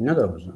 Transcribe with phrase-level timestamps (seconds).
[0.00, 0.52] No dobrze.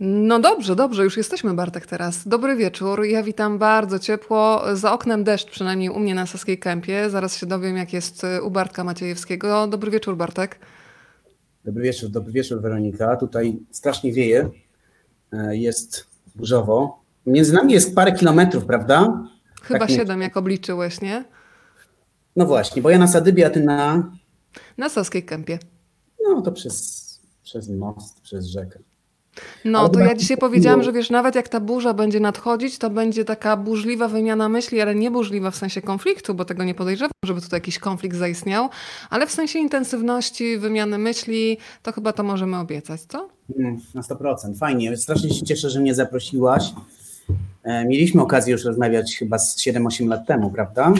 [0.00, 2.28] No dobrze, dobrze, już jesteśmy Bartek teraz.
[2.28, 4.62] Dobry wieczór, ja witam bardzo ciepło.
[4.72, 7.10] Za oknem deszcz, przynajmniej u mnie na Saskiej Kępie.
[7.10, 9.66] Zaraz się dowiem, jak jest u Bartka Maciejewskiego.
[9.66, 10.58] Dobry wieczór, Bartek.
[11.64, 13.16] Dobry wieczór, dobry wieczór, Weronika.
[13.16, 14.50] Tutaj strasznie wieje,
[15.32, 17.02] e, jest burzowo.
[17.26, 19.24] Między nami jest parę kilometrów, prawda?
[19.62, 21.24] Chyba tak siedem, jak obliczyłeś, nie?
[22.36, 24.10] No właśnie, bo ja na Sadybie, a ty na...
[24.78, 25.58] Na Saskiej Kępie.
[26.24, 27.03] No to przez,
[27.44, 28.78] przez most, przez rzekę.
[29.64, 33.24] No, to ja dzisiaj powiedziałam, że wiesz, nawet jak ta burza będzie nadchodzić, to będzie
[33.24, 37.40] taka burzliwa wymiana myśli, ale nie burzliwa w sensie konfliktu, bo tego nie podejrzewam, żeby
[37.40, 38.68] tutaj jakiś konflikt zaistniał,
[39.10, 43.28] ale w sensie intensywności wymiany myśli, to chyba to możemy obiecać, co?
[43.58, 44.58] Mm, na 100%.
[44.58, 44.96] Fajnie.
[44.96, 46.72] Strasznie się cieszę, że mnie zaprosiłaś.
[47.62, 50.92] E, mieliśmy okazję już rozmawiać chyba 7-8 lat temu, prawda?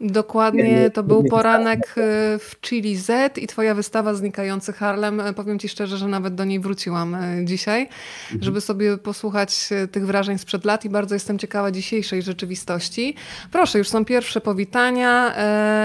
[0.00, 1.92] Dokładnie, to był poranek y,
[2.38, 5.20] w Chili Z i twoja wystawa Znikający Harlem.
[5.20, 8.42] E, powiem ci szczerze, że nawet do niej wróciłam e, dzisiaj, mhm.
[8.42, 13.14] żeby sobie posłuchać e, tych wrażeń sprzed lat i bardzo jestem ciekawa dzisiejszej rzeczywistości.
[13.52, 15.34] Proszę, już są pierwsze powitania.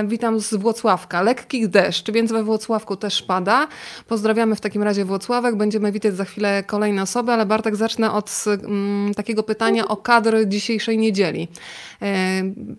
[0.05, 1.21] Witam z Włocławka.
[1.21, 3.67] Lekki deszcz, więc we Włocławku też pada.
[4.07, 5.55] Pozdrawiamy w takim razie Włocławek.
[5.55, 10.35] Będziemy witać za chwilę kolejne osoby, ale Bartek zacznę od mm, takiego pytania o kadr
[10.47, 11.47] dzisiejszej niedzieli.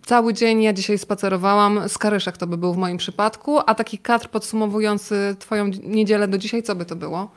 [0.06, 1.88] Cały dzień ja dzisiaj spacerowałam.
[1.88, 3.58] Skaryszek to by był w moim przypadku.
[3.66, 7.30] A taki kadr podsumowujący twoją niedzielę do dzisiaj, co by to było?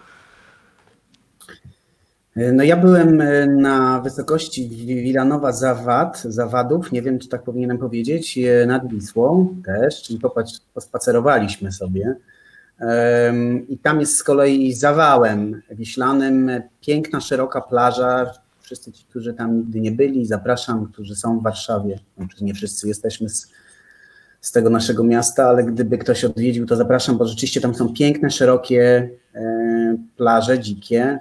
[2.53, 8.37] No ja byłem e, na wysokości Wilanowa Zawad, Zawadów, nie wiem czy tak powinienem powiedzieć,
[8.37, 12.15] e, nad Wisłą też, czyli popatrz, pospacerowaliśmy sobie.
[13.69, 18.31] I tam jest z kolei zawałem wiślanym, piękna, szeroka plaża.
[18.67, 21.99] Wszyscy ci, którzy tam nigdy nie byli, zapraszam, którzy są w Warszawie.
[22.17, 23.47] Znaczy nie wszyscy jesteśmy z
[24.41, 28.31] z tego naszego miasta, ale gdyby ktoś odwiedził, to zapraszam, bo rzeczywiście tam są piękne,
[28.31, 31.19] szerokie e, plaże, dzikie.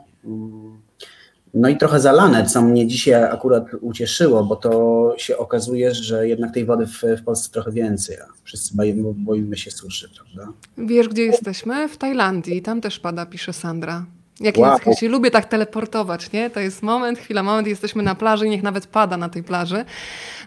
[1.55, 6.55] No i trochę zalane, co mnie dzisiaj akurat ucieszyło, bo to się okazuje, że jednak
[6.55, 8.75] tej wody w, w Polsce trochę więcej, a wszyscy
[9.15, 10.53] boimy się suszy, prawda?
[10.79, 11.89] Wiesz, gdzie jesteśmy?
[11.89, 12.63] W Tajlandii.
[12.63, 14.07] Tam też pada, pisze Sandra.
[14.41, 14.79] Jak wow.
[14.87, 16.51] ja się lubię tak teleportować, nie?
[16.51, 19.85] To jest moment, chwila, moment, jesteśmy na plaży, niech nawet pada na tej plaży.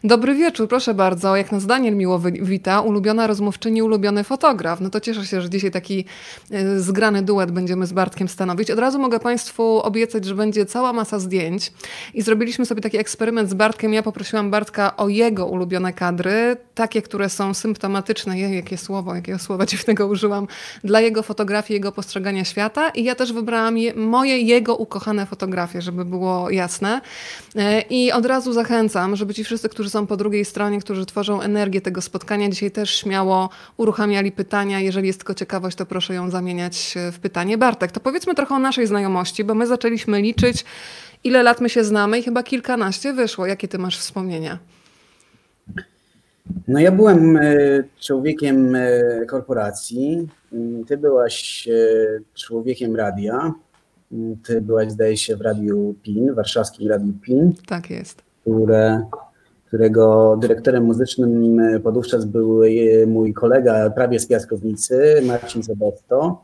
[0.03, 1.35] Dobry wieczór, proszę bardzo.
[1.35, 4.81] Jak nas Daniel miło wita, ulubiona rozmówczyni, ulubiony fotograf.
[4.81, 6.05] No to cieszę się, że dzisiaj taki
[6.51, 8.71] e, zgrany duet będziemy z Bartkiem stanowić.
[8.71, 11.71] Od razu mogę Państwu obiecać, że będzie cała masa zdjęć
[12.13, 13.93] i zrobiliśmy sobie taki eksperyment z Bartkiem.
[13.93, 19.39] Ja poprosiłam Bartka o jego ulubione kadry, takie, które są symptomatyczne, je, jakie słowo, jakiego
[19.39, 20.47] słowa dziwnego użyłam,
[20.83, 25.81] dla jego fotografii, jego postrzegania świata i ja też wybrałam je, moje, jego ukochane fotografie,
[25.81, 27.01] żeby było jasne.
[27.55, 31.41] E, I od razu zachęcam, żeby ci wszyscy, którzy są po drugiej stronie, którzy tworzą
[31.41, 34.79] energię tego spotkania, dzisiaj też śmiało uruchamiali pytania.
[34.79, 37.57] Jeżeli jest tylko ciekawość, to proszę ją zamieniać w pytanie.
[37.57, 40.65] Bartek, to powiedzmy trochę o naszej znajomości, bo my zaczęliśmy liczyć,
[41.23, 43.45] ile lat my się znamy i chyba kilkanaście wyszło.
[43.45, 44.59] Jakie ty masz wspomnienia?
[46.67, 47.49] No ja byłem e,
[47.99, 50.27] człowiekiem e, korporacji,
[50.87, 51.69] ty byłaś
[52.35, 53.53] człowiekiem radia.
[54.43, 57.53] Ty byłaś, zdaje się, w Radiu PIN, warszawskim Radiu PIN.
[57.67, 58.21] Tak jest.
[58.41, 59.05] Które,
[59.67, 62.61] którego dyrektorem muzycznym podówczas był
[63.07, 66.41] mój kolega prawie z Piaskownicy, Marcin Zabesto.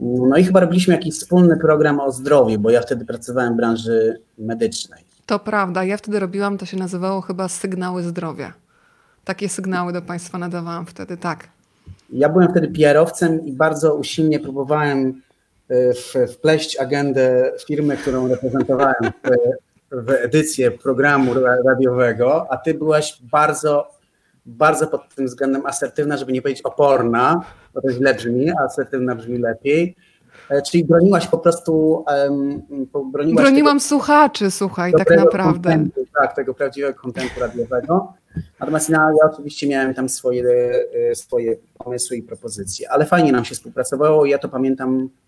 [0.00, 4.20] No i chyba robiliśmy jakiś wspólny program o zdrowiu, bo ja wtedy pracowałem w branży
[4.38, 5.04] medycznej.
[5.26, 8.52] To prawda, ja wtedy robiłam, to się nazywało chyba sygnały zdrowia.
[9.24, 11.48] Takie sygnały do Państwa nadawałam wtedy, tak.
[12.12, 15.22] Ja byłem wtedy PR-owcem i bardzo usilnie próbowałem
[16.28, 18.94] wpleść agendę firmy, którą reprezentowałem
[19.24, 19.56] w,
[19.92, 21.34] w edycję programu
[21.66, 23.90] radiowego, a ty byłaś bardzo,
[24.46, 27.42] bardzo pod tym względem asertywna, żeby nie powiedzieć oporna,
[27.74, 29.96] bo to źle brzmi, a asertywna brzmi lepiej.
[30.50, 32.04] E, czyli broniłaś po prostu.
[32.24, 32.62] Um,
[33.12, 35.84] broniłaś Broniłam tego, słuchaczy, słuchaj, tak naprawdę.
[36.20, 38.14] Tak, tego prawdziwego kontentu radiowego.
[38.60, 40.44] Natomiast ja, ja, oczywiście miałem tam swoje,
[41.10, 44.26] e, swoje pomysły i propozycje, ale fajnie nam się współpracowało.
[44.26, 45.25] Ja to pamiętam Y,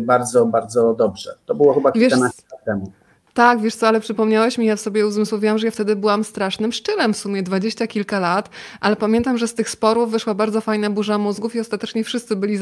[0.00, 1.34] bardzo, bardzo dobrze.
[1.46, 2.92] To było chyba kilkanaście lat temu.
[3.34, 7.14] Tak, wiesz co, ale przypomniałeś mi, ja sobie uzmysłowiłam, że ja wtedy byłam strasznym szczylem,
[7.14, 8.50] w sumie dwadzieścia kilka lat,
[8.80, 12.58] ale pamiętam, że z tych sporów wyszła bardzo fajna burza mózgów i ostatecznie wszyscy byli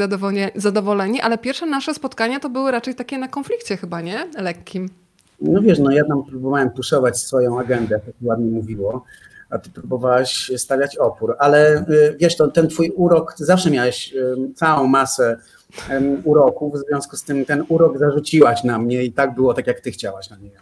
[0.55, 4.31] zadowoleni, ale pierwsze nasze spotkania to były raczej takie na konflikcie chyba, nie?
[4.39, 4.89] Lekkim.
[5.41, 9.05] No wiesz, no ja tam próbowałem puszować swoją agendę, jak ładnie mówiło,
[9.51, 14.15] a ty próbowałaś stawiać opór, ale y, wiesz, to, ten twój urok, zawsze miałeś
[14.55, 15.37] całą masę
[16.25, 19.81] uroku, w związku z tym ten urok zarzuciłaś na mnie i tak było tak, jak
[19.81, 20.57] ty chciałaś na niego.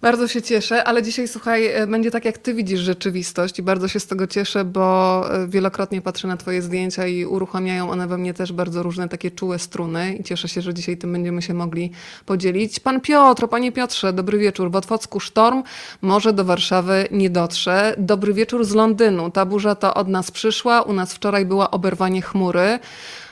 [0.00, 3.88] Bardzo się cieszę, ale dzisiaj słuchaj, e, będzie tak jak ty widzisz rzeczywistość i bardzo
[3.88, 8.18] się z tego cieszę, bo e, wielokrotnie patrzę na twoje zdjęcia i uruchamiają one we
[8.18, 11.54] mnie też bardzo różne takie czułe struny i cieszę się, że dzisiaj tym będziemy się
[11.54, 11.90] mogli
[12.26, 12.80] podzielić.
[12.80, 14.70] Pan Piotr, panie Piotrze, dobry wieczór.
[14.70, 15.62] W Otwocku sztorm,
[16.02, 17.94] może do Warszawy nie dotrze.
[17.98, 19.30] Dobry wieczór z Londynu.
[19.30, 22.78] Ta burza to od nas przyszła, u nas wczoraj była oberwanie chmury.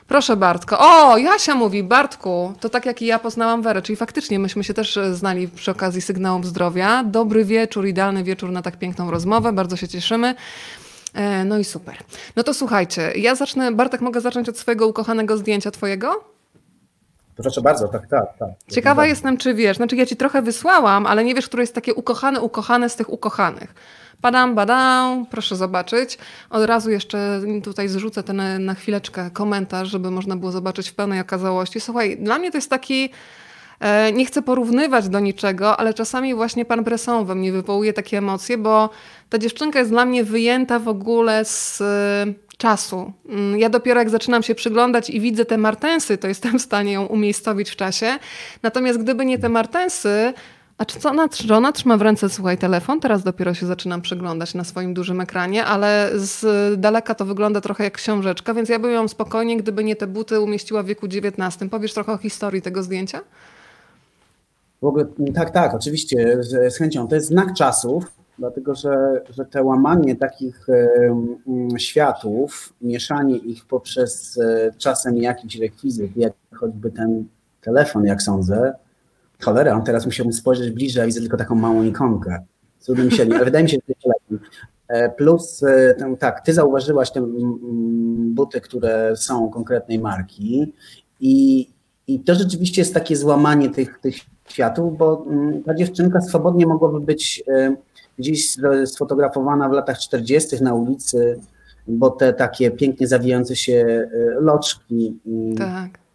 [0.08, 0.78] Proszę Bartko.
[0.80, 4.74] O, Jasia mówi, Bartku, to tak jak i ja poznałam Werę, czyli faktycznie myśmy się
[4.74, 7.04] też e, znali przy okazji sygnałów zdrowia.
[7.04, 10.34] Dobry wieczór, idealny wieczór na tak piękną rozmowę, bardzo się cieszymy.
[11.14, 11.96] E, no i super.
[12.36, 16.24] No to słuchajcie, ja zacznę, Bartek, mogę zacząć od swojego ukochanego zdjęcia twojego?
[17.36, 18.48] Proszę bardzo, tak, tak, tak.
[18.72, 21.94] Ciekawa jestem, czy wiesz, znaczy ja ci trochę wysłałam, ale nie wiesz, które jest takie
[21.94, 23.74] ukochane, ukochane z tych ukochanych.
[24.20, 26.18] Badam, badam, proszę zobaczyć.
[26.50, 31.20] Od razu jeszcze tutaj zrzucę ten na chwileczkę komentarz, żeby można było zobaczyć w pełnej
[31.20, 31.80] okazałości.
[31.80, 33.10] Słuchaj, dla mnie to jest taki.
[33.80, 38.18] E, nie chcę porównywać do niczego, ale czasami właśnie pan Bresson we mnie wywołuje takie
[38.18, 38.90] emocje, bo
[39.28, 42.26] ta dziewczynka jest dla mnie wyjęta w ogóle z e,
[42.58, 43.12] czasu.
[43.28, 46.92] Mm, ja dopiero jak zaczynam się przyglądać i widzę te martensy, to jestem w stanie
[46.92, 48.18] ją umiejscowić w czasie.
[48.62, 50.32] Natomiast gdyby nie te martensy,
[50.78, 53.00] a czy co ona, czy ona trzyma w ręce, słuchaj, telefon?
[53.00, 57.84] Teraz dopiero się zaczynam przyglądać na swoim dużym ekranie, ale z daleka to wygląda trochę
[57.84, 61.70] jak książeczka, więc ja bym ją spokojnie, gdyby nie te buty, umieściła w wieku XIX.
[61.70, 63.20] Powiesz trochę o historii tego zdjęcia?
[64.82, 67.08] W ogóle, tak, tak, oczywiście, z, chęcią.
[67.08, 68.04] To jest znak czasów,
[68.38, 76.16] dlatego że, że te łamanie takich y, światów, mieszanie ich poprzez y, czasem jakiś rekwizyt,
[76.16, 77.24] jak choćby ten
[77.60, 78.74] telefon, jak sądzę,
[79.44, 82.44] Cholera, on teraz musiałbym spojrzeć bliżej, a widzę tylko taką małą ikonkę.
[82.84, 84.48] Trudno mi się, ale wydaje mi się, że to lepiej.
[84.88, 87.26] E, plus, e, tak, ty zauważyłaś te
[88.18, 90.72] buty, które są konkretnej marki
[91.20, 91.68] i,
[92.06, 94.16] i to rzeczywiście jest takie złamanie tych, tych
[94.48, 95.26] światów, bo
[95.66, 97.76] ta dziewczynka swobodnie mogłaby być e,
[98.18, 100.62] gdzieś sfotografowana w latach 40.
[100.62, 101.40] na ulicy,
[101.88, 104.08] bo te takie pięknie zawijające się
[104.40, 105.18] loczki.
[105.58, 106.05] Tak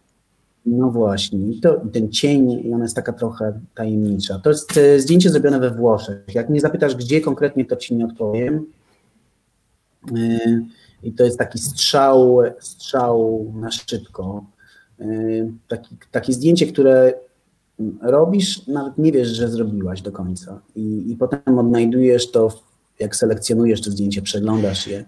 [0.66, 4.38] no właśnie, to, ten cień, i ona jest taka trochę tajemnicza.
[4.38, 6.34] To jest e, zdjęcie zrobione we Włoszech.
[6.34, 8.66] Jak mnie zapytasz, gdzie konkretnie, to ci nie odpowiem.
[10.16, 10.38] E,
[11.02, 14.44] I to jest taki strzał, strzał na szybko.
[15.00, 15.06] E,
[15.68, 17.14] taki, takie zdjęcie, które
[18.02, 20.60] robisz, nawet nie wiesz, że zrobiłaś do końca.
[20.76, 22.48] I, i potem odnajdujesz to,
[22.98, 25.04] jak selekcjonujesz to zdjęcie, przeglądasz je.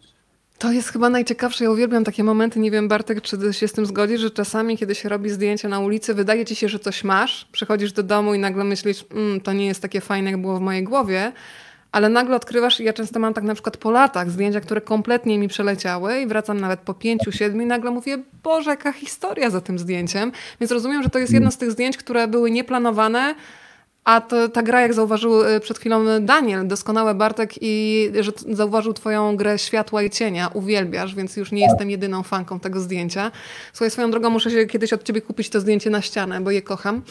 [0.58, 1.64] To jest chyba najciekawsze.
[1.64, 2.60] Ja uwielbiam takie momenty.
[2.60, 5.80] Nie wiem, Bartek, czy się z tym zgodzisz, że czasami, kiedy się robi zdjęcia na
[5.80, 9.52] ulicy, wydaje ci się, że coś masz, przychodzisz do domu i nagle myślisz, mm, to
[9.52, 11.32] nie jest takie fajne, jak było w mojej głowie,
[11.92, 15.48] ale nagle odkrywasz, ja często mam tak na przykład po latach zdjęcia, które kompletnie mi
[15.48, 19.78] przeleciały i wracam nawet po pięciu, siedmiu i nagle mówię, Boże, jaka historia za tym
[19.78, 20.32] zdjęciem.
[20.60, 23.34] Więc rozumiem, że to jest jedno z tych zdjęć, które były nieplanowane,
[24.04, 28.92] a to, ta gra, jak zauważył y, przed chwilą Daniel, doskonałe Bartek, i że zauważył
[28.92, 33.30] twoją grę światła i cienia, uwielbiasz, więc już nie jestem jedyną fanką tego zdjęcia.
[33.72, 36.62] Słuchaj, swoją drogą muszę się kiedyś od ciebie kupić to zdjęcie na ścianę, bo je
[36.62, 37.02] kocham.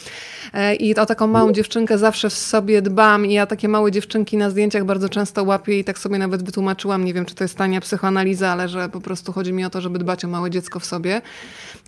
[0.52, 4.36] E, I o taką małą dziewczynkę zawsze w sobie dbam i ja takie małe dziewczynki
[4.36, 7.56] na zdjęciach bardzo często łapię i tak sobie nawet wytłumaczyłam, nie wiem, czy to jest
[7.56, 10.80] tania psychoanaliza, ale że po prostu chodzi mi o to, żeby dbać o małe dziecko
[10.80, 11.22] w sobie.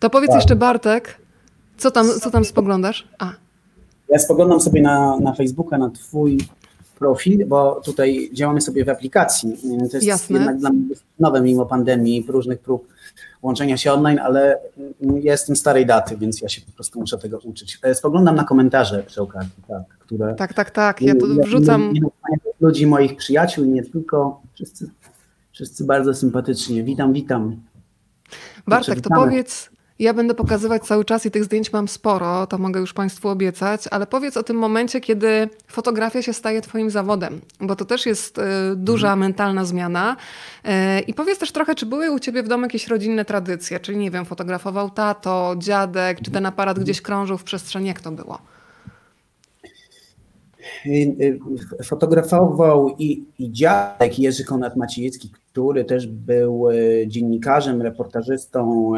[0.00, 0.40] To powiedz tak.
[0.40, 1.18] jeszcze Bartek,
[1.76, 3.08] co tam, co tam spoglądasz?
[3.18, 3.45] A.
[4.08, 6.38] Ja spoglądam sobie na, na Facebooka, na Twój
[6.98, 9.56] profil, bo tutaj działamy sobie w aplikacji.
[9.90, 10.38] To jest Jasne.
[10.38, 12.88] jednak dla mnie nowe mimo pandemii, różnych prób
[13.42, 14.58] łączenia się online, ale
[15.00, 17.78] ja jestem starej daty, więc ja się po prostu muszę tego uczyć.
[17.82, 20.34] E, spoglądam na komentarze przy okazji, tak, które...
[20.34, 21.92] Tak, tak, tak, ja to wrzucam...
[22.60, 24.90] Ludzi, moich przyjaciół i nie tylko, wszyscy,
[25.52, 26.82] wszyscy bardzo sympatycznie.
[26.82, 27.56] Witam, witam.
[28.66, 32.80] Bartek, to powiedz, ja będę pokazywać cały czas i tych zdjęć mam sporo, to mogę
[32.80, 37.76] już Państwu obiecać, ale powiedz o tym momencie, kiedy fotografia się staje Twoim zawodem, bo
[37.76, 38.42] to też jest y,
[38.76, 39.20] duża mhm.
[39.20, 40.16] mentalna zmiana.
[40.64, 43.98] Y, I powiedz też trochę, czy były u Ciebie w domu jakieś rodzinne tradycje, czyli
[43.98, 48.55] nie wiem, fotografował tato, dziadek, czy ten aparat gdzieś krążył w przestrzeni, jak to było?
[51.84, 56.74] Fotografował i, i dziadek Jerzy Konrad Maciejewski, który też był e,
[57.06, 58.92] dziennikarzem, reportażystą,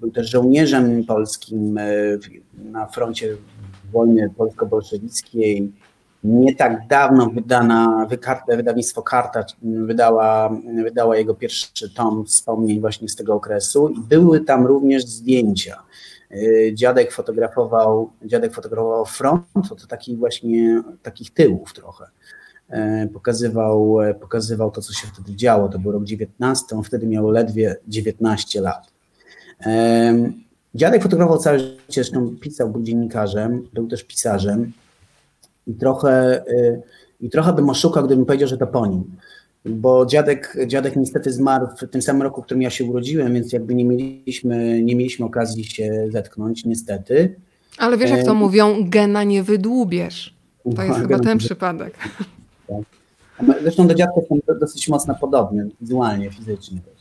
[0.00, 1.78] był też żołnierzem polskim
[2.64, 3.36] na froncie
[3.92, 5.72] wojny polsko-bolszewickiej.
[6.24, 8.06] Nie tak dawno wydana,
[8.48, 14.66] wydawnictwo Karta wydała, wydała jego pierwszy tom wspomnień właśnie z tego okresu i były tam
[14.66, 15.82] również zdjęcia.
[16.72, 22.06] Dziadek fotografował, dziadek fotografował front, to takich właśnie takich tyłów trochę.
[22.70, 25.68] E, pokazywał, e, pokazywał to, co się wtedy działo.
[25.68, 28.92] To był rok 19, on wtedy miał ledwie 19 lat.
[29.66, 30.14] E,
[30.74, 34.72] dziadek fotografował całe życie, zresztą pisał, był dziennikarzem, był też pisarzem.
[35.66, 36.44] i trochę,
[37.20, 39.16] i trochę bym oszukał, gdybym powiedział, że to po nim.
[39.64, 43.52] Bo dziadek, dziadek niestety zmarł w tym samym roku, w którym ja się urodziłem, więc
[43.52, 47.36] jakby nie mieliśmy, nie mieliśmy okazji się zetknąć, niestety.
[47.78, 50.34] Ale wiesz, jak to mówią, gena nie wydłubiesz.
[50.76, 51.94] To jest chyba ten przypadek.
[52.68, 52.82] Tak.
[53.62, 56.98] Zresztą do dziadka jestem dosyć mocno podobny, wizualnie, fizycznie też.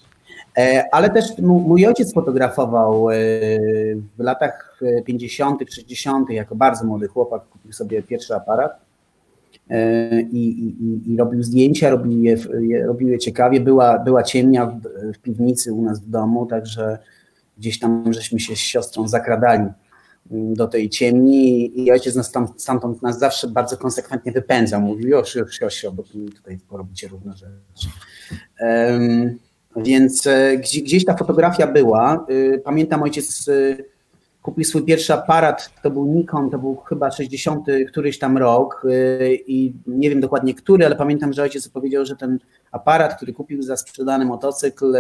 [0.58, 3.16] E, ale też mój ojciec fotografował e,
[4.18, 8.87] w latach 50., 60., jako bardzo młody chłopak, kupił sobie pierwszy aparat e,
[10.32, 12.38] i, i, i robił zdjęcia, robił je,
[12.86, 13.60] robił je ciekawie.
[13.60, 14.82] Była, była ciemnia w,
[15.14, 16.98] w piwnicy u nas w domu, także
[17.58, 19.70] gdzieś tam żeśmy się z siostrą zakradali
[20.32, 24.82] do tej ciemni i ojciec nas tam, stamtąd nas zawsze bardzo konsekwentnie wypędzał.
[24.82, 26.04] Mówił, już, już, już, bo
[26.36, 27.88] tutaj porobicie różne rzeczy.
[28.60, 29.40] Um,
[29.76, 32.26] więc e, gdzieś ta fotografia była.
[32.30, 33.86] Y, pamiętam ojciec y,
[34.48, 39.40] kupił swój pierwszy aparat, to był Nikon, to był chyba 60 któryś tam rok y,
[39.48, 42.40] i nie wiem dokładnie który, ale pamiętam, że ojciec powiedział, że ten
[42.72, 44.94] aparat, który kupił za sprzedany motocykl,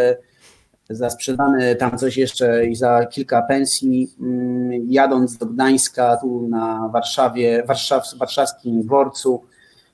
[0.89, 6.89] za sprzedane tam coś jeszcze i za kilka pensji, mm, jadąc do Gdańska, tu na
[6.94, 9.44] Warszawie, Warszaw, warszawskim dworcu,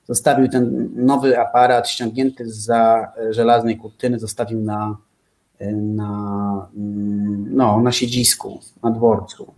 [0.06, 4.96] zostawił ten nowy aparat ściągnięty za żelaznej kurtyny, zostawił na,
[5.72, 6.68] na,
[7.50, 9.54] no, na siedzisku, na dworcu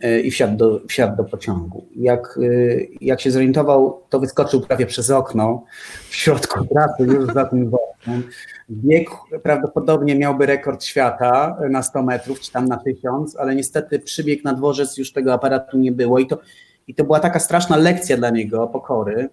[0.00, 1.84] e, i wsiadł do, wsiadł do pociągu.
[1.96, 5.64] Jak, e, jak się zorientował, to wyskoczył prawie przez okno
[6.08, 8.22] w środku pracy, już za tym workiem.
[8.70, 9.08] Bieg
[9.42, 14.52] prawdopodobnie miałby rekord świata na 100 metrów, czy tam na 1000, ale niestety przybieg na
[14.52, 16.38] dworzec już tego aparatu nie było i to,
[16.86, 19.28] i to była taka straszna lekcja dla niego, pokory.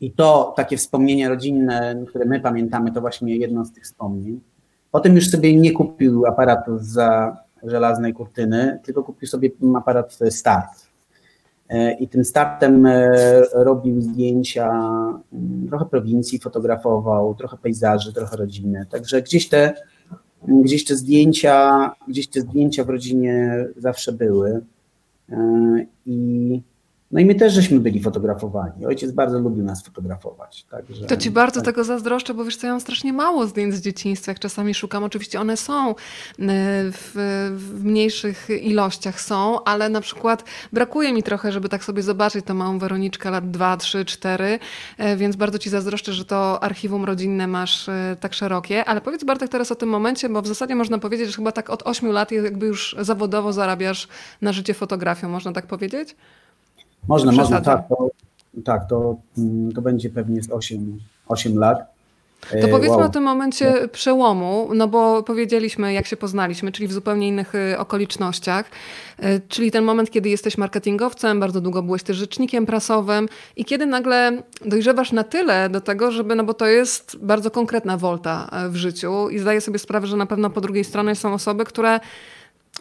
[0.00, 4.40] I to takie wspomnienia rodzinne, które my pamiętamy, to właśnie jedno z tych wspomnień.
[4.90, 10.90] Potem już sobie nie kupił aparatu za żelaznej kurtyny, tylko kupił sobie aparat start.
[11.68, 13.10] E, I tym startem e,
[13.52, 14.70] robił zdjęcia,
[15.32, 18.86] mm, trochę prowincji fotografował, trochę pejzaży, trochę rodziny.
[18.90, 19.74] Także gdzieś te,
[20.48, 24.60] gdzieś te zdjęcia, gdzieś te zdjęcia w rodzinie zawsze były.
[25.32, 26.62] E, I
[27.10, 28.86] no i my też żeśmy byli fotografowani.
[28.86, 30.64] Ojciec bardzo lubił nas fotografować.
[30.70, 31.64] Także, to ci bardzo tak.
[31.64, 35.04] tego zazdroszczę, bo wiesz co, ja mam strasznie mało zdjęć z dzieciństwa, jak czasami szukam.
[35.04, 35.94] Oczywiście one są e,
[36.38, 37.12] w,
[37.56, 42.54] w, mniejszych ilościach są, ale na przykład brakuje mi trochę, żeby tak sobie zobaczyć tą
[42.54, 44.58] małą Weroniczkę lat 2, 3, 4,
[45.16, 48.84] więc bardzo ci zazdroszczę, że to archiwum rodzinne masz e, tak szerokie.
[48.84, 51.70] Ale powiedz Bartek teraz o tym momencie, bo w zasadzie można powiedzieć, że chyba tak
[51.70, 54.08] od 8 lat jakby już zawodowo zarabiasz
[54.42, 56.16] na życie fotografią, można tak powiedzieć?
[57.08, 57.88] Można, można, tak.
[57.88, 58.08] To,
[58.64, 62.00] tak, to, mm, to będzie pewnie 8, 8 lat.
[62.50, 63.06] To e, powiedzmy wow.
[63.06, 67.78] o tym momencie przełomu, no bo powiedzieliśmy, jak się poznaliśmy, czyli w zupełnie innych y,
[67.78, 68.70] okolicznościach,
[69.18, 73.86] e, czyli ten moment, kiedy jesteś marketingowcem, bardzo długo byłeś też rzecznikiem prasowym i kiedy
[73.86, 78.68] nagle dojrzewasz na tyle do tego, żeby, no bo to jest bardzo konkretna wolta e,
[78.68, 82.00] w życiu i zdaję sobie sprawę, że na pewno po drugiej stronie są osoby, które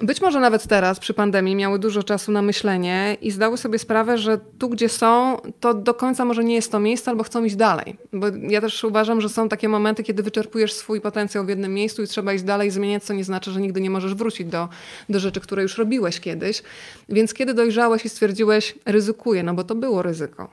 [0.02, 4.18] być może nawet teraz przy pandemii miały dużo czasu na myślenie i zdały sobie sprawę,
[4.18, 7.56] że tu, gdzie są, to do końca może nie jest to miejsce, albo chcą iść
[7.56, 7.98] dalej.
[8.14, 12.04] Bo ja też uważam, że są takie momenty, kiedy wyczerpujesz swój potencjał w jednym miejscu
[12.04, 14.70] i trzeba iść dalej, zmieniać, co nie znaczy, że nigdy nie możesz wrócić do,
[15.10, 16.64] do rzeczy, które już robiłeś kiedyś.
[17.10, 20.50] Więc kiedy dojrzałeś i stwierdziłeś, ryzykuję, no bo to było ryzyko.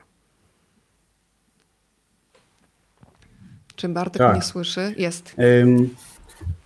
[3.75, 4.33] Czy Bartek tak.
[4.33, 4.95] mnie słyszy?
[4.97, 5.35] Jest.
[5.37, 5.89] Um,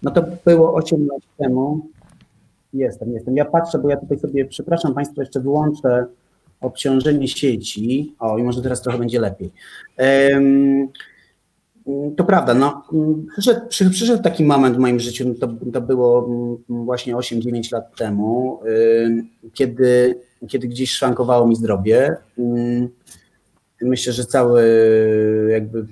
[0.01, 1.90] no to było 8 lat temu.
[2.73, 3.35] Jestem, jestem.
[3.35, 6.05] Ja patrzę, bo ja tutaj sobie, przepraszam Państwa, jeszcze wyłączę
[6.61, 8.15] obciążenie sieci.
[8.19, 9.51] O, i może teraz trochę będzie lepiej.
[12.17, 12.83] To prawda, no,
[13.31, 16.29] przyszedł, przyszedł taki moment w moim życiu, to, to było
[16.69, 18.59] właśnie 8-9 lat temu,
[19.53, 22.15] kiedy, kiedy gdzieś szwankowało mi zdrowie.
[23.81, 24.63] Myślę, że cały
[25.51, 25.85] jakby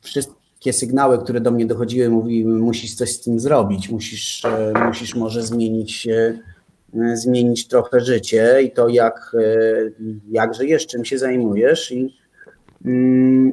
[0.00, 0.35] wszystko
[0.66, 5.14] takie sygnały, które do mnie dochodziły, mówiły, musisz coś z tym zrobić, musisz, e, musisz
[5.14, 9.90] może zmienić, e, zmienić trochę życie i to, jak, e,
[10.30, 11.92] jak żyjesz, czym się zajmujesz.
[11.92, 12.16] I,
[12.84, 13.52] mm,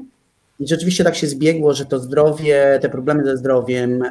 [0.59, 4.03] I rzeczywiście tak się zbiegło, że to zdrowie, te problemy ze zdrowiem,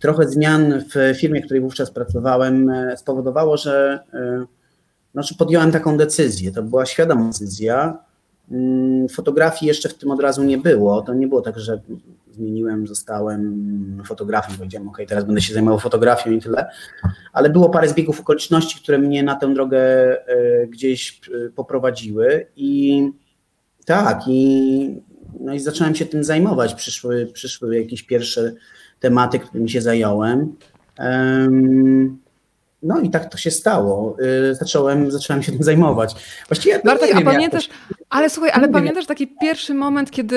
[0.00, 4.00] trochę zmian w firmie, w której wówczas pracowałem, spowodowało, że,
[5.12, 6.52] znaczy podjąłem taką decyzję.
[6.52, 7.98] To była świadoma decyzja
[9.10, 11.02] fotografii jeszcze w tym od razu nie było.
[11.02, 11.80] To nie było tak, że
[12.32, 16.70] zmieniłem, zostałem fotografem, powiedziałem, ok, teraz będę się zajmował fotografią i tyle.
[17.32, 23.02] Ale było parę zbiegów okoliczności, które mnie na tę drogę e, gdzieś e, poprowadziły i
[23.84, 25.02] tak, i,
[25.40, 26.74] no i zacząłem się tym zajmować.
[26.74, 28.52] Przyszły, przyszły jakieś pierwsze
[29.00, 30.56] tematy, którymi się zająłem.
[32.82, 34.16] no i tak to się stało.
[34.50, 36.14] Y, zacząłem, zacząłem się tym zajmować.
[36.48, 37.68] Właściwie Bartek, a pamiętasz,
[38.14, 40.36] ale słuchaj, ale pamiętasz taki pierwszy moment, kiedy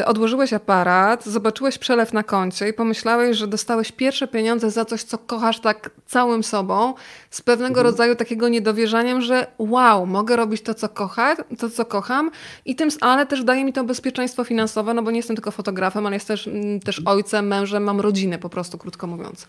[0.00, 5.02] y, odłożyłeś aparat, zobaczyłeś przelew na koncie i pomyślałeś, że dostałeś pierwsze pieniądze za coś,
[5.02, 6.94] co kochasz tak całym sobą,
[7.30, 7.86] z pewnego mhm.
[7.86, 12.30] rodzaju takiego niedowierzaniem, że wow, mogę robić to, co kocham, to, co kocham,
[12.64, 16.06] i tym, ale też daje mi to bezpieczeństwo finansowe, no bo nie jestem tylko fotografem,
[16.06, 19.46] ale jestem też, mm, też ojcem, mężem, mam rodzinę po prostu, krótko mówiąc.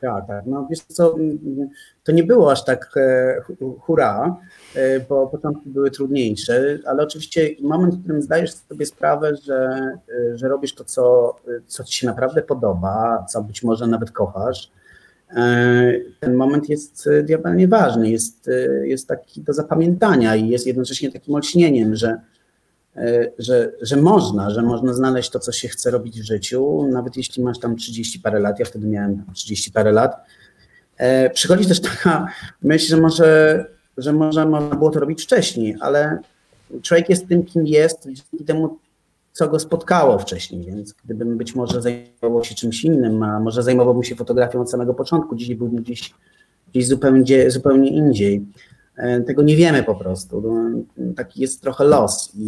[0.00, 0.46] Tak, tak.
[0.46, 1.14] No wiesz co,
[2.04, 3.40] to nie było aż tak e,
[3.80, 4.36] hura,
[5.08, 9.56] bo początki były trudniejsze, ale oczywiście moment, w którym zdajesz sobie sprawę, że,
[10.08, 11.36] e, że robisz to, co,
[11.66, 14.70] co ci się naprawdę podoba, co być może nawet kochasz,
[16.20, 18.50] ten moment jest diabelnie ważny, jest,
[18.84, 22.20] jest taki do zapamiętania i jest jednocześnie takim olśnieniem, że
[22.96, 27.16] E, że, że można, że można znaleźć to, co się chce robić w życiu, nawet
[27.16, 30.16] jeśli masz tam 30 parę lat, ja wtedy miałem 30 parę lat.
[30.96, 32.28] E, przychodzi też taka
[32.62, 33.66] myśl, że może,
[33.96, 36.18] że może można było to robić wcześniej, ale
[36.82, 38.78] człowiek jest tym, kim jest, dzięki temu,
[39.32, 44.02] co go spotkało wcześniej, więc gdybym być może zajmował się czymś innym, a może zajmowałbym
[44.02, 46.14] się fotografią od samego początku, dziś byłbym gdzieś,
[46.70, 48.46] gdzieś zupełnie, zupełnie indziej.
[48.96, 50.40] E, tego nie wiemy po prostu.
[50.40, 50.82] No,
[51.16, 52.44] taki jest trochę los i,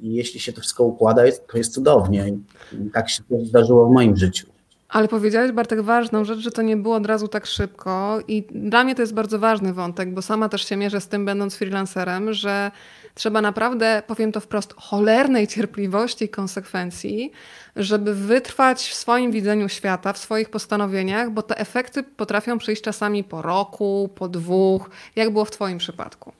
[0.00, 2.28] i jeśli się to wszystko układa, to jest cudownie.
[2.72, 4.53] I tak się zdarzyło w moim życiu.
[4.94, 8.84] Ale powiedziałeś, Bartek, ważną rzecz, że to nie było od razu tak szybko i dla
[8.84, 12.32] mnie to jest bardzo ważny wątek, bo sama też się mierzę z tym, będąc freelancerem,
[12.32, 12.70] że
[13.14, 17.32] trzeba naprawdę, powiem to wprost, cholernej cierpliwości i konsekwencji,
[17.76, 23.24] żeby wytrwać w swoim widzeniu świata, w swoich postanowieniach, bo te efekty potrafią przyjść czasami
[23.24, 24.90] po roku, po dwóch.
[25.16, 26.32] Jak było w Twoim przypadku?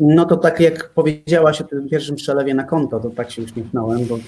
[0.00, 4.06] No to tak jak powiedziałaś o tym pierwszym przelewie na konto, to tak się uśmiechnąłem,
[4.06, 4.18] bo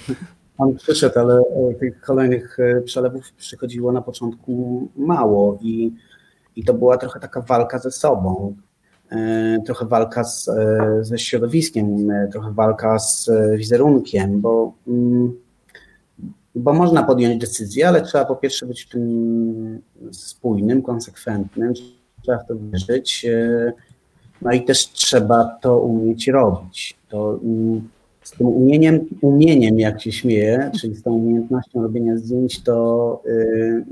[0.59, 5.93] on przyszedł, ale e, tych kolejnych e, przelewów przychodziło na początku mało i,
[6.57, 8.57] i to była trochę taka walka ze sobą,
[9.11, 10.51] e, trochę walka z,
[11.01, 15.33] ze środowiskiem, trochę walka z wizerunkiem, bo, mm,
[16.55, 19.83] bo można podjąć decyzję, ale trzeba po pierwsze być w tym
[20.13, 21.73] spójnym, konsekwentnym,
[22.23, 23.27] trzeba w to wierzyć,
[24.43, 26.99] no i też trzeba to umieć robić.
[27.09, 27.88] To, mm,
[28.35, 33.85] z tym umieniem, umieniem, jak się śmieję, czyli z tą umiejętnością robienia zdjęć, to yy,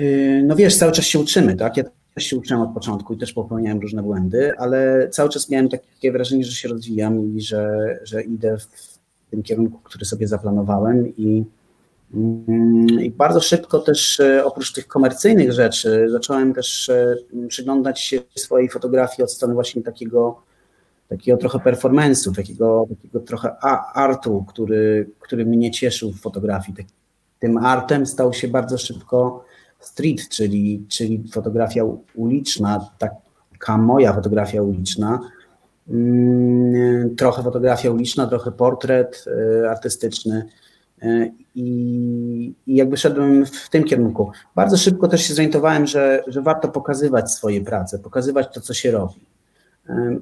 [0.00, 1.76] yy, no wiesz, cały czas się uczymy, tak?
[1.76, 1.84] Ja
[2.14, 6.12] też się uczyłem od początku i też popełniałem różne błędy, ale cały czas miałem takie
[6.12, 8.98] wrażenie, że się rozwijam i że, że idę w
[9.30, 11.44] tym kierunku, który sobie zaplanowałem i,
[12.14, 17.16] mm, i bardzo szybko też e, oprócz tych komercyjnych rzeczy zacząłem też e,
[17.48, 20.46] przyglądać się swojej fotografii od strony właśnie takiego
[21.08, 23.56] takiego trochę performance'u, takiego, takiego trochę
[23.94, 26.76] artu, który, który mnie cieszył w fotografii.
[26.76, 26.86] Tak,
[27.38, 29.44] tym artem stał się bardzo szybko
[29.80, 31.82] street, czyli, czyli fotografia
[32.14, 35.20] uliczna, taka moja fotografia uliczna.
[35.90, 39.24] Mm, trochę fotografia uliczna, trochę portret
[39.62, 40.46] y, artystyczny.
[41.02, 44.30] Y, I, I, jakby szedłem w tym kierunku.
[44.54, 48.90] Bardzo szybko też się zorientowałem, że, że warto pokazywać swoje prace, pokazywać to, co się
[48.90, 49.35] robi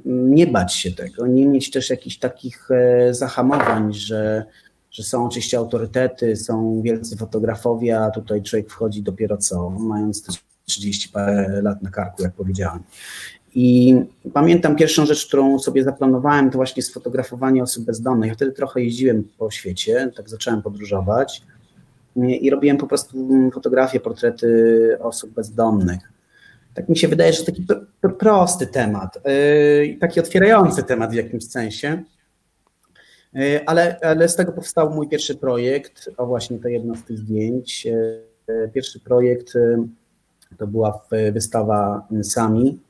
[0.05, 4.45] nie bać się tego, nie mieć też jakichś takich e, zahamowań, że,
[4.91, 10.33] że są oczywiście autorytety, są wielcy fotografowie, a tutaj człowiek wchodzi dopiero co, mając te
[10.67, 12.83] 30 parę lat na karku, jak powiedziałem.
[13.55, 13.97] I
[14.33, 18.29] pamiętam pierwszą rzecz, którą sobie zaplanowałem, to właśnie sfotografowanie osób bezdomnych.
[18.29, 21.43] Ja wtedy trochę jeździłem po świecie, tak zacząłem podróżować
[22.17, 26.14] i robiłem po prostu fotografie, portrety osób bezdomnych
[26.75, 27.67] tak mi się wydaje, że taki
[28.19, 32.03] prosty temat, yy, taki otwierający temat w jakimś sensie.
[33.33, 37.19] Yy, ale, ale z tego powstał mój pierwszy projekt, o właśnie to jedno z tych
[37.19, 37.85] zdjęć.
[37.85, 39.53] Yy, pierwszy projekt
[40.59, 41.01] to była
[41.33, 42.81] wystawa Sami.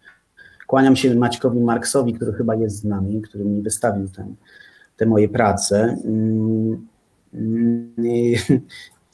[0.67, 4.35] Kłaniam się Maćkowi Marksowi, który chyba jest z nami, który mi wystawił ten,
[4.97, 5.97] te moje prace.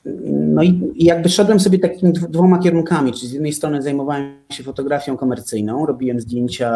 [0.05, 5.17] No i, jakby szedłem sobie takimi dwoma kierunkami, czyli z jednej strony zajmowałem się fotografią
[5.17, 6.71] komercyjną, robiłem zdjęcia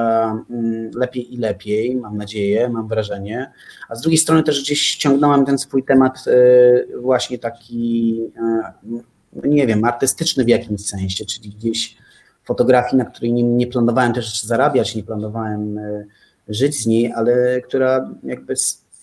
[0.51, 3.51] mm, lepiej i lepiej, mam nadzieję, mam wrażenie,
[3.89, 9.67] a z drugiej strony też gdzieś ściągnąłem ten swój temat e, właśnie taki, e, nie
[9.67, 11.97] wiem, artystyczny w jakimś sensie, czyli gdzieś
[12.45, 16.05] fotografii, na której nie, nie planowałem też zarabiać, nie planowałem e,
[16.49, 18.55] żyć z niej, ale która jakby,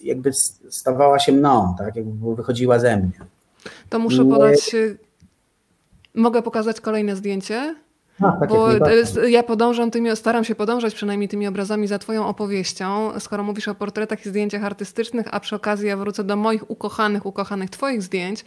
[0.03, 0.33] jakby
[0.69, 3.11] stawała się mną, tak, jakby wychodziła ze mnie.
[3.89, 4.73] To muszę podać.
[4.73, 4.97] Y,
[6.15, 7.75] mogę pokazać kolejne zdjęcie?
[8.23, 8.67] A, tak bo
[9.27, 13.75] ja podążam tymi, staram się podążać przynajmniej tymi obrazami za Twoją opowieścią, skoro mówisz o
[13.75, 18.45] portretach i zdjęciach artystycznych, a przy okazji ja wrócę do moich ukochanych, ukochanych Twoich zdjęć.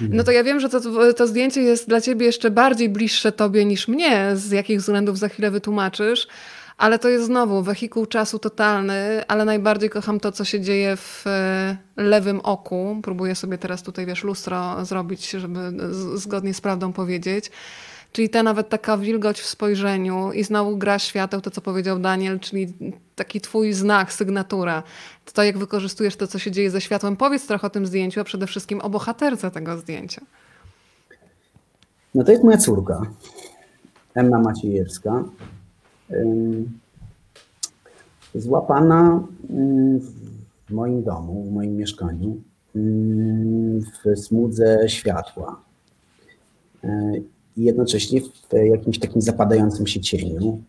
[0.00, 3.64] No to ja wiem, że to, to zdjęcie jest dla ciebie jeszcze bardziej bliższe tobie
[3.64, 6.28] niż mnie, z jakich względów za chwilę wytłumaczysz.
[6.76, 11.26] Ale to jest znowu wehikuł czasu totalny, ale najbardziej kocham to, co się dzieje w
[11.26, 13.00] e, lewym oku.
[13.02, 15.72] Próbuję sobie teraz tutaj, wiesz, lustro zrobić, żeby
[16.14, 17.50] zgodnie z prawdą powiedzieć.
[18.12, 22.40] Czyli ta nawet taka wilgoć w spojrzeniu i znowu gra świateł, to co powiedział Daniel,
[22.40, 22.72] czyli
[23.14, 24.82] taki twój znak, sygnatura.
[25.32, 27.16] To jak wykorzystujesz to, co się dzieje ze światłem.
[27.16, 30.22] Powiedz trochę o tym zdjęciu, a przede wszystkim o bohaterce tego zdjęcia.
[32.14, 33.00] No to jest moja córka,
[34.14, 35.24] Emma Maciejewska.
[38.34, 39.26] Złapana
[40.68, 42.36] w moim domu, w moim mieszkaniu,
[42.74, 45.60] w smudze światła
[47.56, 50.62] i jednocześnie w jakimś takim zapadającym się cieniu.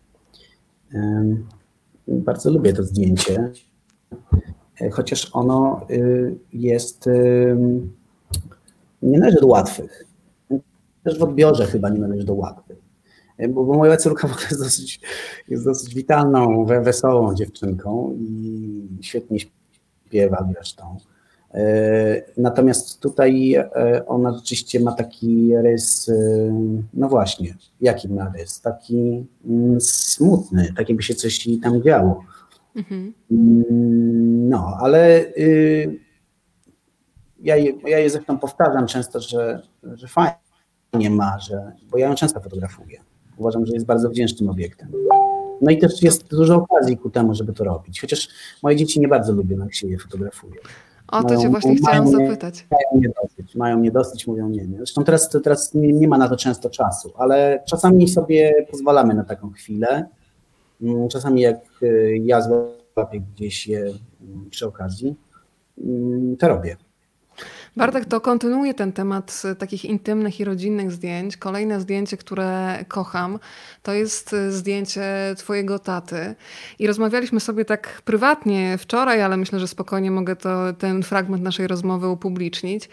[2.08, 3.52] Bardzo lubię to zdjęcie,
[4.92, 7.08] chociaż ono y, jest,
[9.02, 10.04] nie należy do łatwych.
[11.04, 12.85] Też w odbiorze chyba nie należy do łatwych.
[13.48, 15.00] Bo, bo moja córka w ogóle jest dosyć,
[15.48, 20.96] jest dosyć witalną, wesołą dziewczynką i świetnie śpiewa zresztą.
[21.54, 26.14] E, natomiast tutaj e, ona rzeczywiście ma taki rys, e,
[26.94, 28.60] no właśnie, jaki ma rys?
[28.60, 32.24] Taki mm, smutny, tak jakby się coś jej tam działo.
[32.76, 33.14] Mhm.
[33.30, 36.00] Mm, no, ale y,
[37.40, 42.40] ja, ja je zresztą powtarzam często, że, że fajnie ma, że, bo ja ją często
[42.40, 43.00] fotografuję.
[43.36, 44.88] Uważam, że jest bardzo wdzięcznym obiektem.
[45.60, 48.00] No i też jest dużo okazji ku temu, żeby to robić.
[48.00, 48.28] Chociaż
[48.62, 50.54] moje dzieci nie bardzo lubią, jak się je fotografuje.
[51.08, 52.66] O to cię właśnie chciałam zapytać.
[52.70, 54.76] Mają mnie dosyć, mają mnie dosyć, mówią nie, nie.
[54.76, 59.24] Zresztą teraz, teraz nie, nie ma na to często czasu, ale czasami sobie pozwalamy na
[59.24, 60.08] taką chwilę.
[60.82, 65.14] Mm, czasami jak y, ja złapię gdzieś je mm, przy okazji,
[65.84, 66.76] mm, to robię.
[67.76, 71.36] Bartek, to kontynuuje ten temat takich intymnych i rodzinnych zdjęć.
[71.36, 73.38] Kolejne zdjęcie, które kocham,
[73.82, 76.34] to jest zdjęcie twojego taty.
[76.78, 81.66] I rozmawialiśmy sobie tak prywatnie wczoraj, ale myślę, że spokojnie mogę to, ten fragment naszej
[81.66, 82.88] rozmowy upublicznić.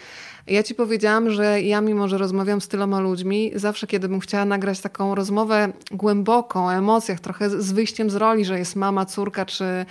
[0.47, 4.45] Ja ci powiedziałam, że ja mimo, że rozmawiam z tyloma ludźmi, zawsze kiedy bym chciała
[4.45, 9.45] nagrać taką rozmowę głęboką, o emocjach, trochę z wyjściem z roli, że jest mama, córka
[9.45, 9.85] czy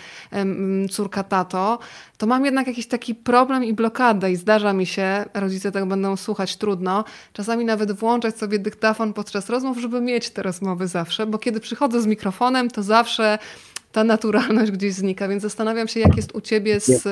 [0.90, 1.78] córka, tato,
[2.18, 6.16] to mam jednak jakiś taki problem i blokadę i zdarza mi się, rodzice tego będą
[6.16, 11.38] słuchać trudno, czasami nawet włączać sobie dyktafon podczas rozmów, żeby mieć te rozmowy zawsze, bo
[11.38, 13.38] kiedy przychodzę z mikrofonem, to zawsze
[13.92, 17.02] ta naturalność gdzieś znika, więc zastanawiam się, jak jest u ciebie z,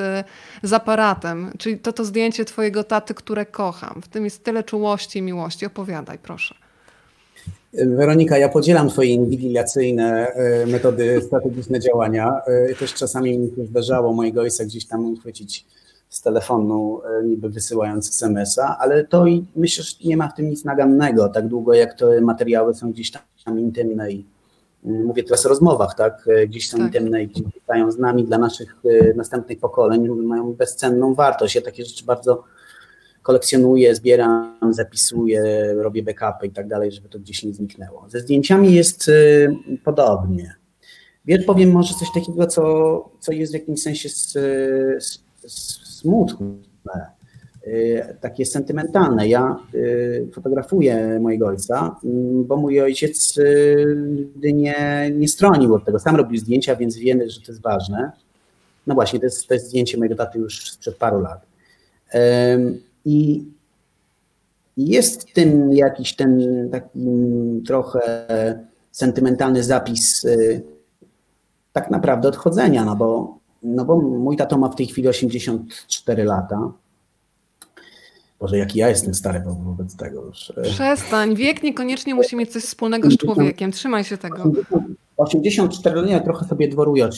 [0.63, 1.51] z aparatem.
[1.57, 4.01] Czyli to to zdjęcie twojego taty, które kocham.
[4.01, 5.65] W tym jest tyle czułości i miłości.
[5.65, 6.55] Opowiadaj, proszę.
[7.73, 12.41] Weronika, ja podzielam Twoje inwigilacyjne e, metody strategiczne działania.
[12.47, 15.65] E, też czasami mi się zdarzało mojego ojca gdzieś tam uchwycić
[16.09, 20.49] z telefonu, e, niby wysyłając SMS-a, ale to i myślę, że nie ma w tym
[20.49, 23.11] nic nagannego, tak długo jak te materiały są gdzieś
[23.45, 24.25] tam intymne i
[24.83, 26.87] mówię teraz o rozmowach, tak, gdzieś są tak.
[26.87, 28.75] intymne i gdzieś zostają z nami dla naszych
[29.15, 31.55] następnych pokoleń, mają bezcenną wartość.
[31.55, 32.43] Ja takie rzeczy bardzo
[33.21, 38.05] kolekcjonuję, zbieram, zapisuję, robię backupy i tak dalej, żeby to gdzieś nie zniknęło.
[38.09, 40.55] Ze zdjęciami jest y, podobnie.
[41.25, 44.09] Wiesz, powiem może coś takiego, co, co jest w jakimś sensie
[45.47, 46.47] smutne,
[46.95, 47.20] y,
[48.21, 49.27] takie sentymentalne.
[49.27, 53.39] Ja y, fotografuję mojego ojca, mm, bo mój ojciec
[54.53, 55.99] nie, nie stronił od tego.
[55.99, 58.11] Sam robił zdjęcia, więc wiemy, że to jest ważne.
[58.87, 61.45] No właśnie, to jest, to jest zdjęcie mojego taty już sprzed paru lat.
[63.05, 63.45] I
[64.77, 66.39] jest w tym jakiś ten
[66.71, 66.99] taki
[67.67, 68.27] trochę
[68.91, 70.61] sentymentalny zapis y,
[71.73, 76.71] tak naprawdę odchodzenia, no bo, no bo mój tato ma w tej chwili 84 lata.
[78.41, 80.53] Boże, jaki ja jestem stary wobec tego już.
[80.63, 84.51] Przestań, wiek niekoniecznie musi mieć coś wspólnego z człowiekiem, trzymaj się tego.
[85.17, 87.09] 84, nie, trochę sobie dworuję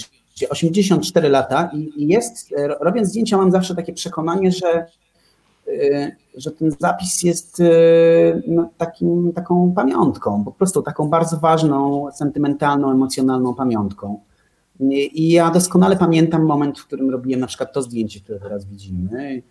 [0.50, 4.86] 84 lata i jest, robiąc zdjęcia mam zawsze takie przekonanie, że
[5.68, 7.62] Y, że ten zapis jest
[8.48, 14.20] no, takim, taką pamiątką, po prostu taką bardzo ważną, sentymentalną, emocjonalną pamiątką.
[14.92, 19.42] I ja doskonale pamiętam moment, w którym robiłem na przykład to zdjęcie, które teraz widzimy.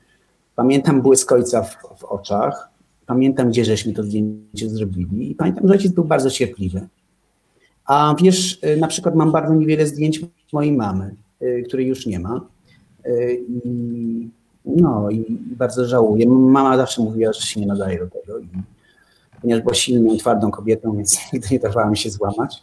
[0.57, 2.69] Pamiętam błysk ojca w, w oczach,
[3.07, 6.89] pamiętam, gdzie żeśmy to zdjęcie zrobili i pamiętam, że ojciec był bardzo cierpliwy.
[7.85, 10.21] A wiesz, y, na przykład mam bardzo niewiele zdjęć
[10.53, 11.15] mojej mamy,
[11.65, 12.41] której już nie ma.
[13.65, 14.29] I
[14.67, 16.27] no i bardzo żałuję.
[16.29, 18.39] Mama zawsze mówiła, że się nie nadaje do tego.
[18.39, 18.49] I,
[19.41, 21.49] ponieważ była silną, twardą kobietą, więc nigdy
[21.85, 22.63] nie mi się złamać.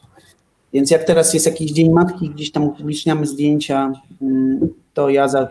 [0.74, 5.48] Więc jak teraz jest jakiś Dzień Matki, gdzieś tam upubliczniamy zdjęcia, mm, to ja za,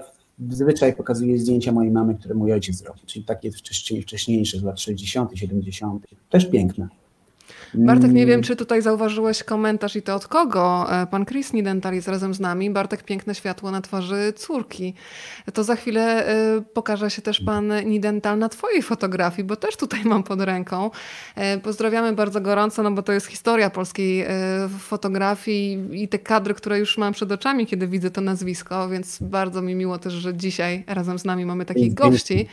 [0.51, 3.51] zwyczaj pokazuje zdjęcia mojej mamy, które mój ojciec zrobił, czyli takie
[4.03, 6.89] wcześniejsze z lat 60., 70., też piękne.
[7.75, 8.43] Bartek, nie wiem, mm.
[8.43, 10.87] czy tutaj zauważyłeś komentarz i to od kogo.
[10.91, 12.71] E, pan Chris Nidental jest razem z nami.
[12.71, 14.95] Bartek, piękne światło na twarzy córki.
[15.55, 20.01] To za chwilę e, pokaże się też pan Nidental na twojej fotografii, bo też tutaj
[20.05, 20.91] mam pod ręką.
[21.35, 24.27] E, pozdrawiamy bardzo gorąco, no bo to jest historia polskiej
[24.79, 29.63] fotografii i te kadry, które już mam przed oczami, kiedy widzę to nazwisko, więc bardzo
[29.63, 32.49] mi miło też, że dzisiaj razem z nami mamy takich gości.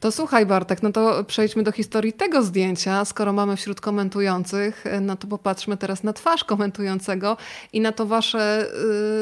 [0.00, 3.04] To słuchaj Bartek, no to przejdźmy do historii tego zdjęcia.
[3.04, 7.36] Skoro mamy wśród komentujących, no to popatrzmy teraz na twarz komentującego
[7.72, 8.66] i na to wasze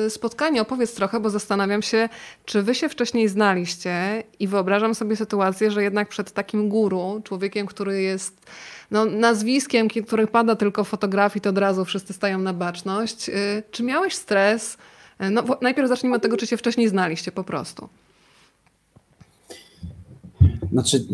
[0.07, 0.63] y, spotkanie.
[0.63, 2.09] Opowiedz trochę, bo zastanawiam się,
[2.45, 7.67] czy wy się wcześniej znaliście i wyobrażam sobie sytuację, że jednak przed takim guru, człowiekiem,
[7.67, 8.47] który jest
[8.91, 13.29] no, nazwiskiem, który pada tylko fotografii, to od razu wszyscy stają na baczność.
[13.29, 14.77] Y, czy miałeś stres?
[15.31, 17.89] No, najpierw zacznijmy od tego, czy się wcześniej znaliście po prostu.
[20.73, 21.05] Znaczy,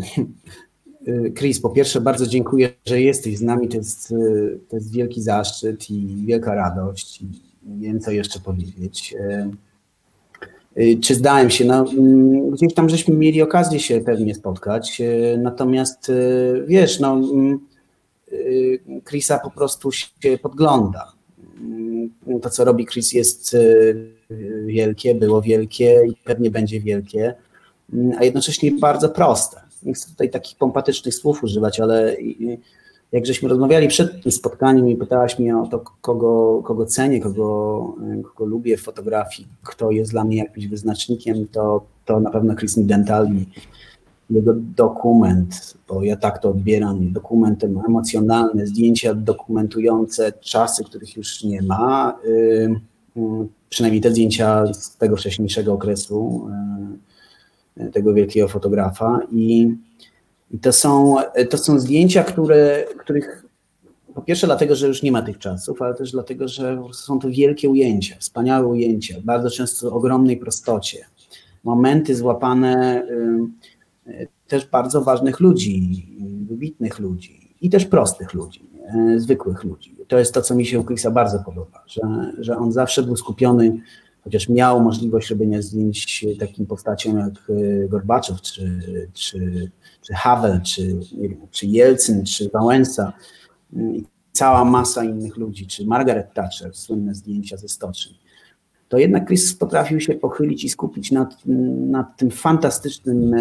[1.09, 3.69] y, Chris, po pierwsze bardzo dziękuję, że jesteś z nami.
[3.69, 7.21] To jest, y, to jest wielki zaszczyt i wielka radość.
[7.62, 9.14] Nie wiem, co jeszcze powiedzieć.
[10.79, 11.64] Y, czy zdałem się?
[11.64, 15.03] No, mm, gdzieś tam żeśmy mieli okazję się pewnie spotkać.
[15.38, 16.12] Natomiast
[16.66, 17.61] wiesz, no, mm,
[19.09, 21.12] Chrisa po prostu się podgląda.
[21.61, 22.11] Mm,
[22.42, 23.57] to, co robi Chris, jest
[24.66, 27.35] wielkie, było wielkie i pewnie będzie wielkie
[28.18, 29.61] a jednocześnie bardzo proste.
[29.83, 32.16] Nie chcę tutaj takich pompatycznych słów używać, ale
[33.12, 37.94] jak żeśmy rozmawiali przed tym spotkaniem i pytałaś mnie o to, kogo, kogo cenię, kogo,
[38.22, 42.79] kogo lubię w fotografii, kto jest dla mnie jakimś wyznacznikiem, to, to na pewno Chris
[42.79, 43.46] Dental i
[44.31, 51.62] jego dokument, bo ja tak to odbieram, dokument emocjonalny, zdjęcia dokumentujące czasy, których już nie
[51.62, 52.18] ma,
[53.68, 56.49] przynajmniej te zdjęcia z tego wcześniejszego okresu,
[57.93, 59.21] tego wielkiego fotografa.
[59.33, 59.75] I,
[60.62, 61.17] to, są,
[61.51, 63.47] to są zdjęcia, które, których
[64.15, 67.31] po pierwsze dlatego, że już nie ma tych czasów, ale też dlatego, że są to
[67.31, 71.05] wielkie ujęcia, wspaniałe ujęcia, bardzo często o ogromnej prostocie.
[71.65, 73.03] Momenty złapane
[74.09, 76.07] y, też bardzo ważnych ludzi,
[76.49, 78.71] wybitnych ludzi i też prostych ludzi,
[79.17, 79.97] zwykłych ludzi.
[80.09, 82.01] To jest to, co mi się u Chrisa bardzo podoba, że,
[82.39, 83.81] że on zawsze był skupiony
[84.27, 88.81] chociaż miał możliwość robienia zdjęć takim postaciom jak e, Gorbaczow, czy,
[89.12, 89.71] czy,
[90.03, 91.01] czy Havel, czy,
[91.51, 93.12] czy Jelcyn, czy Wałęsa
[93.73, 98.19] i cała masa innych ludzi, czy Margaret Thatcher, słynne zdjęcia ze stoczni,
[98.89, 101.47] to jednak Chris potrafił się pochylić i skupić nad,
[101.89, 103.39] nad tym fantastycznym, e,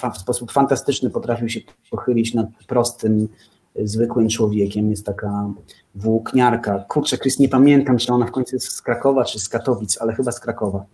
[0.00, 3.28] e, w sposób fantastyczny potrafił się pochylić nad prostym,
[3.76, 4.90] zwykłym człowiekiem.
[4.90, 5.52] Jest taka
[5.94, 6.84] włókniarka.
[6.88, 10.14] Kurczę, Chris, nie pamiętam, czy ona w końcu jest z Krakowa, czy z Katowic, ale
[10.14, 10.84] chyba z Krakowa,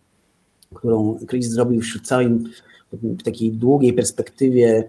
[0.75, 2.29] którą Chris zrobił wśród całej
[2.93, 4.89] w takiej długiej perspektywie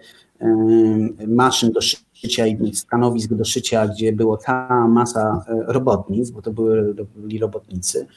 [1.28, 6.52] maszyn do szycia i stanowisk do szycia, gdzie było cała masa e, robotnic, bo to
[6.52, 8.08] były, byli robotnicy.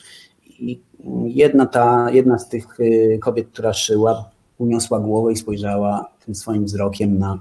[0.46, 0.80] I
[1.24, 6.64] jedna, ta, jedna z tych e, kobiet, która szyła, uniosła głowę i spojrzała tym swoim
[6.64, 7.38] wzrokiem na,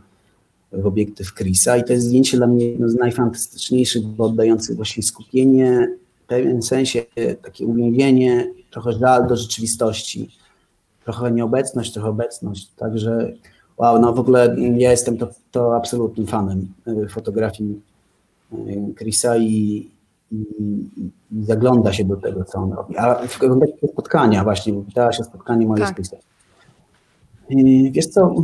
[0.72, 5.04] w obiektyw Chrisa i to jest zdjęcie dla mnie jedno z najfantastyczniejszych, bo oddających właśnie
[5.04, 7.06] skupienie, w pewnym sensie
[7.44, 10.30] takie uwięzienie, trochę żal do rzeczywistości,
[11.04, 13.34] trochę nieobecność, trochę obecność, także
[13.78, 17.82] wow, no w ogóle ja jestem to, to absolutnym fanem y, fotografii
[18.54, 19.90] y, Chrisa i,
[20.32, 20.38] i,
[20.98, 21.12] i,
[21.44, 22.98] zagląda się do tego, co on robi.
[22.98, 25.92] A w kontekście spotkania właśnie, bo pytała się o spotkanie moje tak.
[25.92, 26.20] z Chrisem.
[27.52, 28.36] Y, wiesz co,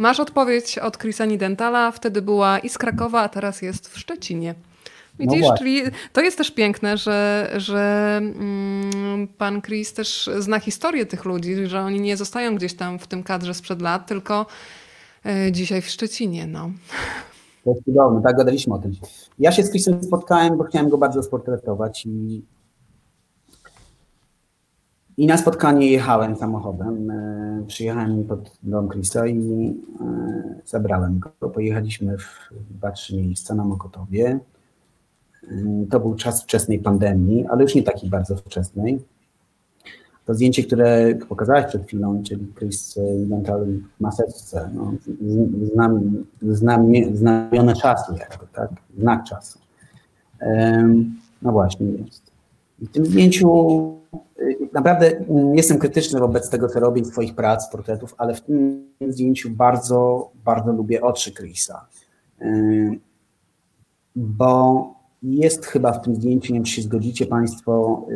[0.00, 4.54] Masz odpowiedź od Chrisa Nidentala, wtedy była i z Krakowa, a teraz jest w Szczecinie.
[5.18, 5.82] No Widzisz, no czyli
[6.12, 11.80] to jest też piękne, że, że mm, pan Chris też zna historię tych ludzi, że
[11.80, 14.46] oni nie zostają gdzieś tam w tym kadrze sprzed lat, tylko
[15.26, 16.46] y, dzisiaj w Szczecinie.
[16.46, 16.70] No.
[17.64, 18.92] To jest cudowne, tak gadaliśmy o tym.
[19.38, 22.42] Ja się z Chrisem spotkałem, bo chciałem go bardzo sportretować i
[25.20, 27.10] i na spotkanie jechałem samochodem.
[27.10, 31.50] E, przyjechałem pod dom Krista i e, zabrałem go.
[31.50, 34.38] Pojechaliśmy w dwa, trzy miejsca na Mokotowie.
[35.44, 35.48] E,
[35.90, 39.02] to był czas wczesnej pandemii, ale już nie takiej bardzo wczesnej.
[40.26, 44.92] To zdjęcie, które pokazałeś przed chwilą, czyli Chris Dental w maseczce, no,
[45.72, 48.70] znam, znam, znamione czasu, jakby, tak?
[48.98, 49.58] znak czasu.
[51.42, 52.29] No właśnie jest.
[52.80, 53.50] W tym zdjęciu
[54.72, 60.30] naprawdę jestem krytyczny wobec tego, co robi swoich prac, portretów, ale w tym zdjęciu bardzo,
[60.44, 61.86] bardzo lubię oczy Chrisa.
[62.40, 62.98] Yy,
[64.16, 68.06] bo jest chyba w tym zdjęciu, nie wiem czy się zgodzicie Państwo,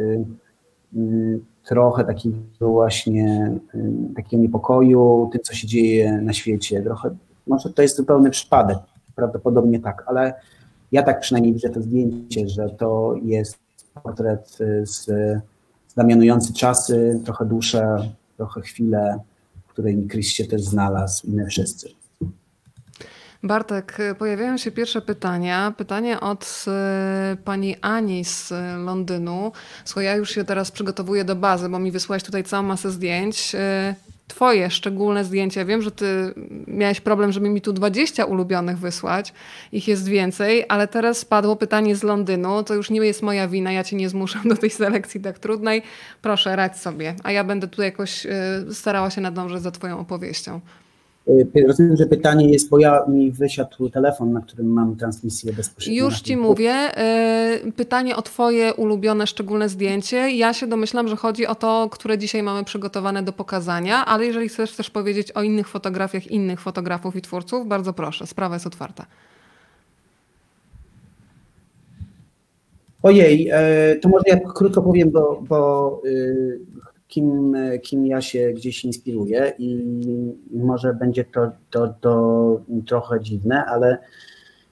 [0.94, 3.52] mm, trochę takiego właśnie
[4.16, 6.82] takiego niepokoju, tym, co się dzieje na świecie.
[6.82, 8.78] Trochę, może to jest zupełny przypadek,
[9.16, 10.34] prawdopodobnie tak, ale
[10.92, 13.63] ja tak przynajmniej widzę to zdjęcie, że to jest
[14.02, 15.10] portret z,
[15.88, 19.18] znamionujący czasy, trochę duszę, trochę chwilę,
[19.66, 21.88] w której Chris się też znalazł i my wszyscy.
[23.42, 25.74] Bartek, pojawiają się pierwsze pytania.
[25.76, 28.52] Pytanie od e, pani Ani z
[28.84, 29.52] Londynu.
[29.84, 33.56] Słuchaj, ja już się teraz przygotowuję do bazy, bo mi wysłałeś tutaj całą masę zdjęć.
[34.28, 35.64] Twoje szczególne zdjęcia.
[35.64, 36.34] Wiem, że ty
[36.66, 39.32] miałeś problem, żeby mi tu 20 ulubionych wysłać.
[39.72, 42.62] Ich jest więcej, ale teraz padło pytanie z Londynu.
[42.62, 45.82] To już nie jest moja wina, ja cię nie zmuszam do tej selekcji tak trudnej.
[46.22, 47.14] Proszę, radź sobie.
[47.22, 48.30] A ja będę tu jakoś e,
[48.72, 50.60] starała się nadążyć za twoją opowieścią.
[51.28, 56.04] Y, rozumiem, że pytanie jest, bo ja mi wysiadł telefon, na którym mam transmisję bezpośrednio.
[56.04, 56.74] Już ci mówię.
[57.66, 60.30] Y, pytanie o Twoje ulubione szczególne zdjęcie.
[60.30, 64.48] Ja się domyślam, że chodzi o to, które dzisiaj mamy przygotowane do pokazania, ale jeżeli
[64.48, 69.06] chcesz też powiedzieć o innych fotografiach innych fotografów i twórców, bardzo proszę, sprawa jest otwarta.
[73.02, 76.60] Ojej, e, to może ja krótko powiem, bo, bo y,
[77.14, 79.84] kim, kim ja się gdzieś inspiruję i
[80.52, 83.98] może będzie to, to, to trochę dziwne, ale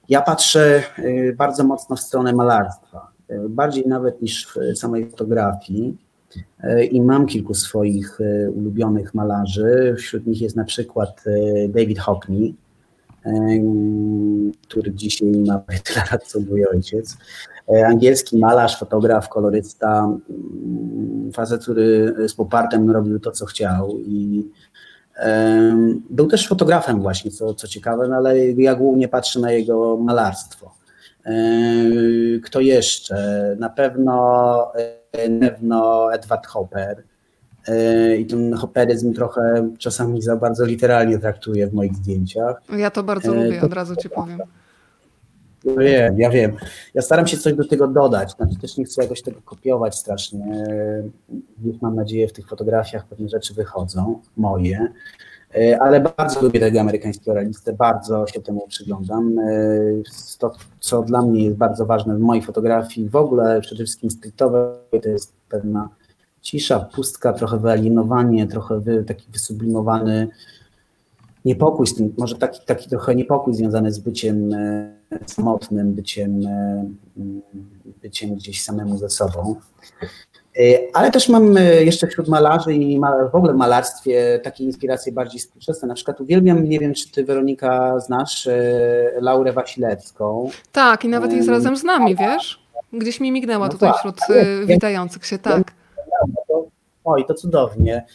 [0.09, 5.97] ja patrzę y, bardzo mocno w stronę malarstwa, y, bardziej nawet niż w samej fotografii
[6.63, 8.19] y, i mam kilku swoich
[8.55, 9.95] ulubionych malarzy.
[9.97, 11.23] Wśród nich jest na przykład
[11.69, 12.55] David Hockney,
[14.67, 17.17] który dzisiaj ma tyle lat co mój ojciec.
[17.69, 24.49] E, angielski malarz, fotograf, kolorysta, mm, facet, który z popartem robił to, co chciał i
[26.09, 30.71] był też fotografem właśnie, co, co ciekawe, no ale ja głównie patrzę na jego malarstwo.
[31.25, 31.33] E,
[32.43, 33.55] kto jeszcze?
[33.59, 34.71] Na pewno,
[35.11, 37.03] e, na pewno Edward Hopper.
[38.19, 42.61] I ten hopperyzm trochę czasami za bardzo literalnie traktuję w moich zdjęciach.
[42.77, 44.39] Ja to bardzo lubię, od razu ci powiem.
[45.63, 46.55] Ja wiem, ja wiem.
[46.93, 48.31] Ja staram się coś do tego dodać.
[48.31, 50.65] Znaczy też nie chcę jakoś tego kopiować strasznie.
[51.65, 54.87] Już mam nadzieję w tych fotografiach pewne rzeczy wychodzą, moje.
[55.79, 59.35] Ale bardzo lubię tego amerykańskiego realistę, bardzo się temu przyglądam.
[60.39, 65.01] To, co dla mnie jest bardzo ważne w mojej fotografii, w ogóle przede wszystkim streetowej,
[65.03, 65.89] to jest pewna
[66.41, 70.27] cisza, pustka, trochę wyalienowanie, trochę wy, taki wysublimowany
[71.45, 74.93] niepokój z tym, może taki, taki trochę niepokój związany z byciem e,
[75.25, 76.85] samotnym, byciem, e,
[78.01, 79.55] byciem gdzieś samemu ze sobą.
[80.59, 80.61] E,
[80.93, 82.99] ale też mam jeszcze wśród malarzy i
[83.31, 85.87] w ogóle w malarstwie takie inspiracje bardziej współczesne.
[85.87, 88.49] Na przykład uwielbiam, nie wiem czy ty Weronika znasz,
[89.21, 90.49] Laurę Wasilewską.
[90.71, 92.63] Tak, i nawet jest razem z nami, wiesz?
[92.93, 94.19] Gdzieś mi mignęła no tutaj tak, wśród
[94.65, 95.71] witających się, tak.
[97.05, 98.05] Oj, to cudownie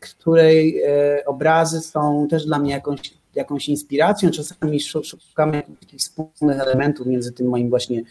[0.00, 4.30] której e, obrazy są też dla mnie jakąś, jakąś inspiracją.
[4.30, 8.02] Czasami szukamy takich wspólnych elementów między tym moim właśnie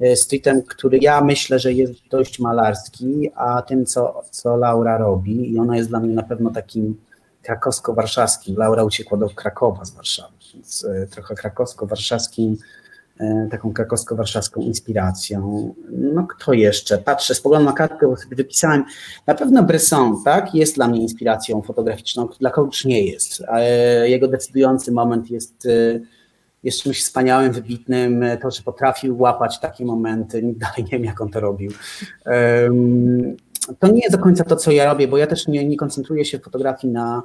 [0.00, 5.52] e, streetem, który ja myślę, że jest dość malarski, a tym, co, co Laura robi.
[5.52, 6.96] I ona jest dla mnie na pewno takim
[7.42, 8.58] krakowsko-warszawskim.
[8.58, 12.56] Laura uciekła do Krakowa z Warszawy, więc e, trochę krakowsko-warszawskim
[13.50, 15.74] taką krakowsko-warszawską inspiracją.
[15.90, 16.98] No kto jeszcze?
[16.98, 18.84] Patrzę, spoglądam na kartkę, bo sobie wypisałem.
[19.26, 23.42] Na pewno Bresson, tak, jest dla mnie inspiracją fotograficzną, dla kogoś nie jest.
[24.04, 26.00] Jego decydujący moment jest, e,
[26.62, 28.24] jest czymś wspaniałym, wybitnym.
[28.42, 31.70] To, że potrafił łapać takie momenty, dalej nie wiem, jak on to robił.
[33.78, 36.24] To nie jest do końca to, co ja robię, bo ja też nie, nie koncentruję
[36.24, 37.22] się w fotografii na,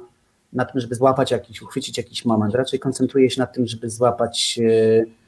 [0.52, 2.54] na tym, żeby złapać jakiś, uchwycić jakiś moment.
[2.54, 5.21] Raczej koncentruję się na tym, żeby złapać e,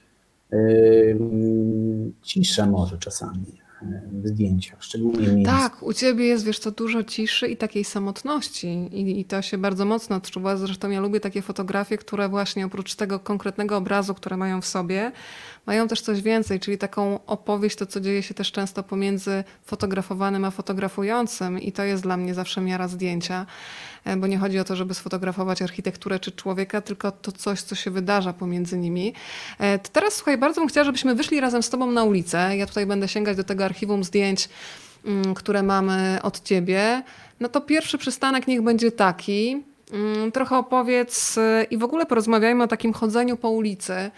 [2.23, 3.65] ciszę może czasami
[4.13, 5.51] w zdjęciach, szczególnie miejsc.
[5.51, 9.59] Tak, u ciebie jest, wiesz co, dużo ciszy i takiej samotności I, i to się
[9.59, 10.57] bardzo mocno odczuwa.
[10.57, 15.13] Zresztą ja lubię takie fotografie, które właśnie oprócz tego konkretnego obrazu, które mają w sobie,
[15.67, 20.45] mają też coś więcej, czyli taką opowieść, to co dzieje się też często pomiędzy fotografowanym
[20.45, 23.47] a fotografującym i to jest dla mnie zawsze miara zdjęcia,
[24.17, 27.91] bo nie chodzi o to, żeby sfotografować architekturę czy człowieka, tylko to coś, co się
[27.91, 29.13] wydarza pomiędzy nimi.
[29.59, 32.57] E, to teraz słuchaj, bardzo bym chciała, żebyśmy wyszli razem z tobą na ulicę.
[32.57, 34.49] Ja tutaj będę sięgać do tego archiwum zdjęć,
[35.05, 37.03] mm, które mamy od ciebie.
[37.41, 39.63] No to pierwszy przystanek niech będzie taki.
[39.93, 44.11] Mm, trochę opowiedz e, i w ogóle porozmawiajmy o takim chodzeniu po ulicy.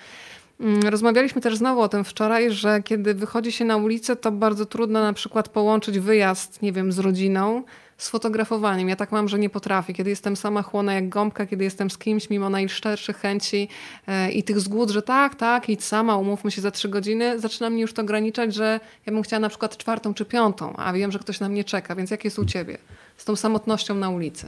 [0.61, 4.67] Mm, rozmawialiśmy też znowu o tym wczoraj, że kiedy wychodzi się na ulicę, to bardzo
[4.67, 7.63] trudno na przykład połączyć wyjazd, nie wiem, z rodziną
[7.99, 8.89] z fotografowaniem.
[8.89, 9.95] Ja tak mam, że nie potrafię.
[9.95, 13.69] Kiedy jestem sama chłona jak gąbka, kiedy jestem z kimś, mimo najszczerszych chęci
[14.07, 17.71] e, i tych zgód, że tak, tak, idź sama, umówmy się za trzy godziny, zaczyna
[17.71, 21.13] mnie już to ograniczać, że ja bym chciała na przykład czwartą czy piątą, a wiem,
[21.13, 22.79] że ktoś na mnie czeka, więc jak jest u ciebie
[23.17, 24.47] z tą samotnością na ulicy?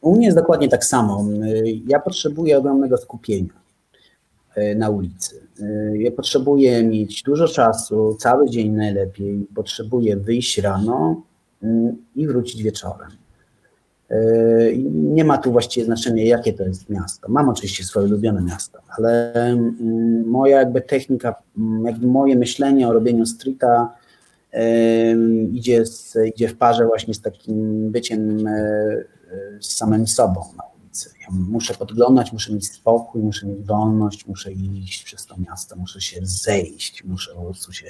[0.00, 1.24] U, mnie jest dokładnie tak samo.
[1.86, 3.54] Ja potrzebuję ogromnego skupienia
[4.54, 5.46] e, na ulicy.
[5.60, 9.46] E, ja potrzebuję mieć dużo czasu, cały dzień najlepiej.
[9.54, 11.22] Potrzebuję wyjść rano,
[12.14, 13.10] i wrócić wieczorem.
[14.10, 14.16] E,
[14.92, 17.28] nie ma tu właściwie znaczenia, jakie to jest miasto.
[17.28, 22.92] Mam oczywiście swoje ulubione miasto, ale mm, moja jakby technika, mm, jakby moje myślenie o
[22.92, 23.94] robieniu streeta
[25.52, 28.44] idzie, z, idzie w parze właśnie z takim byciem
[29.60, 31.10] z samym sobą na ulicy.
[31.20, 36.00] Ja muszę podglądać, muszę mieć spokój, muszę mieć wolność, muszę iść przez to miasto, muszę
[36.00, 37.86] się zejść, muszę po prostu się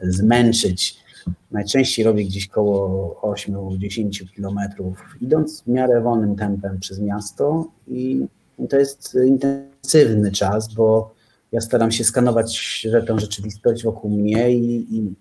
[0.00, 1.05] zmęczyć
[1.50, 8.26] Najczęściej robię gdzieś koło 8-10 kilometrów, idąc w miarę wolnym tempem przez miasto i
[8.68, 11.14] to jest intensywny czas, bo
[11.52, 15.14] ja staram się skanować tę rzeczywistość wokół mnie i, i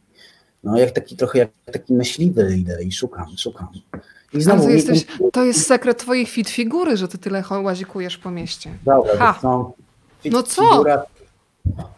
[0.64, 3.68] no jak taki trochę jak taki myśliwy idę i szukam, szukam.
[4.34, 8.32] I znowu, to, jesteś, to jest sekret twojej fit figury, że ty tyle łazikujesz po
[8.32, 8.70] mieście.
[8.86, 9.40] Dobra, ha.
[9.44, 9.74] no,
[10.20, 10.72] fit no co?
[10.72, 11.04] Figura,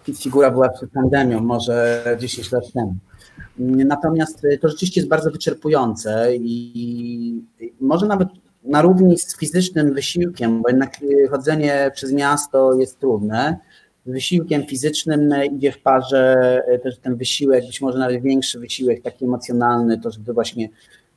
[0.03, 2.95] fit figura była przed pandemią, może 10 lat temu.
[3.59, 7.41] Natomiast y, to rzeczywiście jest bardzo wyczerpujące i
[7.79, 8.27] może nawet
[8.63, 13.57] na równi z fizycznym wysiłkiem, bo jednak y, chodzenie przez miasto jest trudne.
[14.05, 19.01] Z wysiłkiem fizycznym idzie w parze y, też ten wysiłek, być może nawet większy wysiłek
[19.01, 20.69] taki emocjonalny, to żeby właśnie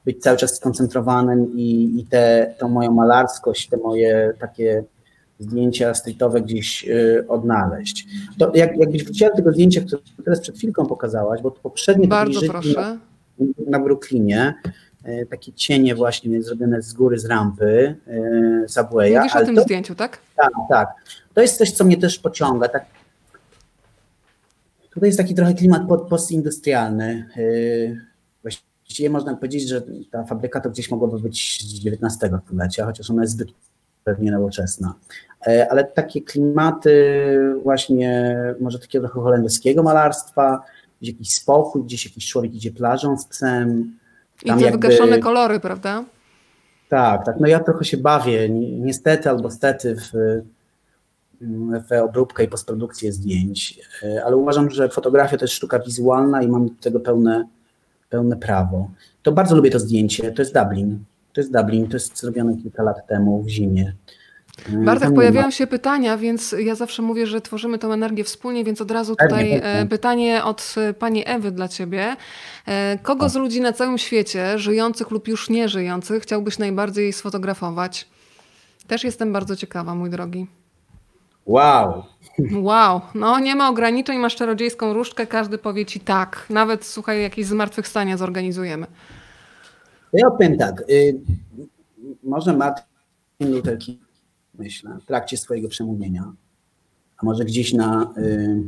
[0.05, 4.85] być cały czas skoncentrowanym i, i tę moją malarskość, te moje takie
[5.41, 8.07] zdjęcia streetowe gdzieś y, odnaleźć.
[8.39, 12.09] To jak, jakbyś wróciła do tego zdjęcia, które teraz przed chwilką pokazałaś, bo to poprzednie
[12.09, 12.99] Bardzo proszę.
[13.39, 14.55] Na, na Brooklynie,
[15.09, 17.97] y, takie cienie właśnie zrobione z góry, z rampy
[18.65, 19.17] y, Subwaya.
[19.17, 20.19] Mówisz o tym to, zdjęciu, tak?
[20.37, 20.89] Tak, tak.
[21.35, 22.69] To jest coś, co mnie też pociąga.
[22.69, 22.87] Tak,
[24.91, 27.29] tutaj jest taki trochę klimat postindustrialny.
[28.43, 33.23] Właściwie można powiedzieć, że ta fabryka to gdzieś mogłaby być z XIX stulecia, chociaż ona
[33.23, 33.49] jest zbyt
[34.05, 34.95] pewnie nowoczesna.
[35.47, 36.95] E, ale takie klimaty
[37.63, 40.63] właśnie może takiego trochę holenderskiego malarstwa,
[41.03, 43.97] gdzie jakiś spokój, gdzieś jakiś człowiek idzie plażą z psem.
[44.43, 44.89] I te jakby...
[44.89, 46.05] wygaszone kolory, prawda?
[46.89, 47.41] Tak, tak.
[47.41, 48.49] No ja trochę się bawię,
[48.81, 50.11] niestety albo stety w,
[51.89, 56.49] w obróbkę i postprodukcję zdjęć, e, ale uważam, że fotografia to jest sztuka wizualna i
[56.49, 57.45] mam do tego pełne,
[58.09, 58.91] pełne prawo.
[59.23, 61.05] To bardzo lubię to zdjęcie, to jest Dublin.
[61.33, 63.93] To jest Dublin, to jest zrobione kilka lat temu w zimie.
[64.69, 68.91] Bartek, pojawiają się pytania, więc ja zawsze mówię, że tworzymy tą energię wspólnie, więc od
[68.91, 72.17] razu tutaj e, pytanie od e, pani Ewy dla ciebie.
[72.67, 78.09] E, kogo z ludzi na całym świecie, żyjących lub już nie żyjących, chciałbyś najbardziej sfotografować?
[78.87, 80.47] Też jestem bardzo ciekawa, mój drogi.
[81.47, 82.05] Wow.
[82.53, 86.47] Wow, no nie ma ograniczeń, masz czarodziejską różdżkę, każdy powie ci tak.
[86.51, 88.87] Nawet słuchaj, jakieś zmartwychwstania zorganizujemy.
[90.13, 91.21] Ja powiem tak, y,
[92.23, 94.11] może Martin Luther King
[94.61, 96.33] myślę, w trakcie swojego przemówienia,
[97.19, 98.63] a może gdzieś na, y,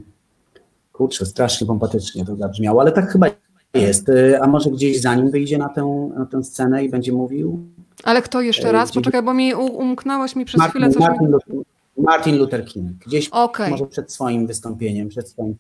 [0.93, 3.27] kurczę, strasznie pompatycznie to zabrzmiało, ale tak chyba
[3.75, 7.67] jest, y, a może gdzieś zanim wyjdzie na tę, na tę scenę i będzie mówił.
[8.05, 8.93] Ale kto jeszcze y, raz?
[8.93, 11.01] Poczekaj, bo mi umknąłeś mi przez Martin, chwilę coś.
[11.01, 11.33] Martin, mi...
[11.33, 11.55] Luther,
[11.97, 13.71] Martin Luther King, gdzieś okay.
[13.71, 15.57] może przed swoim wystąpieniem, przed swoim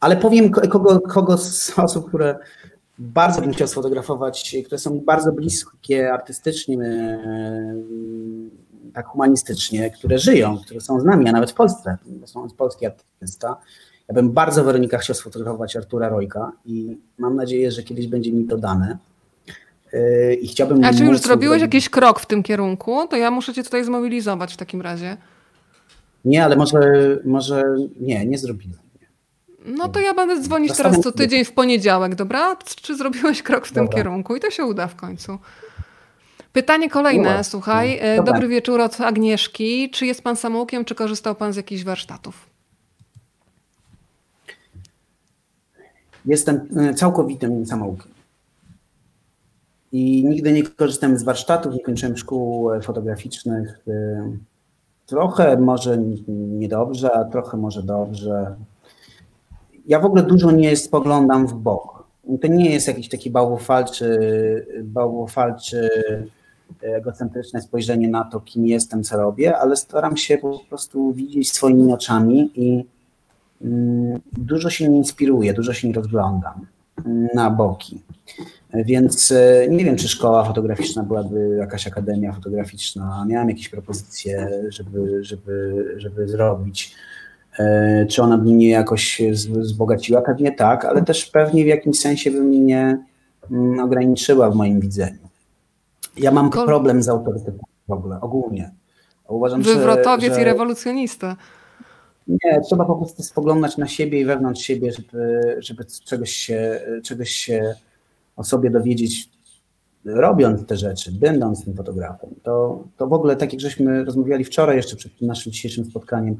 [0.00, 2.38] ale powiem kogo, kogo z osób, które
[3.00, 7.74] bardzo bym chciał sfotografować, które są bardzo bliskie artystycznie, e,
[8.94, 12.86] tak humanistycznie, które żyją, które są z nami, a nawet w Polsce, są z polski
[12.86, 13.56] artysta.
[14.08, 18.44] Ja bym bardzo Weronika chciał sfotografować Artura Rojka i mam nadzieję, że kiedyś będzie mi
[18.44, 18.98] to dane.
[19.92, 20.84] E, I chciałbym.
[20.84, 23.06] A czy już zrobiłeś jakiś krok w tym kierunku?
[23.10, 25.16] To ja muszę cię tutaj zmobilizować w takim razie.
[26.24, 26.80] Nie, ale może,
[27.24, 27.62] może
[28.00, 28.89] nie, nie zrobiłem.
[29.64, 32.56] No to ja będę dzwonić teraz co tydzień w poniedziałek, dobra?
[32.56, 33.98] Czy zrobiłeś krok w tym dobra.
[33.98, 34.36] kierunku?
[34.36, 35.38] I to się uda w końcu.
[36.52, 37.98] Pytanie kolejne, słuchaj.
[38.00, 38.32] E, dobra.
[38.32, 39.90] Dobry wieczór od Agnieszki.
[39.90, 42.46] Czy jest pan samoukiem, czy korzystał pan z jakichś warsztatów?
[46.26, 48.12] Jestem e, całkowitym samoukiem.
[49.92, 53.78] I nigdy nie korzystałem z warsztatów, nie kończyłem szkół e, fotograficznych.
[55.06, 55.98] Trochę może
[56.28, 58.56] niedobrze, a trochę może dobrze
[59.90, 62.04] ja w ogóle dużo nie spoglądam w bok.
[62.40, 64.18] To nie jest jakiś taki bałwochwalczy,
[64.84, 65.88] bałwochwalczy
[66.82, 71.92] egocentryczne spojrzenie na to, kim jestem, co robię, ale staram się po prostu widzieć swoimi
[71.92, 72.84] oczami i
[73.62, 76.66] mm, dużo się nie inspiruję, dużo się nie rozglądam
[77.34, 78.00] na boki.
[78.74, 83.24] Więc e, nie wiem, czy szkoła fotograficzna byłaby jakaś akademia fotograficzna.
[83.28, 86.94] Miałem jakieś propozycje, żeby, żeby, żeby zrobić.
[87.58, 90.22] E, czy ona by mnie jakoś wzbogaciła?
[90.22, 93.04] Pewnie tak, ale też pewnie w jakimś sensie by mnie
[93.50, 95.18] mm, ograniczyła w moim widzeniu.
[96.16, 98.70] Ja mam problem z autorytetem w ogóle, ogólnie.
[99.28, 101.36] Uważam, Wywrotowiec że, i rewolucjonista.
[102.28, 107.30] Nie, trzeba po prostu spoglądać na siebie i wewnątrz siebie, żeby, żeby czegoś, się, czegoś
[107.30, 107.74] się
[108.36, 109.28] o sobie dowiedzieć,
[110.04, 112.30] robiąc te rzeczy, będąc tym fotografem.
[112.42, 116.36] To, to w ogóle, tak jak żeśmy rozmawiali wczoraj jeszcze przed naszym dzisiejszym spotkaniem,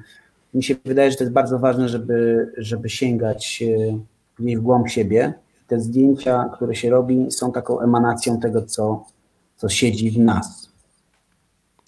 [0.55, 3.65] mi się wydaje, że to jest bardzo ważne, żeby, żeby sięgać
[4.39, 5.35] w głąb siebie.
[5.67, 9.05] Te zdjęcia, które się robi, są taką emanacją tego, co,
[9.57, 10.70] co siedzi w nas.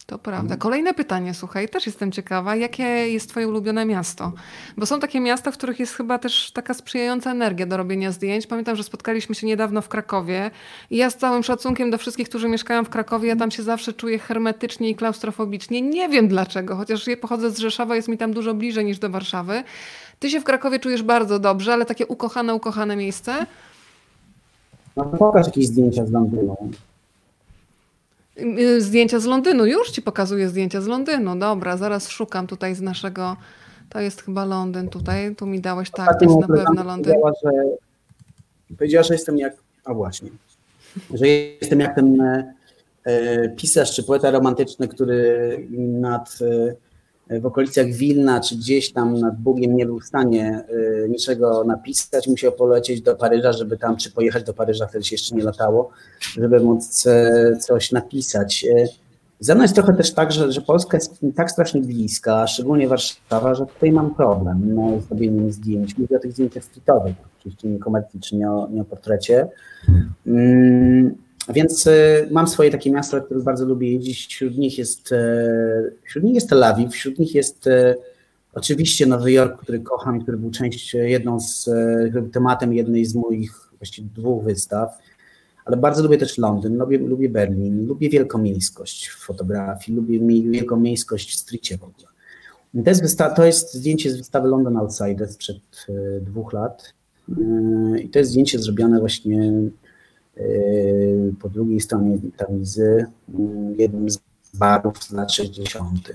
[0.07, 0.57] To prawda.
[0.57, 4.33] Kolejne pytanie, słuchaj, też jestem ciekawa, jakie jest Twoje ulubione miasto?
[4.77, 8.47] Bo są takie miasta, w których jest chyba też taka sprzyjająca energia do robienia zdjęć.
[8.47, 10.51] Pamiętam, że spotkaliśmy się niedawno w Krakowie
[10.91, 13.93] i ja z całym szacunkiem do wszystkich, którzy mieszkają w Krakowie, ja tam się zawsze
[13.93, 15.83] czuję hermetycznie i klaustrofobicznie.
[15.83, 19.11] Nie wiem dlaczego, chociaż ja pochodzę z Rzeszowa, jest mi tam dużo bliżej niż do
[19.11, 19.65] Warszawy.
[20.19, 23.47] Ty się w Krakowie czujesz bardzo dobrze, ale takie ukochane, ukochane miejsce?
[24.97, 26.57] No pokaż jakieś zdjęcia z Londynu.
[28.39, 29.67] Y, zdjęcia z Londynu.
[29.67, 31.39] Już ci pokazuję zdjęcia z Londynu.
[31.39, 33.37] Dobra, zaraz szukam tutaj z naszego.
[33.89, 35.37] To jest chyba Londyn tutaj.
[35.37, 37.15] Tu mi dałeś tak, to jest na pewno Londyn.
[37.15, 37.51] Powiedziała, że,
[38.77, 39.55] powiedziała, że jestem jak.
[39.85, 40.31] A właśnie.
[41.15, 42.21] Że jestem jak ten
[43.05, 46.39] e pisarz czy poeta romantyczny, który nad.
[46.41, 46.75] E,
[47.31, 52.29] w okolicach Wilna czy gdzieś tam nad Bugiem nie był w stanie y, niczego napisać,
[52.29, 55.91] musiał polecieć do Paryża, żeby tam, czy pojechać do Paryża, wtedy się jeszcze nie latało,
[56.21, 58.67] żeby móc e, coś napisać.
[58.77, 58.87] E,
[59.41, 63.55] ze mną jest trochę też tak, że, że Polska jest tak strasznie bliska, szczególnie Warszawa,
[63.55, 65.99] że tutaj mam problem no, z robieniem zdjęć.
[65.99, 69.49] Mówię o tych zdjęciach streetowych, oczywiście nie komercyjnych, nie o, nie o portrecie.
[70.27, 71.15] Mm,
[71.49, 74.27] więc y, mam swoje takie miasta, których bardzo lubię jeździć.
[74.27, 77.95] Wśród nich jest, e, wśród nich jest Tel Awiw, wśród nich jest e,
[78.55, 81.71] oczywiście Nowy Jork, który kocham i który był częścią, jedną z,
[82.33, 84.99] tematem jednej z moich właściwie dwóch wystaw.
[85.65, 90.21] Ale bardzo lubię też Londyn, lubię, lubię Berlin, lubię wielkomiejskość w fotografii, lubię
[90.51, 92.09] wielkomiejskość w stricie w ogóle.
[92.85, 95.87] To jest, to jest zdjęcie z wystawy London Outsiders sprzed
[96.21, 96.95] dwóch lat.
[98.03, 99.53] I to jest zdjęcie zrobione właśnie
[101.41, 104.19] po drugiej stronie Tamizy, mm, jednym z
[104.55, 106.13] barów z lat 60.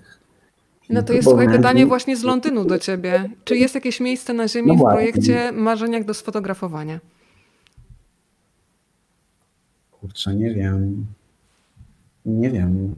[0.90, 3.30] No to jest słuchaj, pytanie właśnie z Londynu do ciebie.
[3.44, 7.00] Czy jest jakieś miejsce na Ziemi no w projekcie Marzeniach do sfotografowania?
[9.92, 11.06] Kurczę, nie wiem.
[12.26, 12.96] Nie wiem.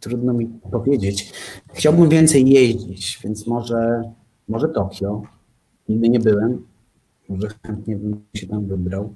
[0.00, 1.32] Trudno mi powiedzieć.
[1.74, 4.02] Chciałbym więcej jeździć, więc może,
[4.48, 5.22] może Tokio.
[5.88, 6.66] Nigdy nie byłem.
[7.28, 9.14] Może chętnie bym się tam wybrał.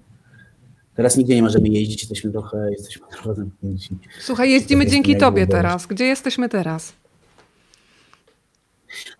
[0.94, 3.98] Teraz nigdzie nie możemy jeździć, jesteśmy trochę, jesteśmy trochę zamknięci.
[4.20, 5.86] Słuchaj, jeździmy dzięki tobie teraz.
[5.86, 6.92] Gdzie jesteśmy teraz?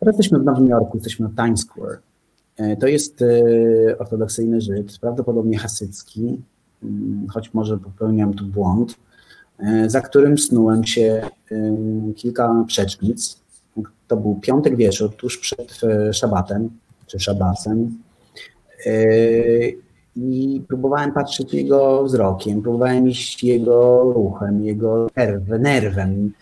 [0.01, 1.99] Teraz jesteśmy w Nowym Jorku, jesteśmy na Times Square.
[2.57, 6.41] E, to jest e, ortodoksyjny Żyd, prawdopodobnie hasycki,
[6.83, 8.97] mm, choć może popełniam tu błąd,
[9.59, 11.23] e, za którym snułem się
[12.17, 13.41] kilka przecznic.
[14.09, 15.81] To był piątek wieczór, tuż przed
[16.13, 16.71] szabatem,
[17.07, 17.99] czy szabasem
[20.21, 26.33] i próbowałem patrzeć jego wzrokiem, próbowałem iść jego ruchem, jego nerw, nerwem,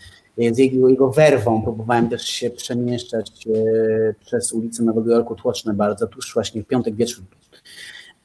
[0.52, 1.62] z jego, jego werwą.
[1.62, 6.94] Próbowałem też się przemieszczać e, przez ulicę Nowego Jorku, tłoczne bardzo, tuż właśnie w piątek
[6.94, 7.24] wieczór.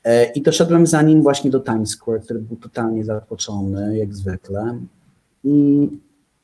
[0.04, 4.80] E, I doszedłem za nim właśnie do Times Square, który był totalnie zatłoczony, jak zwykle.
[5.44, 5.90] I,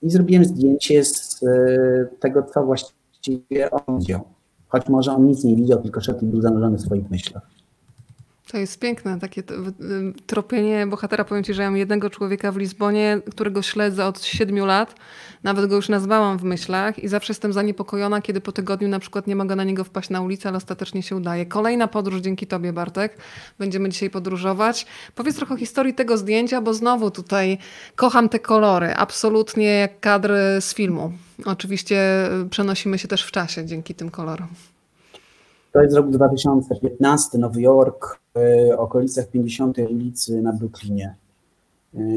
[0.01, 4.21] i zrobiłem zdjęcie z e, tego, co właściwie on widział.
[4.67, 7.58] Choć może on nic nie widział, tylko szedł i był zanurzony w swoich myślach.
[8.51, 9.43] To jest piękne, takie
[10.25, 11.23] tropienie bohatera.
[11.23, 14.95] Powiem Ci, że ja mam jednego człowieka w Lizbonie, którego śledzę od siedmiu lat.
[15.43, 19.27] Nawet go już nazwałam w myślach i zawsze jestem zaniepokojona, kiedy po tygodniu na przykład
[19.27, 21.45] nie mogę na niego wpaść na ulicę, ale ostatecznie się udaje.
[21.45, 23.17] Kolejna podróż dzięki Tobie, Bartek.
[23.59, 24.85] Będziemy dzisiaj podróżować.
[25.15, 27.57] Powiedz trochę o historii tego zdjęcia, bo znowu tutaj
[27.95, 28.93] kocham te kolory.
[28.95, 31.11] Absolutnie jak kadry z filmu.
[31.45, 34.47] Oczywiście przenosimy się też w czasie dzięki tym kolorom.
[35.71, 38.19] To jest rok 2015, Nowy Jork,
[38.77, 39.77] okolicach 50.
[39.77, 41.15] ulicy na Brooklynie.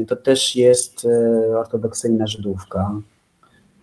[0.07, 2.91] To też jest e, ortodoksyjna Żydówka.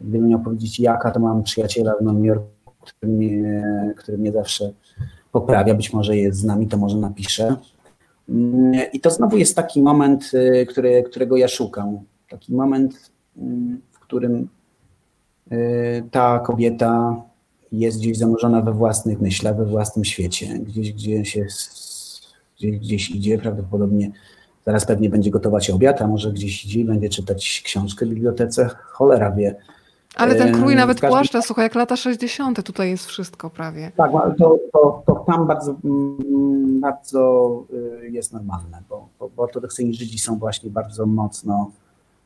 [0.00, 3.64] Gdybym miał powiedzieć jaka, to mam przyjaciela w Nowym Jorku, który mnie,
[3.96, 4.72] który mnie zawsze
[5.32, 5.74] poprawia.
[5.74, 7.56] Być może jest z nami, to może napisze.
[8.28, 11.98] Mm, I to znowu jest taki moment, e, który, którego ja szukam.
[12.28, 14.48] Taki moment, mm, w którym
[15.50, 15.56] e,
[16.10, 17.22] ta kobieta
[17.72, 21.46] jest gdzieś zanurzona we własnych myślach, we własnym świecie, gdzieś, gdzie się
[22.60, 24.10] gdzieś, gdzieś idzie, prawdopodobnie
[24.66, 28.70] Zaraz pewnie będzie gotować obiad, a może gdzieś idzie i będzie czytać książkę w bibliotece.
[28.90, 29.56] Cholera wie.
[30.16, 31.10] Ale ten krój nawet każdym...
[31.10, 32.62] płaszcza, słuchaj, jak lata 60.
[32.62, 33.92] tutaj jest wszystko prawie.
[33.96, 37.64] Tak, ale to, to, to tam bardzo, mm, bardzo
[38.02, 41.70] y, jest normalne, bo, bo, bo ortodoksyjni Żydzi są właśnie bardzo mocno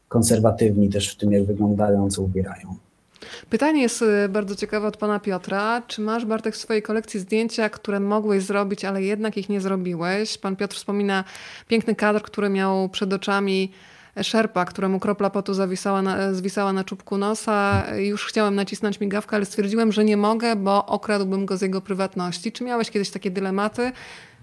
[0.09, 2.76] konserwatywni też w tym, jak wyglądają, co ubierają.
[3.51, 5.83] Pytanie jest y, bardzo ciekawe od pana Piotra.
[5.87, 10.39] Czy masz, Bartek, w swojej kolekcji zdjęcia, które mogłeś zrobić, ale jednak ich nie zrobiłeś?
[10.39, 11.25] Pan Piotr wspomina
[11.68, 13.72] piękny kadr, który miał przed oczami
[14.22, 17.85] szerpa, któremu kropla potu zawisała na, zwisała na czubku nosa.
[17.97, 22.53] Już chciałem nacisnąć migawkę, ale stwierdziłem, że nie mogę, bo okradłbym go z jego prywatności.
[22.53, 23.93] Czy miałeś kiedyś takie dylematy?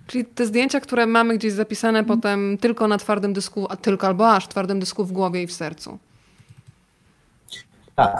[0.07, 2.05] Czyli te zdjęcia, które mamy gdzieś zapisane mm.
[2.05, 5.53] potem tylko na twardym dysku, a tylko albo aż twardym dysku w głowie i w
[5.53, 5.99] sercu.
[7.95, 8.15] Tak,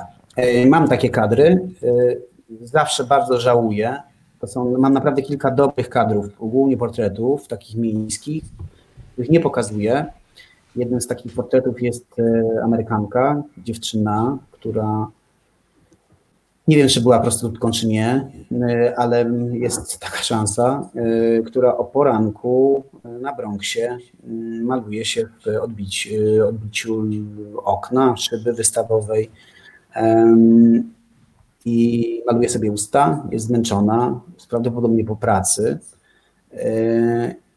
[0.67, 1.69] mam takie kadry.
[1.83, 1.87] E,
[2.61, 4.01] zawsze bardzo żałuję.
[4.39, 8.43] To są, mam naprawdę kilka dobrych kadrów, głównie portretów, takich miejskich,
[9.13, 10.05] których nie pokazuję.
[10.75, 15.07] Jednym z takich portretów jest e, Amerykanka, dziewczyna, która
[16.67, 21.83] nie wiem, czy była prostytutką, czy nie, e, ale jest taka szansa, e, która o
[21.83, 22.83] poranku
[23.21, 23.97] na Bronxie
[24.63, 27.05] maluje się w odbici, odbiciu
[27.63, 29.29] okna, szyby wystawowej
[31.65, 35.79] i maluje sobie usta, jest zmęczona, prawdopodobnie po pracy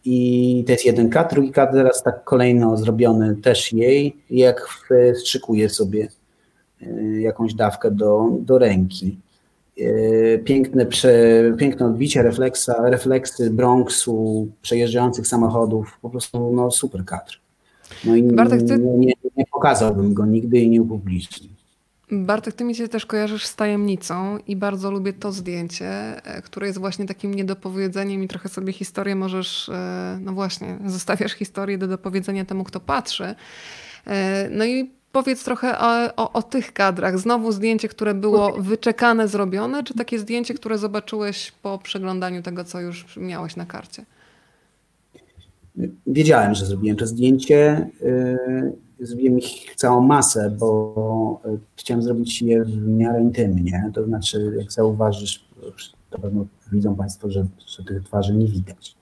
[0.04, 4.68] i to jest jeden kat, drugi kat teraz tak kolejno zrobiony też jej, jak
[5.14, 6.08] wstrzykuje sobie
[6.82, 9.18] e, jakąś dawkę do, do ręki.
[9.80, 17.40] E, piękne, prze, piękne odbicie, refleksa, refleksy Bronxu, przejeżdżających samochodów, po prostu no, super kadr.
[18.04, 18.78] No i Bartek, ty...
[18.78, 21.53] nie, nie, nie pokazałbym go nigdy i nie upublicznił.
[22.14, 25.86] Bartek, ty mi się też kojarzysz z tajemnicą i bardzo lubię to zdjęcie,
[26.24, 31.32] e, które jest właśnie takim niedopowiedzeniem i trochę sobie historię możesz, e, no właśnie, zostawiasz
[31.32, 33.34] historię do dopowiedzenia temu, kto patrzy.
[34.06, 37.18] E, no i powiedz trochę o, o, o, tych kadrach.
[37.18, 42.80] Znowu zdjęcie, które było wyczekane, zrobione, czy takie zdjęcie, które zobaczyłeś po przeglądaniu tego, co
[42.80, 44.04] już miałeś na karcie?
[46.06, 47.88] Wiedziałem, że zrobiłem to zdjęcie
[49.00, 53.90] zrobiłem ich całą masę, bo e, chciałem zrobić je w miarę intymnie.
[53.94, 55.48] To znaczy, jak zauważysz,
[56.10, 58.96] to pewno widzą Państwo, że, że tych twarzy nie widać.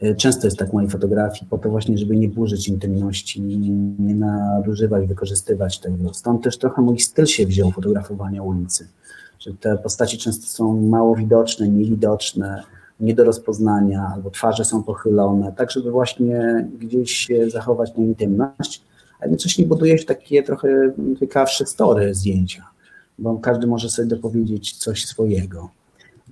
[0.00, 3.42] E, często jest tak w mojej fotografii, po to właśnie, żeby nie burzyć intymności,
[3.98, 6.14] nie nadużywać, wykorzystywać tego.
[6.14, 8.88] Stąd też trochę mój styl się wziął fotografowania ulicy.
[9.38, 12.62] Że te postaci często są mało widoczne, niewidoczne,
[13.00, 18.89] nie do rozpoznania, albo twarze są pochylone, tak żeby właśnie gdzieś zachować tę intymność
[19.20, 22.66] a jednocześnie buduje się takie trochę ciekawsze story zdjęcia,
[23.18, 25.70] bo każdy może sobie dopowiedzieć coś swojego.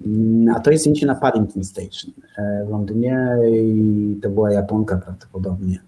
[0.07, 4.97] Mm, a to jest zdjęcie na Paddington Station e, w Londynie i to była Japonka
[4.97, 5.78] prawdopodobnie.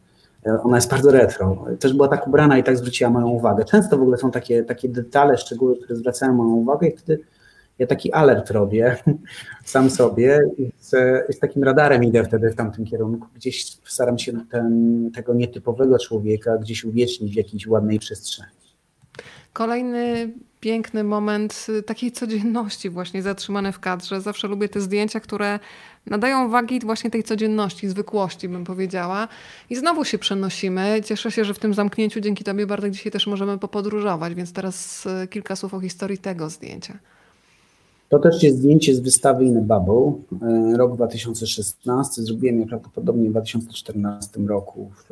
[0.47, 1.65] E, ona jest bardzo retro.
[1.81, 3.65] Też była tak ubrana i tak zwróciła moją uwagę.
[3.65, 7.25] Często w ogóle są takie, takie detale, szczegóły, które zwracają moją uwagę i wtedy
[7.81, 8.97] ja taki alert robię
[9.65, 10.91] sam sobie i z,
[11.35, 13.27] z, takim radarem idę wtedy w tamtym kierunku.
[13.35, 18.51] Gdzieś staram się ten, tego nietypowego człowieka gdzieś uwiecznić w jakiejś ładnej przestrzeni.
[19.53, 24.21] Kolejny piękny moment takiej codzienności właśnie zatrzymane w kadrze.
[24.21, 25.59] Zawsze lubię te zdjęcia, które
[26.07, 29.29] nadają wagi właśnie tej codzienności, zwykłości bym powiedziała.
[29.71, 31.01] I znowu się przenosimy.
[31.05, 35.07] Cieszę się, że w tym zamknięciu dzięki Tobie Bartek dzisiaj też możemy popodróżować, więc teraz
[35.07, 36.99] e, kilka słów o historii tego zdjęcia.
[38.11, 42.23] To też jest zdjęcie z wystawy In Bubble, e, rok 2016.
[42.23, 45.11] Zrobiłem je prawdopodobnie w 2014 roku w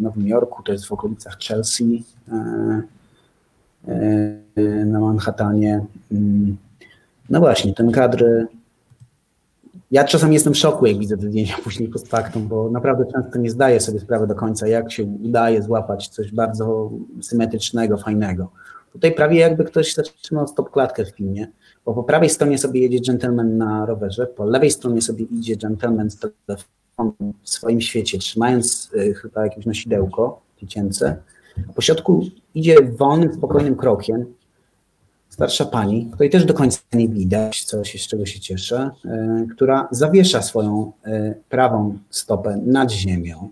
[0.00, 2.82] Nowym Jorku, to jest w okolicach Chelsea e,
[4.56, 5.84] e, na Manhattanie.
[6.12, 6.56] Mm.
[7.30, 8.46] No właśnie, ten kadr.
[9.90, 13.38] Ja czasami jestem w szoku, jak widzę te zdjęcia później post factum, bo naprawdę często
[13.38, 16.90] nie zdaję sobie sprawy do końca, jak się udaje złapać coś bardzo
[17.22, 18.50] symetrycznego, fajnego.
[18.92, 21.46] Tutaj prawie jakby ktoś zatrzymał stop klatkę w filmie
[21.84, 26.10] bo po prawej stronie sobie jedzie gentleman na rowerze, po lewej stronie sobie idzie gentleman
[26.10, 31.16] z telefonem w swoim świecie, trzymając y, chyba jakieś nosidełko dziecięce,
[31.70, 34.24] a po środku idzie wolnym, spokojnym krokiem.
[35.28, 39.88] Starsza pani, której też do końca nie widać, coś, z czego się cieszę, y, która
[39.90, 43.48] zawiesza swoją y, prawą stopę nad ziemią,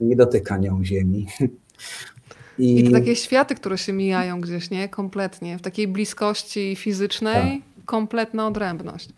[0.00, 1.26] nie dotyka nią ziemi.
[2.58, 4.88] I, I to takie światy, które się mijają gdzieś, nie?
[4.88, 5.58] Kompletnie.
[5.58, 7.84] W takiej bliskości fizycznej, tak.
[7.84, 9.08] kompletna odrębność.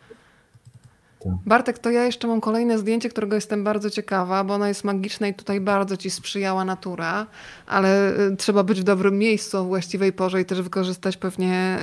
[1.25, 1.33] Tak.
[1.47, 5.29] Bartek, to ja jeszcze mam kolejne zdjęcie, którego jestem bardzo ciekawa, bo ono jest magiczne
[5.29, 7.27] i tutaj bardzo ci sprzyjała natura,
[7.67, 11.83] ale y, trzeba być w dobrym miejscu o właściwej porze i też wykorzystać pewnie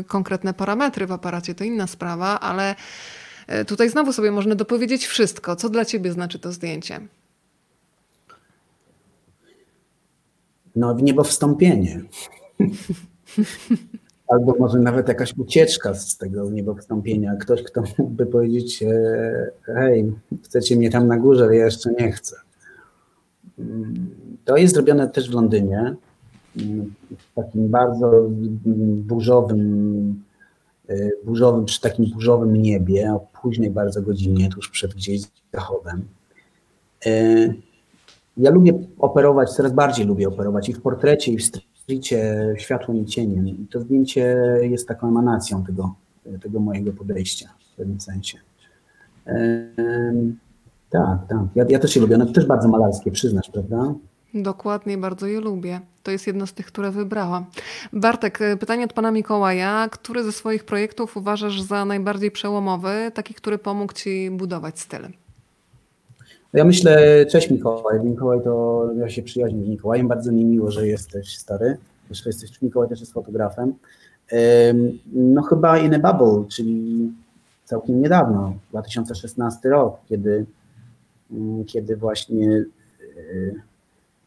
[0.00, 1.54] y, konkretne parametry w aparacie.
[1.54, 2.74] To inna sprawa, ale
[3.60, 5.56] y, tutaj znowu sobie można dopowiedzieć wszystko.
[5.56, 7.00] Co dla ciebie znaczy to zdjęcie?
[10.78, 12.00] No, w niebo wstąpienie.
[14.28, 17.36] Albo może nawet jakaś ucieczka z tego niebowstąpienia.
[17.36, 20.12] Ktoś, kto mógłby powiedzieć, e, hej,
[20.44, 22.36] chcecie mnie tam na górze, ja jeszcze nie chcę.
[24.44, 25.94] To jest zrobione też w Londynie,
[27.18, 28.28] w takim bardzo
[28.96, 30.22] burzowym,
[30.88, 35.20] e, burzowym, przy takim burzowym niebie, o późnej bardzo godzinie, tuż przed gdzieś
[35.52, 36.02] zachodem.
[38.38, 41.50] Ja lubię operować, coraz bardziej lubię operować i w portrecie, i w
[41.88, 43.48] życie światłem i cieniem.
[43.48, 45.94] I to zdjęcie jest taką emanacją tego,
[46.42, 48.38] tego mojego podejścia w pewnym sensie.
[50.90, 51.38] tak, tak.
[51.54, 52.14] Ja, ja też je lubię.
[52.14, 53.94] One też bardzo malarskie, przyznasz, prawda?
[54.34, 55.80] Dokładnie, bardzo je lubię.
[56.02, 57.46] To jest jedno z tych, które wybrałam.
[57.92, 59.88] Bartek, e, pytanie od pana Mikołaja.
[59.92, 65.08] Który ze swoich projektów uważasz za najbardziej przełomowy, taki, który pomógł ci budować styl?
[66.52, 68.00] Ja myślę, cześć Mikołaj.
[68.04, 71.76] Mikołaj to, ja się przyjaźnię z Mikołajem, bardzo mi miło, że jesteś stary.
[72.10, 73.74] Jeszcze jesteś, Mikołaj też jest fotografem.
[75.12, 77.12] No chyba In a Bubble, czyli
[77.64, 80.46] całkiem niedawno, 2016 rok, kiedy,
[81.30, 82.64] mm, kiedy właśnie e,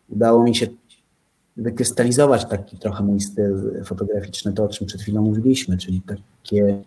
[0.09, 0.67] udało mi się
[1.57, 6.82] wykrystalizować taki trochę mój styl fotograficzny, to o czym przed chwilą mówiliśmy, czyli takie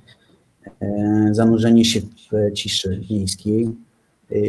[0.80, 3.74] e, zanurzenie się w ciszy miejskiej,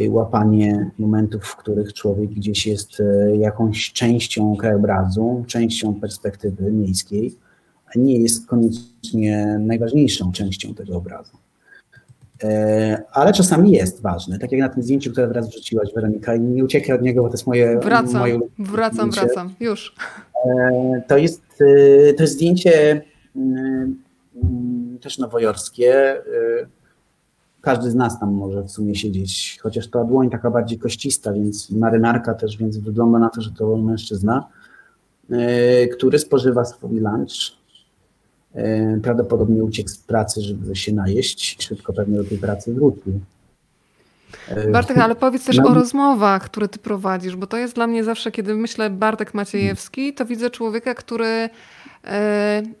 [0.08, 7.36] łapanie momentów, w których człowiek gdzieś jest y, jakąś częścią krajobrazu, częścią perspektywy miejskiej,
[7.86, 11.36] a nie jest koniecznie najważniejszą częścią tego obrazu.
[12.44, 16.40] E, ale czasami jest ważne, tak jak na tym zdjęciu, które wraz wrzuciłaś, Weronika, i
[16.40, 17.78] nie uciekaj od niego, bo to jest moje.
[17.78, 19.20] Wracam, moje wracam, zdjęcie.
[19.20, 19.94] wracam, już.
[20.46, 21.42] E, to jest,
[22.16, 23.02] to jest zdjęcie
[25.00, 26.16] też nowojorskie
[27.66, 31.70] każdy z nas tam może w sumie siedzieć, chociaż ta dłoń taka bardziej koścista, więc
[31.70, 34.48] marynarka też, więc wygląda na to, że to mężczyzna,
[35.30, 37.56] e, który spożywa swój lunch.
[38.54, 43.20] E, prawdopodobnie uciekł z pracy, żeby się najeść, szybko pewnie do tej pracy wrócił.
[44.48, 45.70] E, Bartek, ale powiedz też no.
[45.70, 50.14] o rozmowach, które ty prowadzisz, bo to jest dla mnie zawsze, kiedy myślę Bartek Maciejewski,
[50.14, 51.48] to widzę człowieka, który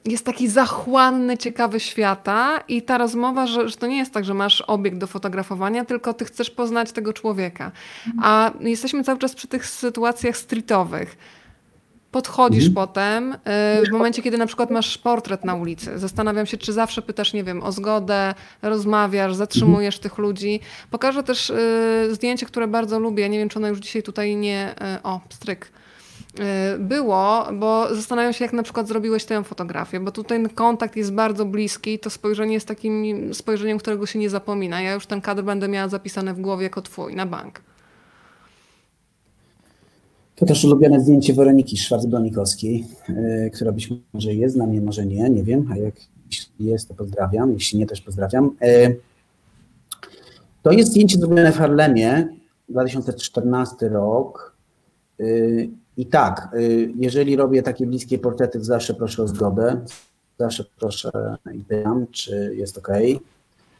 [0.04, 4.34] jest taki zachłanny, ciekawy świata i ta rozmowa, że, że, to nie jest tak, że
[4.34, 7.72] masz obiekt do fotografowania, tylko ty chcesz poznać tego człowieka.
[8.22, 11.16] A jesteśmy cały czas przy tych sytuacjach streetowych.
[12.10, 12.74] Podchodzisz mhm.
[12.74, 15.98] potem, e, w momencie, kiedy na przykład masz portret na ulicy.
[15.98, 20.02] Zastanawiam się, czy zawsze pytasz, nie wiem, o zgodę, rozmawiasz, zatrzymujesz mhm.
[20.02, 20.60] tych ludzi.
[20.90, 21.54] Pokażę też e,
[22.10, 23.28] zdjęcie, które bardzo lubię.
[23.28, 24.74] Nie wiem, czy ono już dzisiaj tutaj nie...
[25.02, 25.85] O, stryk Y,
[26.78, 31.44] było, bo zastanawiam się, jak na przykład zrobiłeś tę fotografię, bo tutaj kontakt jest bardzo
[31.44, 34.80] bliski, to spojrzenie jest takim spojrzeniem, którego się nie zapomina.
[34.80, 37.60] Ja już ten kadr będę miała zapisane w głowie jako twój, na bank.
[40.36, 45.30] To też ulubione zdjęcie Weroniki Szwarc-Bronikowskiej, yy, która być może jest, dla mnie może nie,
[45.30, 45.94] nie wiem, a jak
[46.60, 48.56] jest, to pozdrawiam, jeśli nie, też pozdrawiam.
[48.60, 49.00] Yy,
[50.62, 52.28] to jest zdjęcie zrobione w Harlemie,
[52.68, 54.56] 2014 rok.
[55.18, 59.80] Yy, i tak, y, jeżeli robię takie bliskie portrety, zawsze proszę o zgodę,
[60.38, 61.10] zawsze proszę
[61.54, 62.88] i pytam, czy jest ok.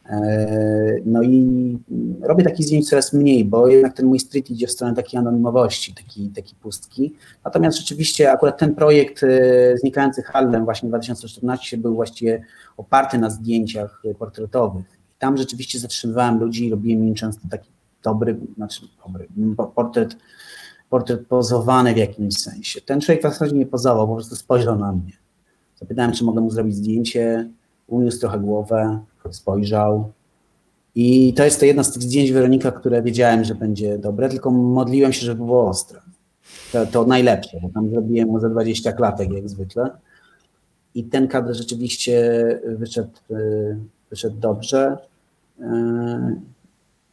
[0.08, 1.78] E, no i
[2.22, 5.94] robię takich zdjęć coraz mniej, bo jednak ten mój street idzie w stronę takiej anonimowości,
[5.94, 7.14] takiej, takiej pustki.
[7.44, 12.42] Natomiast rzeczywiście akurat ten projekt y, Znikający Harlem właśnie 2014 był właściwie
[12.76, 14.84] oparty na zdjęciach portretowych.
[15.18, 17.70] Tam rzeczywiście zatrzymywałem ludzi i robiłem im często taki
[18.02, 19.28] dobry, znaczy dobry
[19.74, 20.16] portret
[20.90, 22.80] portret pozowany w jakimś sensie.
[22.80, 25.12] Ten człowiek w zasadzie nie pozował, po prostu spojrzał na mnie.
[25.80, 27.50] Zapytałem, czy mogę mu zrobić zdjęcie,
[27.86, 30.12] uniósł trochę głowę, spojrzał.
[30.94, 34.50] I to jest to jedno z tych zdjęć Weronika, które wiedziałem, że będzie dobre, tylko
[34.50, 36.00] modliłem się, żeby było ostre.
[36.72, 39.90] To, to najlepsze, bo tam zrobiłem mu za 20 klatek, jak zwykle.
[40.94, 42.20] I ten kadr rzeczywiście
[42.64, 43.76] wyszedł, y,
[44.10, 44.96] wyszedł dobrze.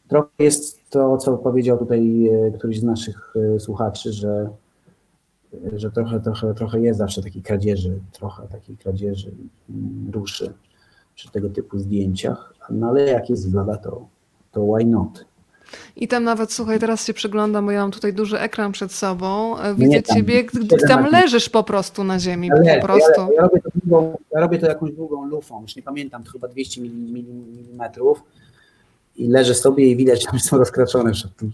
[0.08, 4.50] Trochę jest to, co powiedział tutaj e, któryś z naszych e, słuchaczy, że,
[5.72, 9.30] że trochę, trochę, trochę jest zawsze takiej kradzieży, trochę takiej kradzieży
[9.70, 10.52] mm, ruszy
[11.14, 14.06] przy tego typu zdjęciach, no ale jak jest zgoda, to,
[14.52, 15.24] to why not?
[15.96, 19.58] I tam nawet, słuchaj, teraz się przyglądam, bo ja mam tutaj duży ekran przed sobą.
[19.58, 22.50] E, widzę tam, ciebie, gdy tam leżysz po prostu na ziemi.
[22.64, 23.20] Ja, po prostu.
[23.20, 26.30] Ja, ja, robię to długą, ja robię to jakąś długą lufą, już nie pamiętam, to
[26.30, 27.24] chyba 200 mm.
[29.16, 31.52] I leżę sobie i widać, że są rozkraczone przed tym,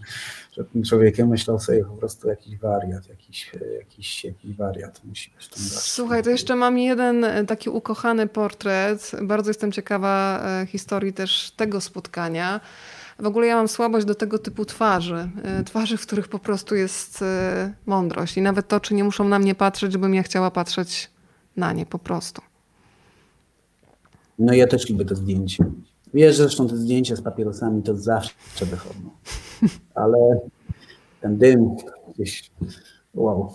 [0.51, 1.27] przed tym człowiekiem.
[1.27, 5.49] Myślał sobie po prostu jakiś wariat, jakiś, jakiś, jakiś wariat musi być.
[5.79, 9.11] Słuchaj, to jeszcze mam jeden taki ukochany portret.
[9.21, 12.59] Bardzo jestem ciekawa historii też tego spotkania.
[13.21, 15.29] W ogóle ja mam słabość do tego typu twarzy.
[15.43, 18.37] E, twarzy, w których po prostu jest e, mądrość.
[18.37, 21.09] I nawet to, czy nie muszą na mnie patrzeć, żebym ja chciała patrzeć
[21.57, 22.41] na nie po prostu.
[24.39, 25.65] No ja też lubię to zdjęcie.
[26.13, 28.99] Wiesz, zresztą te zdjęcia z papierosami to zawsze wychodzą.
[29.95, 30.39] Ale
[31.21, 31.75] ten dym
[32.15, 32.51] gdzieś.
[33.13, 33.53] Wow.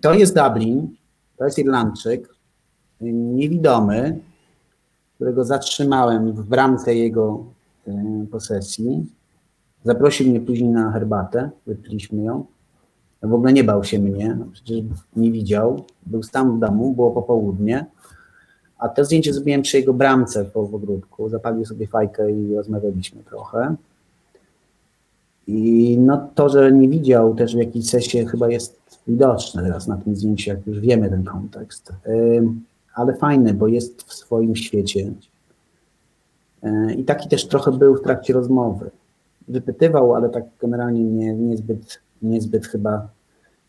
[0.00, 0.96] To jest Dublin,
[1.36, 2.34] to jest Irlandczyk,
[3.00, 4.18] niewidomy,
[5.14, 7.44] którego zatrzymałem w bramce jego
[8.30, 9.06] posesji.
[9.84, 12.44] Zaprosił mnie później na herbatę, wypiliśmy ją.
[13.22, 14.78] W ogóle nie bał się mnie, przecież
[15.16, 15.84] nie widział.
[16.06, 17.86] Był sam w domu, było popołudnie.
[18.84, 21.28] A to zdjęcie zrobiłem przy jego bramce w ogródku.
[21.28, 23.74] Zapalił sobie fajkę i rozmawialiśmy trochę.
[25.46, 29.96] I no to, że nie widział też w jakiejś sesie chyba jest widoczne teraz na
[29.96, 31.92] tym zdjęciu, jak już wiemy ten kontekst.
[32.94, 35.12] Ale fajny, bo jest w swoim świecie.
[36.96, 38.90] I taki też trochę był w trakcie rozmowy.
[39.48, 43.08] Wypytywał, ale tak generalnie nie, niezbyt, niezbyt chyba,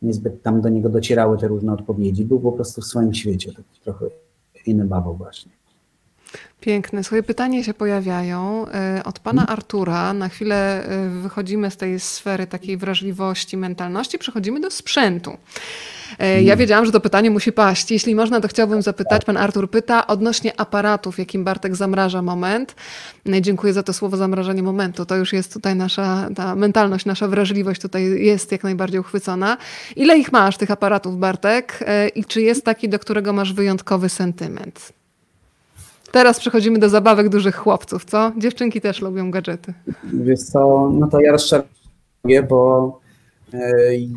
[0.02, 2.26] niezbyt tam do niego docierały te różne odpowiedzi.
[2.26, 4.06] Był po prostu w swoim świecie, taki trochę
[4.86, 5.52] bawał właśnie.
[6.66, 7.04] Piękne.
[7.04, 8.66] Swoje pytania się pojawiają.
[8.68, 9.58] E, od pana mhm.
[9.58, 15.38] Artura na chwilę e, wychodzimy z tej sfery takiej wrażliwości, mentalności, przechodzimy do sprzętu.
[16.20, 17.92] E, ja wiedziałam, że to pytanie musi paść.
[17.92, 22.76] Jeśli można, to chciałbym zapytać, pan Artur pyta odnośnie aparatów, jakim Bartek zamraża moment.
[23.42, 25.06] Dziękuję za to słowo zamrażanie momentu.
[25.06, 29.58] To już jest tutaj nasza ta mentalność, nasza wrażliwość tutaj jest jak najbardziej uchwycona.
[29.96, 31.80] Ile ich masz, tych aparatów, Bartek?
[32.16, 34.94] I czy jest taki, do którego masz wyjątkowy sentyment?
[36.16, 38.32] Teraz przechodzimy do zabawek dużych chłopców, co?
[38.38, 39.74] Dziewczynki też lubią gadżety.
[40.14, 43.00] Wiesz co, no to ja rozczaruję, bo
[43.54, 43.60] e,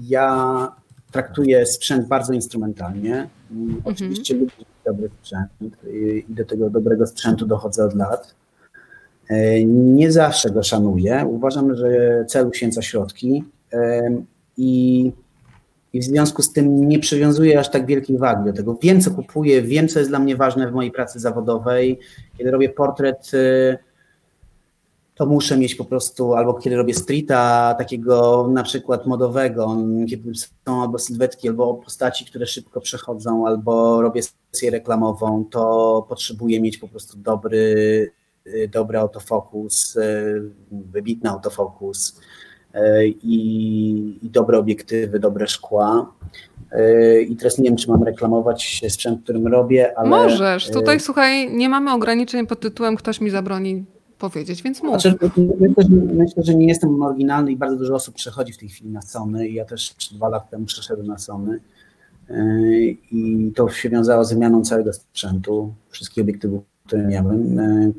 [0.08, 0.72] ja
[1.12, 3.28] traktuję sprzęt bardzo instrumentalnie.
[3.50, 3.82] Mhm.
[3.84, 4.52] Oczywiście lubię
[4.86, 5.50] dobry sprzęt
[5.92, 8.34] i do tego dobrego sprzętu dochodzę od lat.
[9.28, 11.24] E, nie zawsze go szanuję.
[11.26, 14.02] Uważam, że cel uświęca środki e,
[14.56, 15.12] i
[15.92, 18.78] i w związku z tym nie przywiązuję aż tak wielkiej wagi do tego.
[18.82, 21.98] Wiem, co kupuję, wiem, co jest dla mnie ważne w mojej pracy zawodowej.
[22.38, 23.78] Kiedy robię portret, y,
[25.14, 29.76] to muszę mieć po prostu, albo kiedy robię streeta takiego na przykład modowego,
[30.10, 34.20] kiedy są albo sylwetki, albo postaci, które szybko przechodzą, albo robię
[34.52, 38.12] sesję reklamową, to potrzebuję mieć po prostu dobry,
[38.46, 42.20] y, dobry autofokus, y, wybitny autofokus
[43.22, 46.12] i, i dobre obiektywy, dobre szkła.
[46.72, 50.08] E, I teraz nie wiem, czy mam reklamować sprzęt, którym robię, ale...
[50.08, 50.70] Możesz.
[50.70, 53.84] Tutaj, e, słuchaj, nie mamy ograniczeń pod tytułem ktoś mi zabroni
[54.18, 55.00] powiedzieć, więc mów.
[55.00, 55.18] Znaczy,
[55.60, 58.90] myślę, że, myślę, że nie jestem oryginalny i bardzo dużo osób przechodzi w tej chwili
[58.90, 59.48] na Sony.
[59.48, 61.60] Ja też dwa lata temu przeszedłem na Sony
[63.12, 67.58] i to się wiązało z wymianą całego sprzętu, wszystkich obiektywów, które miałem,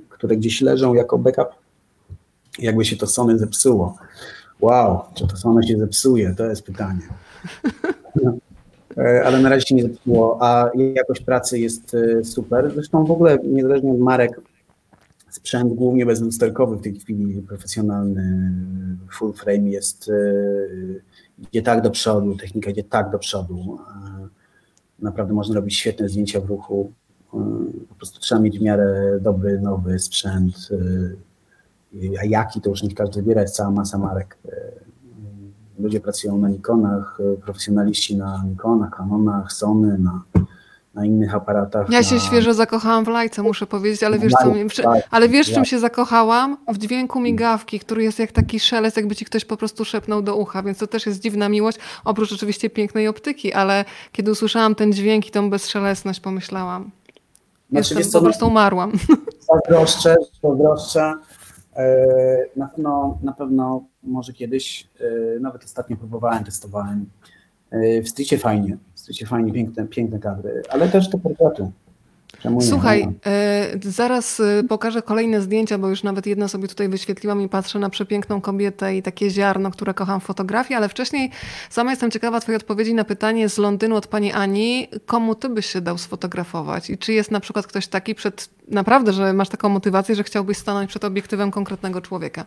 [0.10, 1.48] które gdzieś leżą jako backup.
[2.60, 3.98] Jakby się to Sony zepsuło
[4.60, 6.36] Wow, czy to samo się zepsuje?
[6.36, 7.02] To jest pytanie.
[8.98, 12.72] E, ale na razie się nie zepsuło, a jakość pracy jest e, super.
[12.74, 14.42] Zresztą w ogóle niezależnie od marek,
[15.30, 18.52] sprzęt głównie bezlusterkowy w tej chwili, profesjonalny,
[19.12, 20.14] full frame jest, e,
[21.50, 23.80] idzie tak do przodu, technika idzie tak do przodu.
[25.00, 26.92] Naprawdę można robić świetne zdjęcia w ruchu.
[27.90, 30.70] Po prostu trzeba mieć w miarę dobry, nowy sprzęt,
[32.22, 34.38] a jaki to już nie każdy wybiera, jest cała masa marek.
[34.46, 34.52] E,
[35.80, 40.24] ludzie pracują na Nikonach, e, profesjonaliści na Nikonach, Canonach, Sony, na,
[40.94, 41.90] na innych aparatach.
[41.90, 42.22] Ja się na...
[42.22, 44.34] świeżo zakochałam w lajce, muszę powiedzieć, ale wiesz,
[44.74, 46.58] co, tak, ale wiesz czym się zakochałam?
[46.68, 50.36] W dźwięku migawki, który jest jak taki szelest, jakby ci ktoś po prostu szepnął do
[50.36, 54.94] ucha, więc to też jest dziwna miłość, oprócz oczywiście pięknej optyki, ale kiedy usłyszałam ten
[54.94, 56.92] dźwięk i tą bezszelestność, pomyślałam.
[57.72, 58.92] Znaczy, Jestem, po prostu umarłam.
[59.50, 61.14] Zazdroszczę, zazdroszczę.
[61.76, 64.88] E, na pewno, na pewno może kiedyś,
[65.36, 67.06] e, nawet ostatnio próbowałem, testowałem.
[67.72, 71.18] E, w stycie fajnie, w fajnie, piękne, piękne kadry, ale też to
[72.32, 72.68] portrety.
[72.68, 73.08] Słuchaj,
[73.86, 77.90] y, zaraz pokażę kolejne zdjęcia, bo już nawet jedno sobie tutaj wyświetliłam i patrzę na
[77.90, 81.32] przepiękną kobietę i takie ziarno, które kocham w fotografii, ale wcześniej
[81.70, 85.66] sama jestem ciekawa Twojej odpowiedzi na pytanie z Londynu od Pani Ani, komu Ty byś
[85.66, 89.70] się dał sfotografować i czy jest na przykład ktoś taki przed, naprawdę, że masz taką
[89.70, 92.46] motywację, że chciałbyś stanąć przed obiektywem konkretnego człowieka?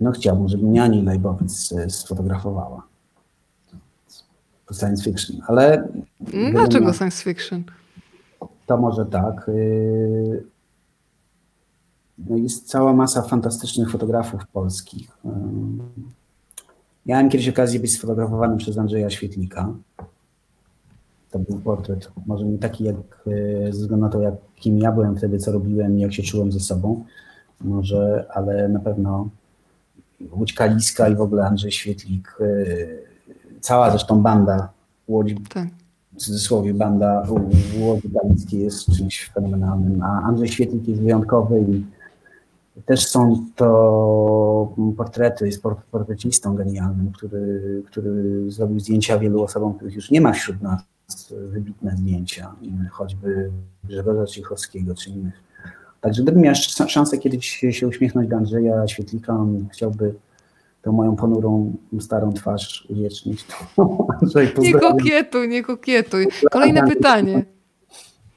[0.00, 2.91] No chciałbym, żeby mnie Ani Lejbowic sfotografowała
[4.72, 5.88] science fiction, ale...
[6.52, 7.64] Dlaczego science fiction?
[8.66, 9.48] To może tak.
[9.48, 10.44] Y,
[12.30, 15.10] jest cała masa fantastycznych fotografów polskich.
[17.06, 19.74] Miałem kiedyś okazję być sfotografowany przez Andrzeja Świetlika.
[21.30, 22.96] To był portret, może nie taki jak,
[23.64, 26.52] ze względu na to, jak, kim ja byłem wtedy, co robiłem i jak się czułem
[26.52, 27.04] ze sobą,
[27.60, 29.28] może, ale na pewno
[30.30, 32.38] Łódź Kaliska i w ogóle Andrzej Świetlik,
[33.62, 34.68] cała zresztą banda
[35.08, 35.68] Łodzi, tak.
[36.12, 37.26] w cudzysłowie banda
[37.78, 41.84] Łodzi Kaliskiej jest czymś fenomenalnym, a Andrzej Świetlik jest wyjątkowy i
[42.86, 50.10] też są to portrety, jest portrecistą genialnym, który, który zrobił zdjęcia wielu osobom, których już
[50.10, 50.82] nie ma wśród nas,
[51.30, 52.54] wybitne zdjęcia,
[52.90, 53.50] choćby
[53.84, 55.42] Grzegorza Cichowskiego czy innych.
[56.00, 56.54] Także gdybym miał
[56.88, 60.14] szansę kiedyś się uśmiechnąć do Andrzeja Świetlika, on chciałby
[60.82, 63.46] tą moją ponurą, starą twarz uwiecznić.
[64.58, 66.26] nie kokietuj, nie kokietuj.
[66.50, 67.44] Kolejne pytanie.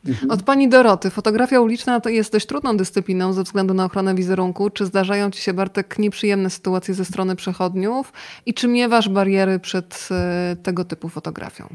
[0.07, 0.31] Mhm.
[0.31, 1.09] Od pani Doroty.
[1.09, 4.69] Fotografia uliczna to jest dość trudną dyscypliną ze względu na ochronę wizerunku.
[4.69, 8.13] Czy zdarzają ci się, Bartek, nieprzyjemne sytuacje ze strony przechodniów
[8.45, 11.67] i czy miewasz bariery przed e, tego typu fotografią?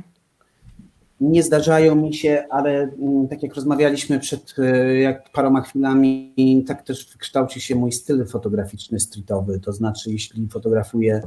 [1.20, 6.82] Nie zdarzają mi się, ale mm, tak jak rozmawialiśmy przed e, jak paroma chwilami, tak
[6.82, 9.60] też kształci się mój styl fotograficzny streetowy.
[9.60, 11.22] To znaczy, jeśli fotografuję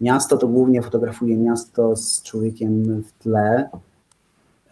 [0.00, 3.70] miasto, to głównie fotografuję miasto z człowiekiem w tle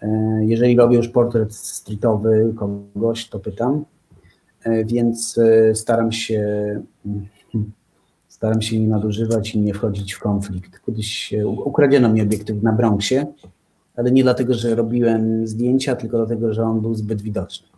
[0.02, 3.84] E, jeżeli robię już portret streetowy kogoś, to pytam,
[4.64, 5.40] e, więc
[5.74, 6.40] staram się
[7.06, 7.26] mm,
[8.28, 10.80] staram się nie nadużywać i nie wchodzić w konflikt.
[10.86, 11.34] Kiedyś
[11.64, 13.26] ukradziono mi obiektyw na Bronxie,
[13.98, 17.68] ale nie dlatego, że robiłem zdjęcia, tylko dlatego, że on był zbyt widoczny.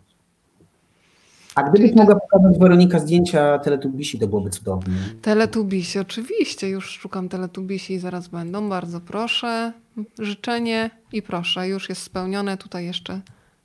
[1.55, 4.95] A gdybyś mogła pokazać Weronika zdjęcia Teletubisi, to byłoby cudownie.
[5.21, 6.69] Teletubisi, oczywiście.
[6.69, 8.69] Już szukam Teletubisi i zaraz będą.
[8.69, 9.73] Bardzo proszę.
[10.19, 11.67] Życzenie i proszę.
[11.67, 12.57] Już jest spełnione.
[12.57, 13.21] Tutaj jeszcze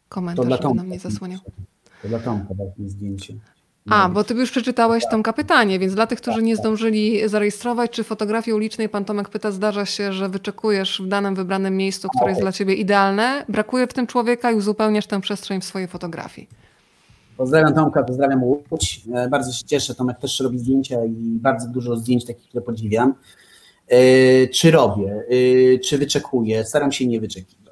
[0.08, 1.40] komentarz, żeby nam nie zasłaniał.
[2.02, 2.54] To dla Tomka
[2.86, 3.34] zdjęcie.
[3.90, 8.04] A, bo ty już przeczytałeś Tomka pytanie, więc dla tych, którzy nie zdążyli zarejestrować, czy
[8.04, 12.40] fotografii ulicznej, pan Tomek pyta, zdarza się, że wyczekujesz w danym wybranym miejscu, które jest
[12.40, 16.48] dla ciebie idealne, brakuje w tym człowieka i uzupełniasz tę przestrzeń w swojej fotografii.
[17.36, 19.02] Pozdrawiam Tomka, pozdrawiam Łódź.
[19.14, 23.14] E, bardzo się cieszę, Tomek też robi zdjęcia i bardzo dużo zdjęć takich, które podziwiam.
[23.88, 25.24] E, czy robię,
[25.74, 27.66] e, czy wyczekuję, staram się nie wyczekiwać.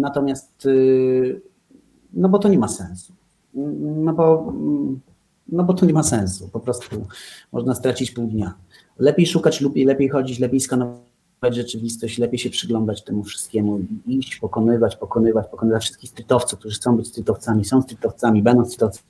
[0.00, 0.68] Natomiast,
[2.12, 3.17] no bo to nie ma sensu.
[4.04, 4.52] No bo,
[5.48, 7.06] no bo to nie ma sensu, po prostu
[7.52, 8.54] można stracić pół dnia.
[8.98, 11.02] Lepiej szukać, lepiej, lepiej chodzić, lepiej skanować
[11.50, 17.08] rzeczywistość, lepiej się przyglądać temu wszystkiemu iść, pokonywać, pokonywać, pokonywać wszystkich streetowców, którzy chcą być
[17.08, 19.08] streetowcami, są streetowcami, będą streetowcami.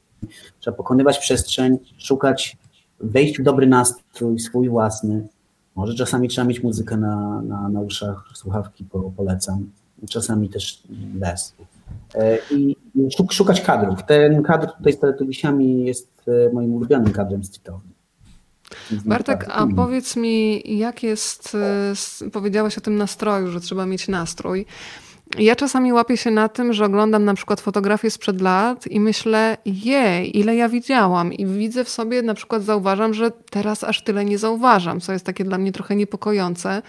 [0.60, 2.56] Trzeba pokonywać przestrzeń, szukać,
[3.00, 5.28] wejść w dobry nastrój, swój własny.
[5.74, 9.70] Może czasami trzeba mieć muzykę na, na, na uszach, słuchawki po, polecam,
[10.08, 11.54] czasami też bez.
[12.14, 12.76] E, I
[13.30, 14.02] szukać kadrów.
[14.02, 17.98] Ten kadr tutaj z teletubisiami jest e, moim ulubionym kadrem streetowym.
[19.04, 21.56] Bartek, a powiedz mi, jak jest,
[22.24, 24.66] e, powiedziałeś o tym nastroju, że trzeba mieć nastrój.
[25.38, 29.56] Ja czasami łapię się na tym, że oglądam na przykład fotografie sprzed lat i myślę,
[29.66, 31.32] jej, ile ja widziałam.
[31.32, 35.26] I widzę w sobie, na przykład zauważam, że teraz aż tyle nie zauważam, co jest
[35.26, 36.82] takie dla mnie trochę niepokojące.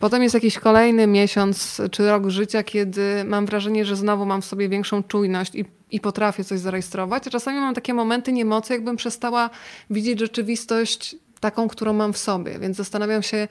[0.00, 4.44] Potem jest jakiś kolejny miesiąc czy rok życia, kiedy mam wrażenie, że znowu mam w
[4.44, 7.22] sobie większą czujność i, i potrafię coś zarejestrować.
[7.22, 9.50] Czasami mam takie momenty niemocy, jakbym przestała
[9.90, 12.58] widzieć rzeczywistość taką, którą mam w sobie.
[12.58, 13.48] Więc zastanawiam się,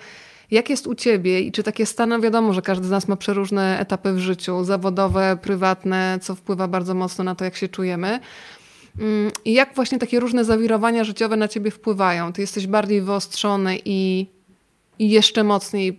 [0.53, 3.79] jak jest u ciebie i czy takie stany, wiadomo, że każdy z nas ma przeróżne
[3.79, 8.19] etapy w życiu, zawodowe, prywatne, co wpływa bardzo mocno na to, jak się czujemy.
[8.99, 12.33] Mm, I jak właśnie takie różne zawirowania życiowe na ciebie wpływają?
[12.33, 14.27] Ty jesteś bardziej wyostrzony i,
[14.99, 15.89] i jeszcze mocniej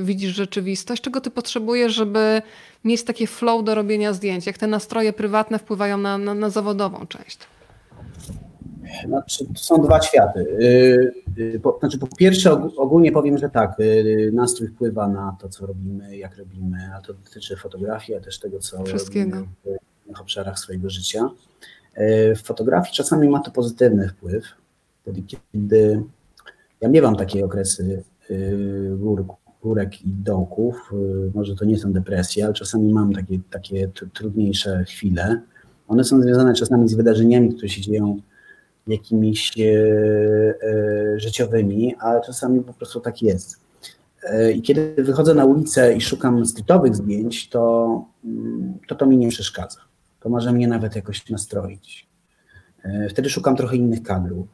[0.00, 1.02] y, widzisz rzeczywistość.
[1.02, 2.42] Czego ty potrzebujesz, żeby
[2.84, 4.46] mieć takie flow do robienia zdjęć?
[4.46, 7.38] Jak te nastroje prywatne wpływają na, na, na zawodową część?
[9.06, 10.40] Znaczy, to są dwa światy.
[10.40, 15.48] Y, y, po, znaczy, po pierwsze, ogólnie powiem, że tak, y, nastrój wpływa na to,
[15.48, 19.36] co robimy, jak robimy, a to dotyczy fotografii, a też tego, co Wszystkiego.
[19.36, 21.30] robimy w innych obszarach swojego życia.
[22.36, 24.44] W fotografii czasami ma to pozytywny wpływ,
[25.02, 25.22] wtedy,
[25.52, 26.02] kiedy
[26.80, 28.02] ja miewam takie okresy
[28.96, 29.24] gór,
[29.62, 30.92] górek i dołków,
[31.34, 35.40] może to nie są depresje, ale czasami mam takie, takie trudniejsze chwile.
[35.88, 38.20] One są związane czasami z wydarzeniami, które się dzieją
[38.86, 43.60] jakimiś e, e, życiowymi, ale czasami po prostu tak jest.
[44.22, 49.16] E, I kiedy wychodzę na ulicę i szukam streetowych zdjęć, to, mm, to to mi
[49.16, 49.80] nie przeszkadza.
[50.20, 52.10] To może mnie nawet jakoś nastroić.
[53.10, 54.46] Wtedy szukam trochę innych kadrów.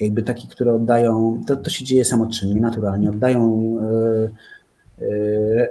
[0.00, 3.76] Jakby takich, które oddają, to, to się dzieje samoczynnie, naturalnie, oddają,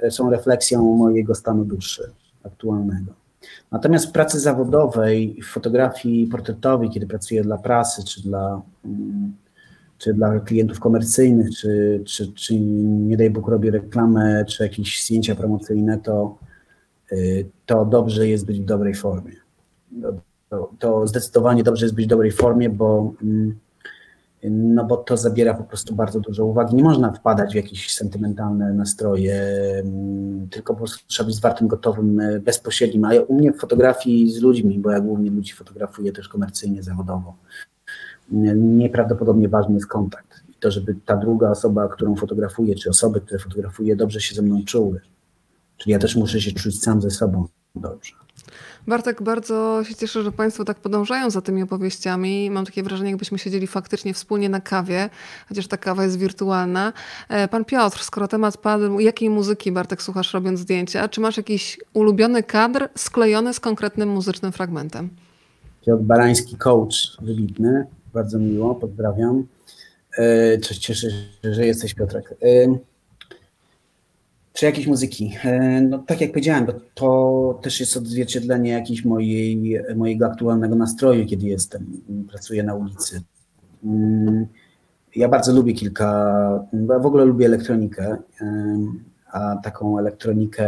[0.10, 2.12] są refleksją mojego stanu duszy
[2.44, 3.14] aktualnego.
[3.72, 9.34] Natomiast w pracy zawodowej, w fotografii portretowej, kiedy pracuję dla prasy, czy dla, mm,
[9.98, 15.36] czy dla klientów komercyjnych, czy, czy, czy nie daj Bóg robię reklamę, czy jakieś zdjęcia
[15.36, 16.38] promocyjne, to,
[17.12, 19.34] y, to dobrze jest być w dobrej formie.
[20.50, 23.56] To, to zdecydowanie dobrze jest być w dobrej formie, bo mm,
[24.44, 26.76] no bo to zabiera po prostu bardzo dużo uwagi.
[26.76, 29.36] Nie można wpadać w jakieś sentymentalne nastroje,
[29.84, 33.06] mm, tylko po prostu trzeba być zwartym, gotowym, e, bezpośrednim.
[33.06, 37.36] A u mnie w fotografii z ludźmi, bo ja głównie ludzi fotografuję też komercyjnie, zawodowo,
[38.56, 40.44] nieprawdopodobnie ważny jest kontakt.
[40.50, 44.42] I to, żeby ta druga osoba, którą fotografuję, czy osoby, które fotografuję, dobrze się ze
[44.42, 45.02] mną czuły.
[45.78, 48.27] Czyli ja też muszę się czuć sam ze sobą dobrze.
[48.88, 52.50] Bartek, bardzo się cieszę, że Państwo tak podążają za tymi opowieściami.
[52.52, 55.10] Mam takie wrażenie, jakbyśmy siedzieli faktycznie wspólnie na kawie,
[55.50, 56.94] chociaż ta kawa jest wirtualna.
[57.30, 61.10] E, pan Piotr, skoro temat padł, jakiej muzyki, Bartek, słuchasz robiąc zdjęcia?
[61.10, 65.10] Czy masz jakiś ulubiony kadr sklejony z konkretnym muzycznym fragmentem?
[65.86, 67.86] Piotr Barański, coach wybitny.
[68.14, 69.48] Bardzo miło, pozdrawiam.
[70.18, 72.34] E, cieszę się, że jesteś, Piotrek.
[74.58, 75.34] Czy jakiejś muzyki.
[75.44, 81.46] E, no tak jak powiedziałem, to też jest odzwierciedlenie jakiejś mojej, mojego aktualnego nastroju, kiedy
[81.46, 83.22] jestem, pracuję na ulicy.
[83.84, 84.48] Mm,
[85.16, 86.66] ja bardzo lubię kilka,
[87.02, 88.18] w ogóle lubię elektronikę,
[89.32, 90.68] a taką elektronikę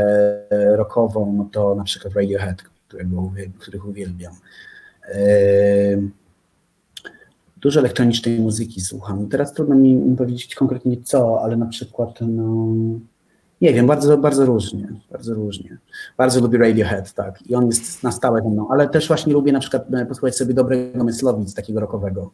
[0.76, 4.34] rockową, no to na przykład Radiohead, którego, których uwielbiam.
[7.58, 9.28] Dużo elektronicznej muzyki słucham.
[9.28, 12.76] Teraz trudno mi powiedzieć konkretnie co, ale na przykład no,
[13.62, 15.78] nie wiem, bardzo, bardzo różnie, bardzo różnie.
[16.18, 19.52] Bardzo lubię Radiohead, tak, i on jest na stałe ze mną, ale też właśnie lubię
[19.52, 22.32] na przykład e, posłuchać sobie dobrego Myslowic, takiego rockowego.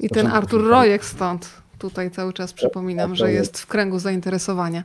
[0.00, 4.82] I ten Artur Rojek stąd tutaj cały czas przypominam, tak, że jest w kręgu zainteresowania.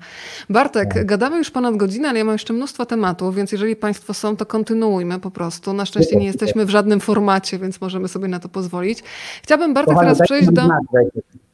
[0.50, 1.06] Bartek, tak.
[1.06, 4.46] gadamy już ponad godzinę, ale ja mam jeszcze mnóstwo tematów, więc jeżeli Państwo są, to
[4.46, 5.74] kontynuujmy po prostu.
[5.74, 9.04] Na szczęście nie jesteśmy w żadnym formacie, więc możemy sobie na to pozwolić.
[9.44, 10.70] Chciałabym Bartek teraz przejść do...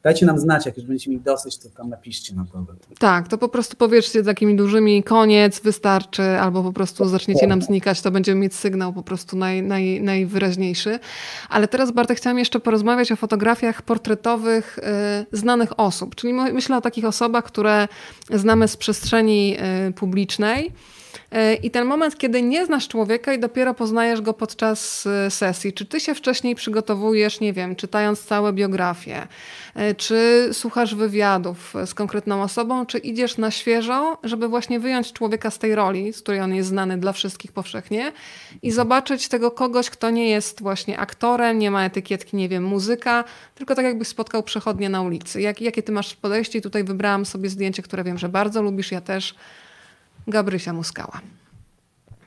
[0.04, 2.66] Dajcie nam znać, jak już będziecie mieli dosyć, to tam napiszcie na to.
[3.00, 8.02] Tak, to po prostu powiedzcie takimi dużymi koniec, wystarczy, albo po prostu zaczniecie nam znikać,
[8.02, 11.00] to będziemy mieć sygnał po prostu naj, naj, najwyraźniejszy.
[11.50, 14.82] Ale teraz Bartek chciałam jeszcze porozmawiać o fotografiach portretowych y,
[15.38, 17.88] znanych osób, czyli myślę o takich osobach, które
[18.30, 19.58] znamy z przestrzeni
[19.90, 20.72] y, publicznej,
[21.64, 25.74] I ten moment, kiedy nie znasz człowieka i dopiero poznajesz go podczas e, sesji.
[25.74, 29.28] Czy ty się wcześniej przygotowujesz, nie wiem, czytając całe biografie,
[29.76, 35.52] e, czy słuchasz wywiadów z konkretną osobą, czy idziesz na świeżo, żeby właśnie wyjąć człowieka
[35.52, 38.12] z tej roli, z której on jest znany dla wszystkich powszechnie
[38.62, 43.24] i zobaczyć tego kogoś, kto nie jest właśnie aktorem, nie ma etykietki, nie wiem, muzyka,
[43.56, 45.42] tylko tak jakbyś spotkał przechodnie na ulicy.
[45.42, 46.60] Jak, jakie ty masz podejście?
[46.60, 49.36] I tutaj wybrałam sobie zdjęcie, które wiem, że bardzo lubisz, ja też
[50.28, 51.22] Gabrysia Muskała.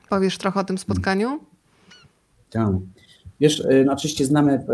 [0.09, 1.39] Powiesz trochę o tym spotkaniu?
[2.49, 2.69] Tak.
[3.39, 4.65] Wiesz, y, no oczywiście znamy,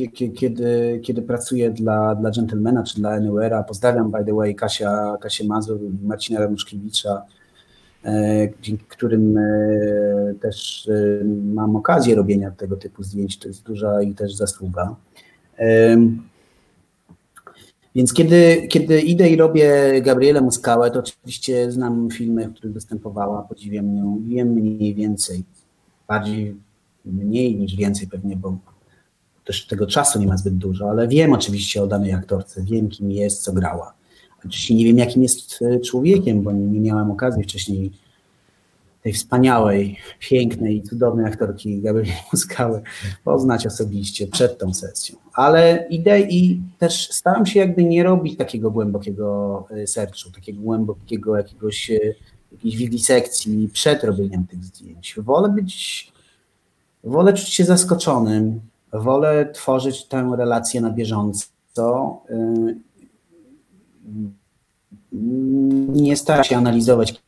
[0.00, 3.64] y, kiedy, kiedy pracuję dla, dla Gentlemana czy dla Anywhere'a.
[3.64, 7.22] Pozdrawiam, by the way, Kasia, Kasię Mazur Marcina Ramuszkiewicza,
[8.06, 8.08] y,
[8.62, 9.38] dzięki którym
[10.40, 10.88] też
[11.54, 13.38] mam okazję robienia tego typu zdjęć.
[13.38, 14.96] To jest duża i też zasługa.
[17.98, 23.42] Więc kiedy, kiedy idę i robię Gabrielę Muskałę, to oczywiście znam filmy, w których występowała,
[23.42, 25.44] podziwiam ją, wiem mniej więcej,
[26.08, 26.56] bardziej
[27.04, 28.58] mniej niż więcej pewnie, bo
[29.44, 33.10] też tego czasu nie ma zbyt dużo, ale wiem oczywiście o danej aktorce, wiem kim
[33.10, 33.94] jest, co grała.
[34.38, 37.90] Oczywiście nie wiem jakim jest e, człowiekiem, bo nie miałem okazji wcześniej
[39.08, 42.82] tej wspaniałej, pięknej i cudownej aktorki Gabrieli Muskały
[43.24, 45.16] poznać osobiście przed tą sesją.
[45.34, 51.36] Ale idę i też staram się jakby nie robić takiego głębokiego e, sercu, takiego głębokiego
[51.36, 51.98] jakiegoś, e,
[52.52, 55.14] jakiejś wiwisekcji przed robieniem tych zdjęć.
[55.18, 56.12] Wolę być,
[57.04, 58.60] wolę czuć się zaskoczonym,
[58.92, 61.48] wolę tworzyć tę relację na bieżąco.
[62.30, 62.74] E,
[65.92, 67.27] nie staram się analizować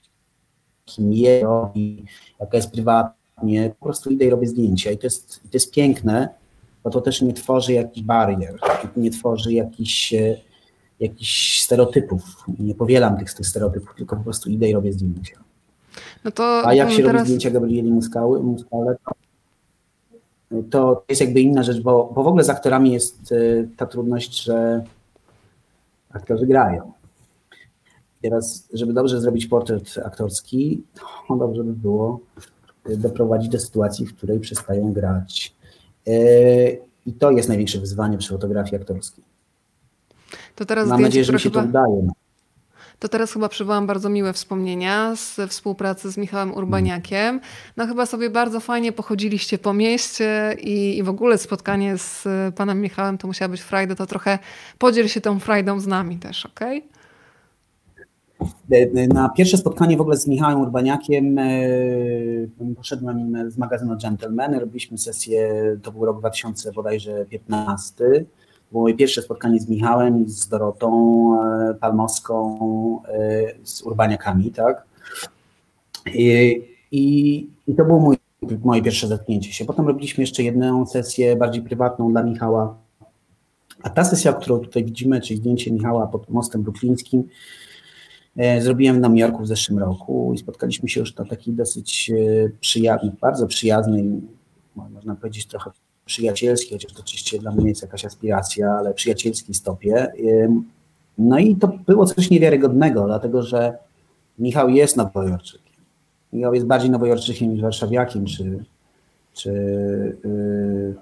[0.97, 2.05] kim je robi,
[2.41, 6.29] jaka jest prywatnie, po prostu idę i robię zdjęcia i to jest, to jest piękne,
[6.84, 8.58] bo to też nie tworzy jakichś barier,
[8.96, 10.37] nie tworzy jakichś, e,
[11.00, 12.22] jakichś stereotypów,
[12.58, 15.37] nie powielam tych, tych stereotypów, tylko po prostu idę i robię zdjęcia.
[16.25, 17.12] No to A jak się teraz...
[17.12, 18.96] robi zdjęcia Gabrieli Muskały, Muskale,
[20.71, 23.37] to, to jest jakby inna rzecz, bo, bo w ogóle z aktorami jest e,
[23.76, 24.84] ta trudność, że
[26.11, 26.92] aktorzy grają.
[28.22, 30.83] Teraz, żeby dobrze zrobić portret aktorski,
[31.29, 32.21] to dobrze by było
[32.97, 35.55] doprowadzić do sytuacji, w której przestają grać.
[36.07, 36.13] E,
[37.07, 39.25] I to jest największe wyzwanie przy fotografii aktorskiej.
[40.55, 41.63] To teraz Mam nadzieję, że mi się chyba...
[41.63, 42.09] to udaje.
[42.99, 47.41] To teraz chyba przywołam bardzo miłe wspomnienia z współpracy z Michałem Urbaniakiem.
[47.76, 52.25] No chyba sobie bardzo fajnie pochodziliście po mieście i, i w ogóle spotkanie z
[52.55, 54.38] panem Michałem to musiała być frajda, to trochę
[54.79, 56.79] podziel się tą frajdą z nami też, okej?
[56.79, 57.00] Okay?
[58.71, 61.45] E, na pierwsze spotkanie w ogóle z Michałem Urbaniakiem e,
[62.76, 65.53] poszedłem z magazynu Gentleman, robiliśmy sesję,
[65.83, 68.04] to był rok 2000 bodajże 15.
[68.72, 70.91] Było moje pierwsze spotkanie z Michałem i z Dorotą
[71.71, 72.58] e, Palmowską,
[73.62, 74.84] z Urbaniakami, tak?
[76.14, 76.62] I,
[76.92, 78.17] i, i to było mój,
[78.64, 79.64] moje pierwsze zetknięcie się.
[79.64, 82.76] Potem robiliśmy jeszcze jedną sesję bardziej prywatną dla Michała.
[83.83, 87.29] A ta sesja, którą tutaj widzimy, czyli zdjęcie Michała pod mostem bruklińskim,
[88.61, 92.48] zrobiłem w Nowym Jorku w zeszłym roku i spotkaliśmy się już na takiej dosyć e,
[92.61, 94.20] przyjaznej, bardzo przyjaznej,
[94.76, 95.70] można powiedzieć trochę
[96.04, 100.12] przyjacielskiej, chociaż to oczywiście dla mnie jest jakaś aspiracja, ale przyjacielskiej stopie.
[101.18, 103.78] No i to było coś niewiarygodnego, dlatego że
[104.38, 105.74] Michał jest nowojorczykiem.
[106.32, 108.64] Michał jest bardziej nowojorczykiem niż warszawiakiem, czy,
[109.32, 109.52] czy
[110.24, 110.94] yy,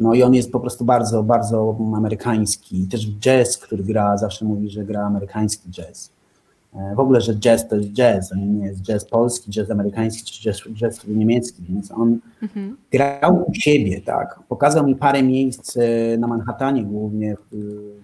[0.00, 2.86] no i on jest po prostu bardzo, bardzo amerykański.
[2.86, 6.15] Też jazz, który gra, zawsze mówi, że gra amerykański jazz.
[6.76, 10.32] E, w ogóle, że jazz to jest jazz, on nie jest jazz polski, jazz amerykański
[10.32, 12.76] czy jazz, jazz niemiecki, więc on mhm.
[12.92, 14.40] grał u siebie, tak.
[14.48, 17.36] Pokazał mi parę miejsc e, na Manhattanie głównie,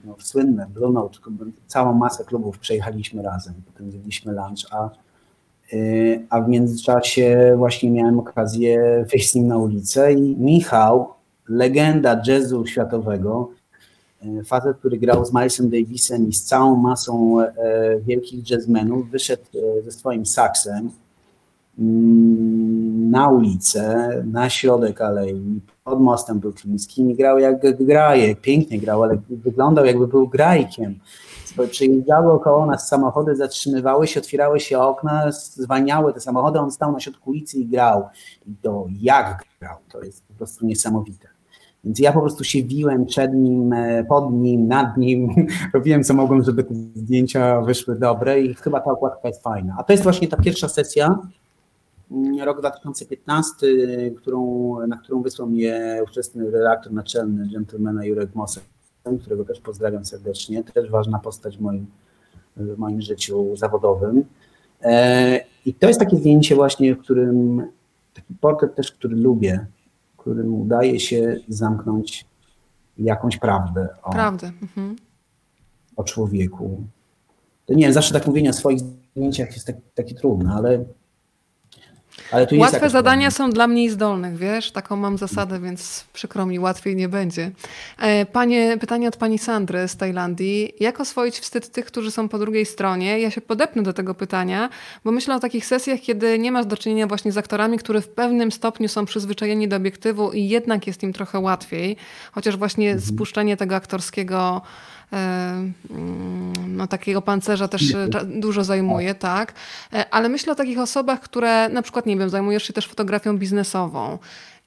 [0.05, 1.19] no, w słynne Blue Note,
[1.66, 5.77] całą masę klubów przejechaliśmy razem, potem zjedliśmy lunch, a, e,
[6.31, 11.09] a w międzyczasie właśnie miałem okazję wyjść z nim na ulicę i Michał,
[11.49, 13.51] legenda jazzu światowego,
[14.44, 17.53] facet, który grał z Milesem Davisem i z całą masą e,
[18.01, 20.90] wielkich jazzmenów, wyszedł e, ze swoim saksem
[21.78, 29.03] mm, na ulicę, na środek alei, pod mostem bruklińskim i grał jak graje, pięknie grał,
[29.03, 30.99] ale wyglądał jakby był grajkiem.
[31.70, 37.01] Przejeżdżały około nas samochody, zatrzymywały się, otwierały się okna, zwalniały te samochody, on stał na
[37.01, 38.09] środku ulicy i grał.
[38.47, 41.31] I to jak grał, to jest po prostu niesamowite.
[41.84, 46.14] Więc ja po prostu się wiłem przed nim, e, pod nim, nad nim, robiłem co
[46.14, 49.76] mogłem, żeby te zdjęcia wyszły dobre i chyba ta okładka jest fajna.
[49.78, 51.18] A to jest właśnie ta pierwsza sesja,
[52.10, 53.66] mm, rok 2015,
[54.16, 58.64] którą, na którą wysłał mnie ówczesny redaktor naczelny Gentlemana Jurek Mosek,
[59.20, 61.86] którego też pozdrawiam serdecznie, też ważna postać w moim,
[62.56, 64.24] w moim życiu zawodowym.
[64.82, 67.66] E, I to jest takie zdjęcie właśnie, w którym,
[68.14, 69.66] taki portret też, który lubię,
[70.23, 72.27] którym udaje się zamknąć
[72.99, 74.53] jakąś prawdę o, prawdę.
[74.62, 74.97] Mhm.
[75.97, 76.82] o człowieku.
[77.66, 80.85] To nie wiem, zawsze tak mówienie o swoich zdjęciach jest tak, takie trudne, ale
[82.32, 84.72] ale tu Łatwe zadania są dla mniej zdolnych, wiesz?
[84.72, 87.50] Taką mam zasadę, więc przykro mi, łatwiej nie będzie.
[87.98, 90.72] E, panie, pytanie od pani Sandry z Tajlandii.
[90.80, 93.20] Jak oswoić wstyd tych, którzy są po drugiej stronie?
[93.20, 94.68] Ja się podepnę do tego pytania,
[95.04, 98.09] bo myślę o takich sesjach, kiedy nie masz do czynienia właśnie z aktorami, którzy w
[98.09, 101.96] pewnym stopniu są przyzwyczajeni do obiektywu i jednak jest im trochę łatwiej,
[102.32, 103.09] chociaż właśnie mhm.
[103.09, 104.62] spuszczenie tego aktorskiego
[106.68, 109.52] no, takiego pancerza też e, dużo zajmuje, tak.
[109.93, 113.39] E, ale myślę o takich osobach, które na przykład, nie wiem, zajmujesz się też fotografią
[113.39, 114.18] biznesową.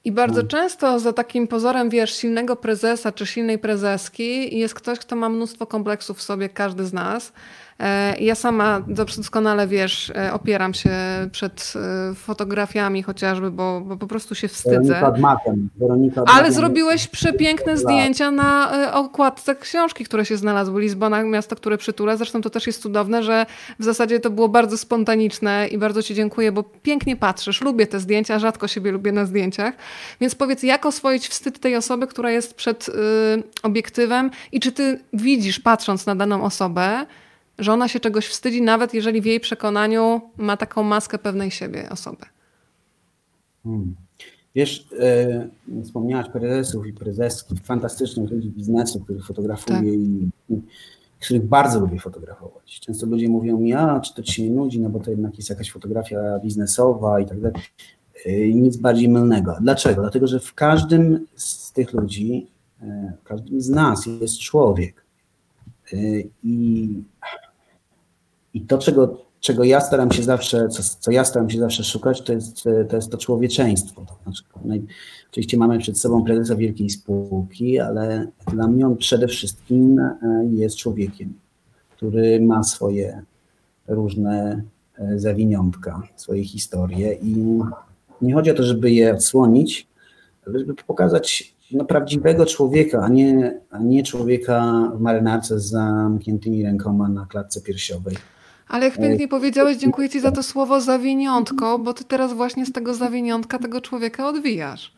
[0.04, 0.48] I bardzo hmm.
[0.48, 5.66] często za takim pozorem, wiesz, silnego prezesa czy silnej prezeski jest ktoś, kto ma mnóstwo
[5.66, 7.32] kompleksów w sobie, każdy z nas.
[7.80, 10.90] E, ja sama doskonale wiesz, e, opieram się
[11.32, 11.72] przed
[12.10, 15.00] e, fotografiami chociażby, bo, bo po prostu się wstydzę.
[15.76, 20.80] Weronika Ale zrobiłeś przepiękne zdjęcia na okładce książki, które się znalazły.
[20.80, 22.16] Lizbona, miasto, które przytula.
[22.16, 23.46] Zresztą to też jest cudowne, że
[23.78, 27.60] w zasadzie to było bardzo spontaniczne i bardzo Ci dziękuję, bo pięknie patrzysz.
[27.60, 29.74] Lubię te zdjęcia, rzadko siebie lubię na zdjęciach.
[30.20, 32.92] Więc powiedz, jak oswoić wstyd tej osoby, która jest przed y,
[33.62, 37.06] obiektywem i czy Ty widzisz, patrząc na daną osobę,
[37.58, 41.88] że ona się czegoś wstydzi, nawet jeżeli w jej przekonaniu ma taką maskę pewnej siebie
[41.90, 42.26] osoby.
[43.64, 43.94] Hmm.
[44.54, 45.48] Wiesz, e,
[45.84, 49.86] wspomniałaś prezesów i prezeski, fantastycznych ludzi biznesu, których fotografuję tak.
[49.86, 50.60] i, i
[51.20, 52.80] których bardzo lubię fotografować.
[52.80, 55.36] Często ludzie mówią mi, a czy to ci się nie nudzi, no bo to jednak
[55.36, 57.62] jest jakaś fotografia biznesowa i tak dalej.
[58.26, 59.56] E, nic bardziej mylnego.
[59.60, 60.00] Dlaczego?
[60.00, 62.46] Dlatego, że w każdym z tych ludzi,
[62.82, 65.04] e, w każdym z nas jest człowiek.
[65.92, 65.96] E,
[66.44, 66.88] I
[68.56, 72.22] i to, czego, czego ja staram się zawsze, co, co ja staram się zawsze szukać,
[72.22, 74.06] to jest to, jest to człowieczeństwo.
[74.08, 74.74] To znaczy, no
[75.30, 80.16] oczywiście mamy przed sobą prezesa wielkiej spółki, ale dla mnie on przede wszystkim e,
[80.50, 81.34] jest człowiekiem,
[81.96, 83.22] który ma swoje
[83.88, 84.62] różne
[84.98, 87.60] e, zawiniątka, swoje historie i
[88.22, 89.88] nie chodzi o to, żeby je odsłonić,
[90.46, 96.62] ale żeby pokazać no, prawdziwego człowieka, a nie, a nie człowieka w marynarce z zamkniętymi
[96.62, 98.16] rękoma na klatce piersiowej.
[98.68, 102.72] Ale jak pięknie powiedziałeś, dziękuję Ci za to słowo zawiniątko, bo Ty teraz właśnie z
[102.72, 104.92] tego zawiniątka tego człowieka odwijasz.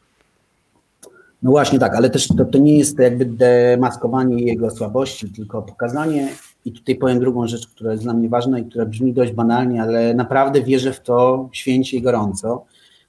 [1.42, 6.28] No właśnie tak, ale też to, to nie jest jakby demaskowanie jego słabości, tylko pokazanie,
[6.64, 9.82] i tutaj powiem drugą rzecz, która jest dla mnie ważna i która brzmi dość banalnie,
[9.82, 12.64] ale naprawdę wierzę w to święcie i gorąco,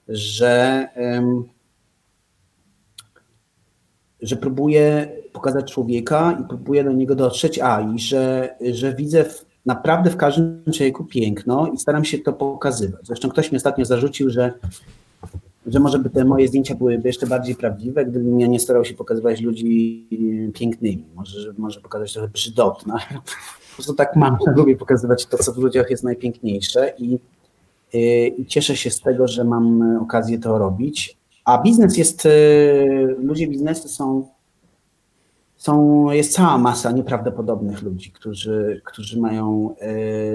[0.09, 1.43] że, um,
[4.21, 9.45] że próbuję pokazać człowieka i próbuję do niego dotrzeć, a i że, że widzę w,
[9.69, 13.07] naprawdę w każdym człowieku piękno i staram się to pokazywać.
[13.07, 14.53] Zresztą ktoś mi ostatnio zarzucił, że
[15.65, 18.93] że może by te moje zdjęcia byłyby jeszcze bardziej prawdziwe, gdybym ja nie starał się
[18.93, 20.07] pokazywać ludzi
[20.53, 21.05] pięknymi.
[21.15, 22.93] Może, może pokazać trochę brzydotne.
[23.69, 27.19] Po prostu tak mam, lubię pokazywać to, co w ludziach jest najpiękniejsze i,
[27.95, 31.17] y, i cieszę się z tego, że mam okazję to robić.
[31.45, 34.27] A biznes jest, y, ludzie biznesu są,
[35.59, 39.75] są, jest cała masa nieprawdopodobnych ludzi, którzy, którzy mają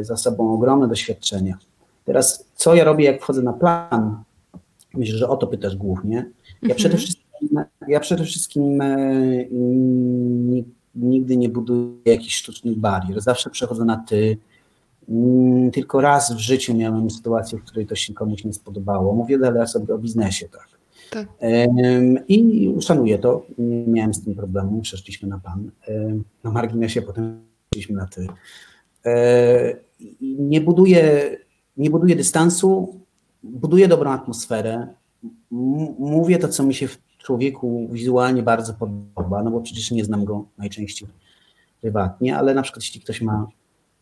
[0.00, 1.58] y, za sobą ogromne doświadczenia.
[2.04, 4.24] Teraz, co ja robię, jak wchodzę na plan,
[4.94, 6.16] Myślę, że o to pytasz głównie.
[6.16, 6.76] Ja mhm.
[6.76, 7.24] przede wszystkim,
[7.88, 9.08] ja przede wszystkim e,
[10.94, 13.20] nigdy nie buduję jakichś sztucznych barier.
[13.20, 14.38] Zawsze przechodzę na ty.
[15.08, 19.14] Mm, tylko raz w życiu miałem sytuację, w której to się komuś nie spodobało.
[19.14, 20.68] Mówię dalej sobie o biznesie, tak.
[21.14, 21.28] Tak.
[22.28, 23.46] I szanuję to.
[23.58, 24.80] Nie miałem z tym problemu.
[24.80, 25.70] Przeszliśmy na pan.
[26.44, 28.26] Na marginesie potem przeszliśmy na ty.
[30.38, 31.36] Nie buduję,
[31.76, 33.00] nie buduję dystansu,
[33.42, 34.88] buduję dobrą atmosferę,
[35.98, 40.24] mówię to, co mi się w człowieku wizualnie bardzo podoba, no bo przecież nie znam
[40.24, 41.08] go najczęściej
[41.80, 43.46] prywatnie, ale na przykład jeśli ktoś ma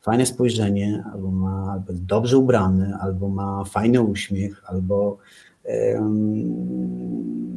[0.00, 5.18] fajne spojrzenie, albo ma albo jest dobrze ubrany, albo ma fajny uśmiech, albo,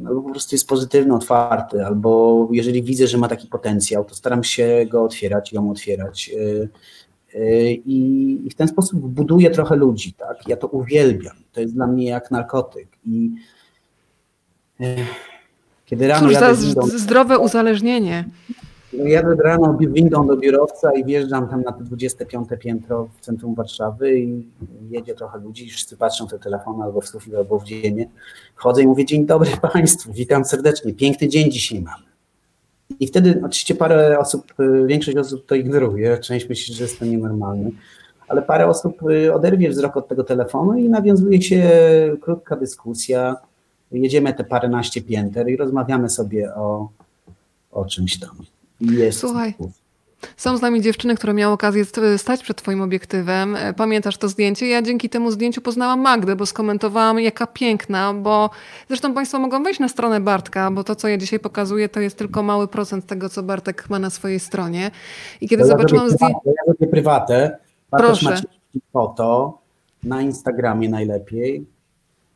[0.06, 4.44] albo po prostu jest pozytywny, otwarty, albo jeżeli widzę, że ma taki potencjał, to staram
[4.44, 6.30] się go otwierać, ją otwierać.
[6.34, 6.68] Y,
[7.86, 10.48] i, w ten sposób buduję trochę ludzi, tak?
[10.48, 11.36] Ja to uwielbiam.
[11.52, 12.88] To jest dla mnie jak narkotyk.
[13.04, 13.30] I
[14.80, 14.96] e,
[15.86, 16.54] kiedy rano Cóż za
[16.98, 18.24] zdrowe uzależnienie.
[19.04, 24.18] Jadę rano windą do biurowca i wjeżdżam tam na te 25 piętro w centrum Warszawy
[24.18, 24.46] i
[24.90, 28.06] jedzie trochę ludzi, wszyscy patrzą te telefony albo w sufit, albo w ziemię.
[28.56, 32.04] Wchodzę i mówię, dzień dobry Państwu, witam serdecznie, piękny dzień dzisiaj mamy.
[33.00, 37.04] I wtedy oczywiście parę osób, y, większość osób to ignoruje, część myśli, że jest to
[37.04, 37.70] nienormalne,
[38.28, 41.70] ale parę osób y, oderwie wzrok od tego telefonu i nawiązuje się
[42.20, 43.36] krótka dyskusja.
[43.92, 46.88] Jedziemy te paręnaście pięter i rozmawiamy sobie o,
[47.72, 48.55] o czymś tam.
[48.80, 49.54] Jest Słuchaj.
[50.36, 51.84] Są z nami dziewczyny, które miały okazję
[52.16, 53.56] stać przed Twoim obiektywem.
[53.56, 54.66] E, pamiętasz to zdjęcie?
[54.66, 58.50] Ja dzięki temu zdjęciu poznałam Magdę, bo skomentowałam, jaka piękna, bo
[58.88, 62.18] zresztą Państwo mogą wejść na stronę Bartka, bo to, co ja dzisiaj pokazuję, to jest
[62.18, 64.90] tylko mały procent tego, co Bartek ma na swojej stronie.
[65.40, 66.40] I kiedy ja zobaczyłam zdjęcie.
[66.46, 67.58] Ja robię prywatę.
[67.90, 68.24] Bartosz Proszę.
[68.24, 69.58] Maciejski foto
[70.02, 71.66] na Instagramie najlepiej.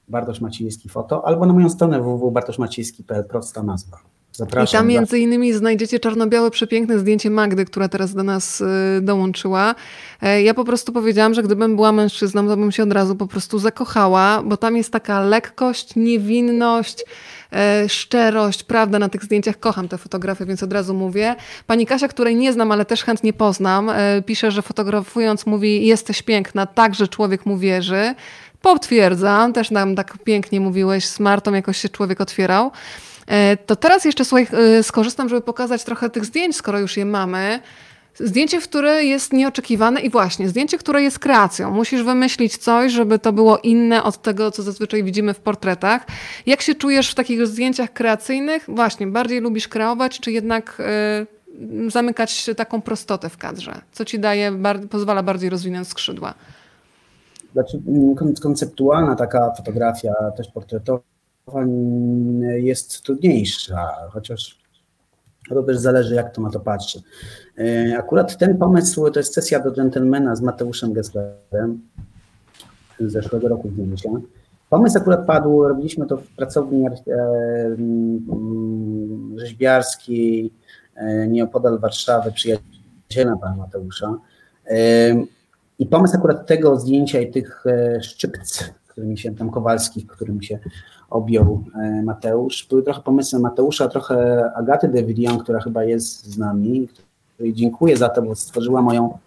[0.08, 3.98] Bartosz Maciejski foto, albo na moją stronę www.bartoszmaciejski.pl, prosta nazwa.
[4.40, 4.78] Zapraszam.
[4.78, 8.66] I tam między innymi znajdziecie czarno-białe, przepiękne zdjęcie Magdy, która teraz do nas y,
[9.02, 9.74] dołączyła.
[10.22, 13.26] E, ja po prostu powiedziałam, że gdybym była mężczyzną, to bym się od razu po
[13.26, 17.04] prostu zakochała, bo tam jest taka lekkość, niewinność,
[17.52, 19.58] e, szczerość, prawda, na tych zdjęciach.
[19.58, 21.36] Kocham te fotografie, więc od razu mówię.
[21.66, 26.22] Pani Kasia, której nie znam, ale też chętnie poznam, e, pisze, że fotografując mówi, jesteś
[26.22, 28.14] piękna, tak, że człowiek mu wierzy.
[28.62, 32.70] Potwierdzam, też nam tak pięknie mówiłeś, z Martą jakoś się człowiek otwierał.
[33.30, 37.04] E, to teraz jeszcze słuchaj, e, skorzystam, żeby pokazać trochę tych zdjęć, skoro już je
[37.04, 37.60] mamy.
[38.14, 41.70] Zdjęcie, które jest nieoczekiwane i właśnie, zdjęcie, które jest kreacją.
[41.70, 46.06] Musisz wymyślić coś, żeby to było inne od tego, co zazwyczaj widzimy w portretach.
[46.46, 48.64] Jak się czujesz w takich zdjęciach kreacyjnych?
[48.68, 50.82] Właśnie, bardziej lubisz kreować, czy jednak
[51.86, 53.80] y, zamykać taką prostotę w kadrze?
[53.92, 56.34] Co ci daje, bar pozwala bardziej rozwinąć skrzydła?
[57.52, 57.82] Znaczy,
[58.42, 61.09] konceptualna taka fotografia, też portretowa,
[62.58, 64.60] jest trudniejsza, chociaż
[65.54, 67.02] to też zależy, jak to na to patrzy.
[67.58, 71.80] E, akurat ten pomysł to jest sesja do gentlemana z Mateuszem Gesslerem
[73.00, 74.10] z zeszłego roku zdjęcia.
[74.70, 76.90] Pomysł akurat padł, robiliśmy to w pracowni e,
[77.64, 80.52] mm, rzeźbiarskiej
[80.94, 84.14] e, nieopodal Warszawy, przyjaciela pana Mateusza.
[85.78, 87.64] I pomysł akurat tego zdjęcia i tych
[88.00, 90.58] szczypc, którymi się tam Kowalskich, którym się
[91.10, 92.66] objął e, Mateusz.
[92.70, 96.88] Były trochę pomysły Mateusza, trochę Agaty Davidian, która chyba jest z nami,
[97.34, 99.18] której dziękuję za to, bo stworzyła moją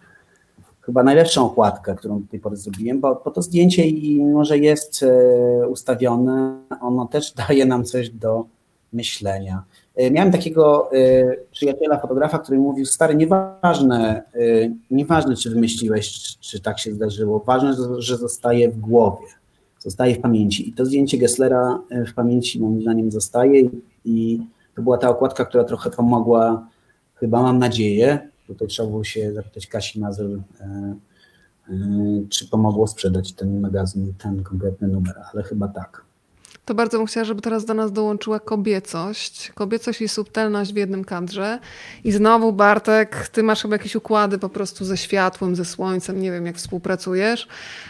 [0.81, 5.03] chyba najlepszą okładkę, którą do tej pory zrobiłem, bo, bo to zdjęcie, mimo że jest
[5.03, 8.45] e, ustawione, ono też daje nam coś do
[8.93, 9.63] myślenia.
[9.95, 10.89] E, miałem takiego
[11.51, 14.23] przyjaciela, fotografa, który mówił, stary, nieważne,
[14.91, 19.27] nieważne czy wymyśliłeś, czy tak się zdarzyło, ważne, że zostaje w głowie,
[19.83, 20.69] zostaje w pamięci.
[20.69, 23.69] I to zdjęcie Gesslera w pamięci moim zdaniem zostaje
[24.05, 24.39] i
[24.75, 26.67] to była ta okładka, która trochę pomogła,
[27.15, 30.41] chyba mam nadzieję, tutaj trzeba było się zapytać Kasi Mazur,
[32.29, 36.05] czy pomogło sprzedać ten magazyn, ten konkretny numer, ale chyba tak.
[36.65, 39.51] To bardzo bym chciała, żeby teraz do nas dołączyła kobiecość.
[39.55, 41.59] Kobiecość i subtelność w jednym kadrze.
[42.03, 46.31] I znowu, Bartek, ty masz chyba jakieś układy po prostu ze światłem, ze słońcem, nie
[46.31, 47.47] wiem jak współpracujesz.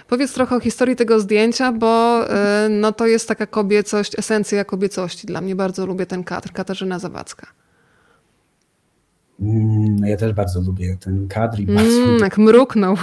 [0.08, 5.28] Powiedz trochę o historii tego zdjęcia, bo y, no, to jest taka kobiecość, esencja kobiecości.
[5.28, 7.48] Dla mnie bardzo lubię ten kadr, Katarzyna Zawadzka.
[9.40, 12.95] Mm, no ja też bardzo lubię ten kadr i bardzo mm, jak mruknął.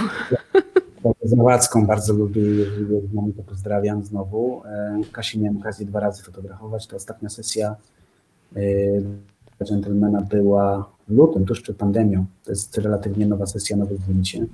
[1.23, 4.61] Zawadzką bardzo lubię, jeżeli z nami to pozdrawiam znowu.
[4.65, 6.87] E, Kasi miałem okazję dwa razy fotografować.
[6.87, 7.75] To ostatnia sesja
[8.55, 8.61] e,
[9.69, 12.25] Gentlemana była w lutym, tuż przed pandemią.
[12.43, 14.45] To jest relatywnie nowa sesja, nowe zdjęcie.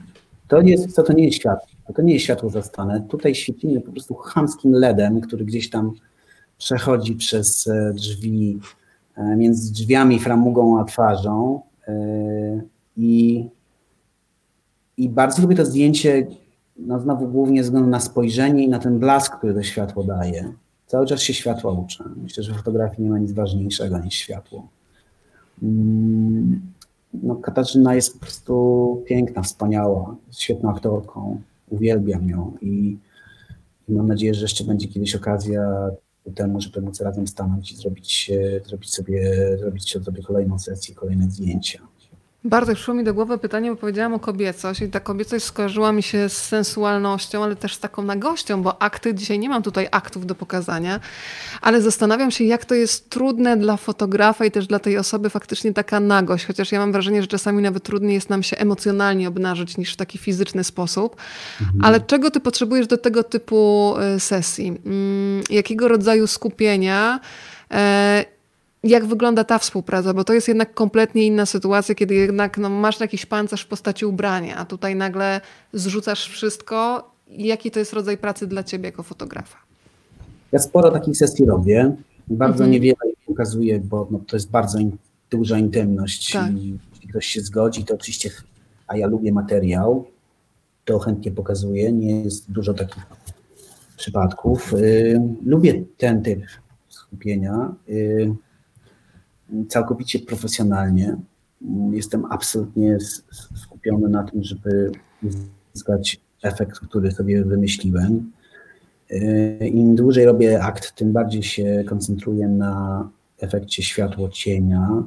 [0.48, 3.02] To, jest, to, to nie jest światło, to nie jest światło zastane.
[3.10, 5.91] Tutaj świecimy po prostu chamskim LEDem, który gdzieś tam
[6.57, 8.60] przechodzi przez e, drzwi,
[9.38, 11.61] między drzwiami, framugą a twarzą.
[12.98, 13.45] I
[14.98, 16.28] i bardzo lubię to zdjęcie,
[16.78, 20.53] no znowu głównie ze względu na spojrzenie i na ten blask, który to światło daje.
[20.88, 22.03] Cały czas się światła uczę.
[22.24, 24.68] Myślę, że w fotografii nie ma nic ważniejszego niż światło.
[25.64, 26.61] Mm,
[27.14, 31.41] no, Katarzyna jest po prostu piękna, wspaniała, świetną aktorką.
[31.69, 32.98] Uwielbiam ją i,
[33.90, 35.90] i mam nadzieję, że jeszcze będzie kiedyś okazja
[36.24, 38.32] ku temu, żeby móc razem stanąć i zrobić,
[38.65, 41.80] zrobić, sobie, zrobić sobie kolejną sesję, kolejne zdjęcia.
[42.48, 46.03] Bardzo przyszło mi do głowy pytanie, bo powiedziałam o kobiecość i ta kobiecość skojarzyła mi
[46.03, 50.26] się z sensualnością, ale też z taką nagością, bo akty, dzisiaj nie mam tutaj aktów
[50.26, 50.99] do pokazania,
[51.61, 55.74] ale zastanawiam się, jak to jest trudne dla fotografa i też dla tej osoby faktycznie
[55.74, 59.78] taka nagość, chociaż ja mam wrażenie, że czasami nawet trudniej jest nam się emocjonalnie obnażyć
[59.78, 61.15] niż w taki fizyczny sposób.
[61.61, 61.86] Mhm.
[61.86, 64.68] Ale czego ty potrzebujesz do tego typu y, sesji?
[64.86, 67.19] Mm, jakiego rodzaju skupienia?
[68.88, 72.99] Jak wygląda ta współpraca, bo to jest jednak kompletnie inna sytuacja, kiedy jednak no, masz
[72.99, 75.41] jakiś pancerz w postaci ubrania, a tutaj nagle
[75.73, 77.11] zrzucasz wszystko.
[77.30, 79.57] Jaki to jest rodzaj pracy dla ciebie jako fotografa?
[80.51, 81.95] Ja sporo takich sesji robię.
[82.27, 82.72] Bardzo mhm.
[82.72, 82.95] niewiele
[83.26, 84.97] pokazuję, bo no, to jest bardzo in,
[85.30, 86.31] duża intymność.
[86.31, 86.51] Tak.
[86.51, 88.30] I jeśli ktoś się zgodzi, to oczywiście,
[88.88, 90.05] a ja lubię materiał,
[90.85, 91.91] to chętnie pokazuję.
[91.91, 93.03] Nie jest dużo takich
[93.97, 94.72] przypadków.
[94.72, 96.39] Yy, lubię ten typ
[96.89, 97.73] skupienia.
[97.88, 98.35] Yy,
[99.69, 101.18] całkowicie profesjonalnie.
[101.91, 102.98] Jestem absolutnie
[103.56, 104.91] skupiony na tym, żeby
[105.74, 108.32] uzyskać efekt, który sobie wymyśliłem.
[109.10, 113.10] Yy, Im dłużej robię akt, tym bardziej się koncentruję na
[113.40, 115.03] efekcie światło-cienia,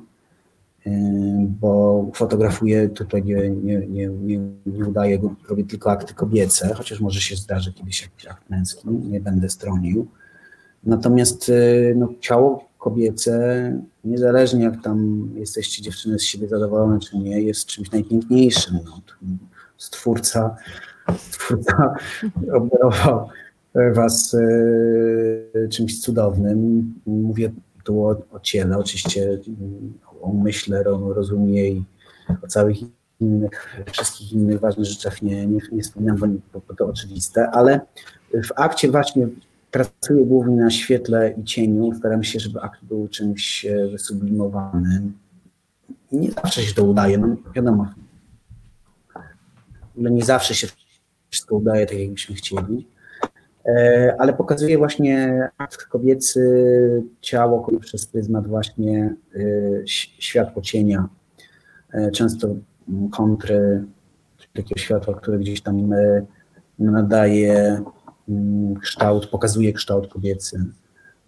[0.86, 0.92] yy,
[1.60, 4.08] bo fotografuję tutaj, nie, nie, nie,
[4.66, 5.18] nie, udaję,
[5.48, 10.06] robię tylko akty kobiece, chociaż może się zdarzy kiedyś jakiś akt męski, nie będę stronił.
[10.84, 13.72] Natomiast yy, no, ciało kobiece,
[14.04, 18.78] niezależnie jak tam jesteście dziewczyny z siebie zadowolone czy nie, jest czymś najpiękniejszym.
[18.84, 19.00] No,
[19.76, 20.56] stwórca,
[21.18, 21.94] stwórca
[22.52, 23.28] obdarował
[23.94, 26.94] was e, czymś cudownym.
[27.06, 27.52] Mówię
[27.84, 29.38] tu o, o ciele, oczywiście
[30.22, 31.84] o umyśle, o rozumie i
[32.44, 32.76] o całych
[33.20, 37.80] innych, wszystkich innych ważnych rzeczach nie, nie, nie wspominam, bo to oczywiste, ale
[38.32, 39.28] w akcie właśnie
[39.70, 41.94] Pracuję głównie na świetle i cieniu.
[41.94, 45.18] Staram się, żeby akt był czymś e, wysublimowanym.
[46.12, 47.86] Nie zawsze się to udaje, no wiadomo.
[49.96, 50.66] No nie zawsze się
[51.30, 52.86] wszystko udaje tak, jakbyśmy chcieli.
[53.66, 59.40] E, ale pokazuje właśnie akt kobiecy, ciało przez pryzmat właśnie e,
[60.18, 61.08] światło cienia.
[62.12, 62.48] Często
[63.10, 63.84] kontry,
[64.54, 65.94] takiego światła, które gdzieś tam
[66.78, 67.82] nadaje
[68.80, 70.64] kształt, pokazuje kształt kobiecy.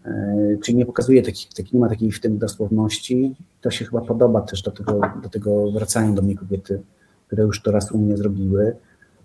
[0.05, 3.35] E, czyli nie pokazuje takich, tak, nie ma takiej w tym dosłowności.
[3.61, 6.83] To się chyba podoba też do tego, do tego wracają do mnie kobiety,
[7.27, 8.77] które już to raz u mnie zrobiły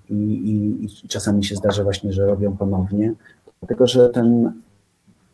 [0.09, 3.13] i, i, i czasami się zdarza właśnie, że robią ponownie,
[3.59, 4.51] dlatego że ten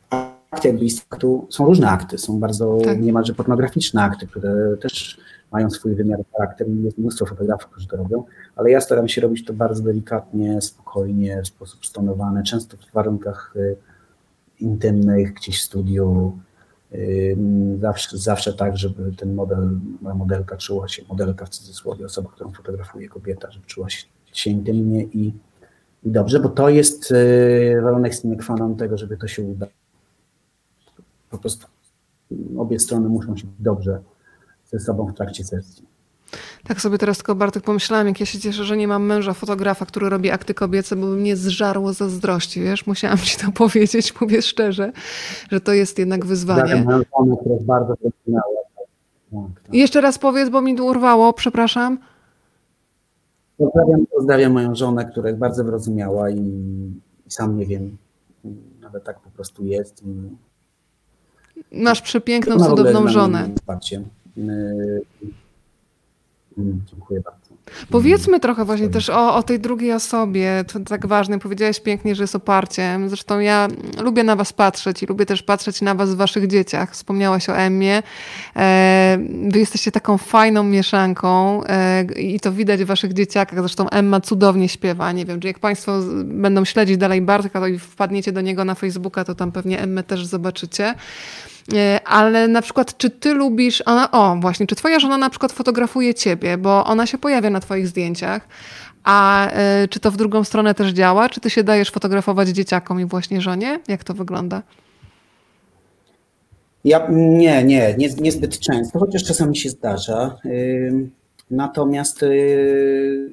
[0.10, 3.02] akt jakby aktu, są różne akty, są bardzo tak.
[3.02, 5.18] niemalże pornograficzne akty, które też
[5.54, 8.24] mają swój wymiar charakter i jest mnóstwo fotografów, którzy to robią,
[8.56, 13.54] ale ja staram się robić to bardzo delikatnie, spokojnie, w sposób stonowany, często w warunkach
[13.56, 13.76] y,
[14.60, 16.38] intymnych, gdzieś w studiu,
[16.94, 17.38] y,
[17.82, 23.10] zawsze, zawsze tak, żeby ten model, modelka czuła się, modelka w cudzysłowie, osoba, którą fotografuje
[23.10, 25.34] kobieta, żeby czuła się, się intymnie i,
[26.04, 29.72] i dobrze, bo to jest y, warunek sine qua non tego, żeby to się udało.
[31.30, 31.68] Po prostu
[32.58, 34.02] obie strony muszą się dobrze
[34.74, 35.94] ze sobą w trakcie sesji.
[36.64, 39.86] Tak sobie teraz tylko Bartek pomyślałam, jak ja się cieszę, że nie mam męża fotografa,
[39.86, 42.88] który robi akty kobiece, bo by mnie zżarło zazdrości, wiesz?
[42.88, 44.91] Musiałam ci to powiedzieć, mówię szczerze,
[45.52, 46.86] że to jest jednak wyzwanie.
[47.40, 48.64] która jest bardzo zrozumiała.
[49.32, 49.76] Tak, tak.
[49.76, 51.98] Jeszcze raz powiedz, bo mi urwało, przepraszam.
[53.58, 56.40] Pozdrawiam, pozdrawiam moją żonę, która jest bardzo wyrozumiała i,
[57.28, 57.98] i sam nie wiem,
[58.82, 60.04] nawet tak po prostu jest.
[60.06, 60.30] I...
[61.72, 63.50] Masz przepiękną, cudowną żonę.
[63.56, 64.04] Wsparcie.
[64.38, 65.02] Y,
[66.58, 67.40] Mm, dziękuję bardzo.
[67.90, 70.64] Powiedzmy trochę właśnie też o, o tej drugiej osobie.
[70.74, 71.40] To tak ważne.
[71.40, 73.10] Powiedziałeś pięknie, że jest oparciem.
[73.10, 73.68] Zresztą ja
[74.02, 76.92] lubię na was patrzeć i lubię też patrzeć na was w waszych dzieciach.
[76.92, 78.04] Wspomniałaś o Emmie.
[78.56, 79.18] E,
[79.52, 83.60] wy jesteście taką fajną mieszanką e, i to widać w waszych dzieciakach.
[83.60, 85.12] Zresztą Emma cudownie śpiewa.
[85.12, 89.24] Nie wiem, czy jak państwo będą śledzić dalej Bartka i wpadniecie do niego na Facebooka,
[89.24, 90.96] to tam pewnie Emmę też zobaczycie.
[91.73, 95.52] E, ale na przykład, czy ty lubisz, ona, o właśnie, czy twoja żona na przykład
[95.52, 98.48] fotografuje ciebie, bo ona się pojawia na twoich zdjęciach,
[99.03, 99.48] a
[99.84, 101.30] y, czy to w drugą stronę też działa?
[101.30, 103.80] Czy ty się dajesz fotografować dzieciakom i właśnie żonie?
[103.88, 104.61] Jak to wygląda?
[106.85, 110.38] Ja nie, nie, nie, niezbyt często, chociaż czasami się zdarza.
[111.52, 113.31] Natomiast yy,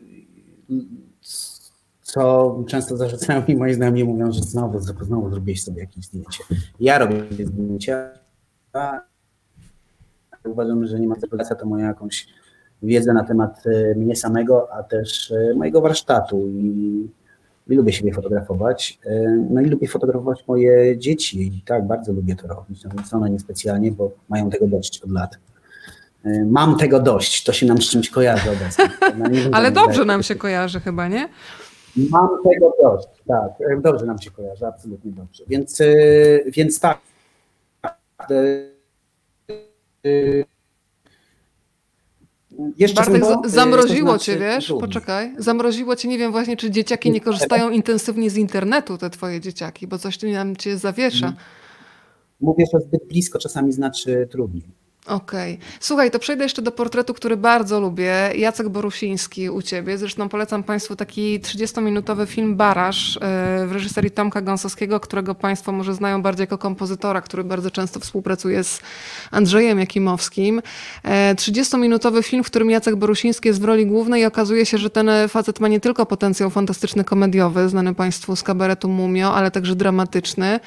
[2.03, 6.45] co często zarzucają mi moi znajomi, mówią, że znowu, znowu zrobiłeś sobie jakieś zdjęcie.
[6.81, 8.09] Ja robię zdjęcia,
[10.45, 12.27] uważam, że nie ma spekulacja to moja jakąś
[12.83, 17.09] wiedzę na temat e, mnie samego, a też e, mojego warsztatu i,
[17.69, 18.99] i lubię siebie fotografować.
[19.07, 22.85] E, no i lubię fotografować moje dzieci i tak, bardzo lubię to robić.
[22.85, 25.39] Natomiast one niespecjalnie, bo mają tego dość od lat.
[26.47, 28.89] Mam tego dość, to się nam z czymś kojarzy obecnie.
[29.53, 31.29] Ale dobrze nam się kojarzy chyba, nie?
[32.11, 33.81] Mam tego dość, tak.
[33.83, 35.45] Dobrze nam się kojarzy, absolutnie dobrze.
[35.49, 35.79] Więc,
[36.47, 36.99] więc tak.
[42.79, 44.73] Jeszcze Bartek, bo, zamroziło cię, wiesz?
[44.81, 45.35] Poczekaj.
[45.39, 49.87] Zamroziło cię, nie wiem właśnie, czy dzieciaki nie korzystają intensywnie z internetu, te twoje dzieciaki,
[49.87, 51.27] bo coś tu nam cię zawiesza.
[51.27, 51.45] Mhm.
[52.41, 54.80] Mówię, że zbyt blisko czasami znaczy trudniej.
[55.07, 55.55] Okej.
[55.55, 55.67] Okay.
[55.81, 58.15] Słuchaj, to przejdę jeszcze do portretu, który bardzo lubię.
[58.37, 59.99] Jacek Borusiński u ciebie.
[59.99, 63.21] Zresztą polecam Państwu taki 30-minutowy film Barasz e,
[63.67, 68.65] w reżyserii Tomka Gąsowskiego, którego Państwo może znają bardziej jako kompozytora, który bardzo często współpracuje
[68.65, 68.81] z
[69.31, 70.63] Andrzejem Jakimowskim.
[71.35, 74.91] 30-minutowy e, film, w którym Jacek Borusiński jest w roli głównej i okazuje się, że
[74.91, 79.77] ten facet ma nie tylko potencjał fantastyczny komediowy, znany Państwu z kabaretu Mumio, ale także
[79.77, 80.61] dramatyczny.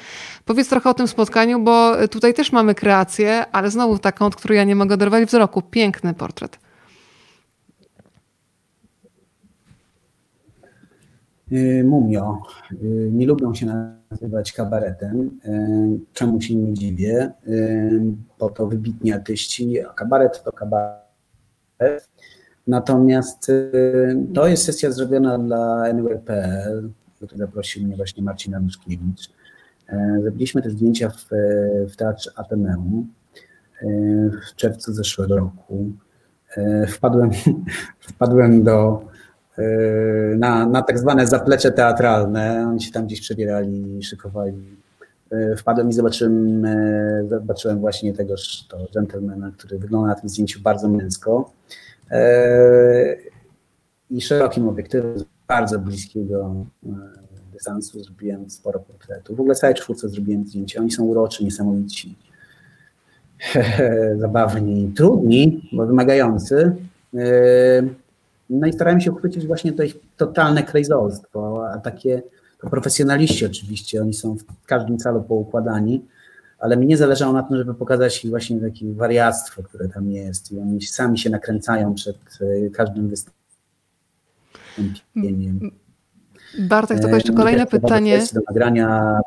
[0.44, 4.56] Powiedz trochę o tym spotkaniu, bo tutaj też mamy kreację, ale znowu taką, od której
[4.56, 5.62] ja nie mogę oderwać wzroku.
[5.62, 6.58] Piękny portret.
[11.52, 12.42] Y, Mumio.
[12.72, 13.66] Y, nie lubią się
[14.10, 17.32] nazywać kabaretem, y, czemu się nie dziwię,
[18.38, 22.08] bo to wybitni artyści, a kabaret to kabaret.
[22.66, 23.52] Natomiast
[24.34, 26.90] to jest sesja zrobiona dla Anywhere.pl,
[27.20, 29.33] do której zaprosił mnie właśnie Marcin Anuszkiewicz.
[30.22, 31.28] Zrobiliśmy te zdjęcia w,
[31.92, 33.08] w Teatrze Ateneum
[34.52, 35.90] w czerwcu zeszłego roku.
[36.88, 37.30] Wpadłem,
[38.10, 39.04] wpadłem do,
[40.36, 42.66] na, na tak zwane zaplecze teatralne.
[42.68, 44.76] Oni się tam gdzieś przebierali, szykowali.
[45.56, 46.66] Wpadłem i zobaczyłem,
[47.28, 51.52] zobaczyłem właśnie tegoż to gentlemana, który wygląda na tym zdjęciu bardzo męsko.
[54.10, 55.14] I szerokim obiektywem,
[55.48, 56.54] bardzo bliskiego
[57.54, 59.36] dystansu zrobiłem sporo portretów.
[59.36, 60.80] W ogóle całej czwórce zrobiłem zdjęcia.
[60.80, 62.14] Oni są uroczy, niesamowici.
[64.22, 66.76] zabawni, trudni, bo wymagający.
[67.12, 67.24] Yy,
[68.50, 72.22] no i starałem się uchwycić właśnie to ich totalne krejzolstwo, a takie
[72.60, 76.04] to profesjonaliści oczywiście, oni są w każdym calu poukładani,
[76.58, 80.58] ale mi nie zależało na tym, żeby pokazać właśnie takie wariactwo, które tam jest i
[80.58, 83.08] oni sami się nakręcają przed yy, każdym
[84.76, 85.70] wystąpieniem.
[86.58, 88.22] Bartek, to jeszcze kolejne pytanie.
[88.32, 89.20] Do nagrania.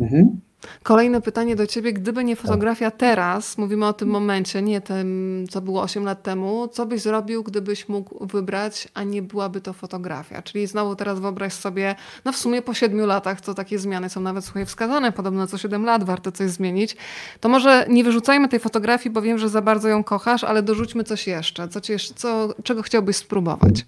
[0.00, 0.40] Mhm.
[0.82, 1.92] Kolejne pytanie do ciebie.
[1.92, 6.68] Gdyby nie fotografia teraz, mówimy o tym momencie, nie tym, co było 8 lat temu,
[6.68, 10.42] co byś zrobił, gdybyś mógł wybrać, a nie byłaby to fotografia?
[10.42, 11.94] Czyli znowu teraz wyobraź sobie,
[12.24, 15.58] no w sumie po 7 latach, to takie zmiany są nawet słuchaj wskazane, podobno co
[15.58, 16.96] 7 lat warto coś zmienić,
[17.40, 21.04] to może nie wyrzucajmy tej fotografii, bo wiem, że za bardzo ją kochasz, ale dorzućmy
[21.04, 21.68] coś jeszcze.
[21.68, 23.84] Co, ci, co czego chciałbyś spróbować?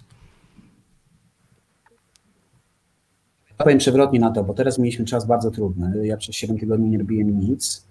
[3.63, 6.07] Powiem przewrotnie na to, bo teraz mieliśmy czas bardzo trudny.
[6.07, 7.85] Ja przez 7 tygodni nie robiłem nic.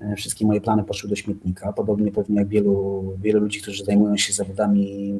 [0.00, 1.72] E, wszystkie moje plany poszły do śmietnika.
[1.72, 5.12] Podobnie pewnie jak wielu, wielu ludzi, którzy zajmują się zawodami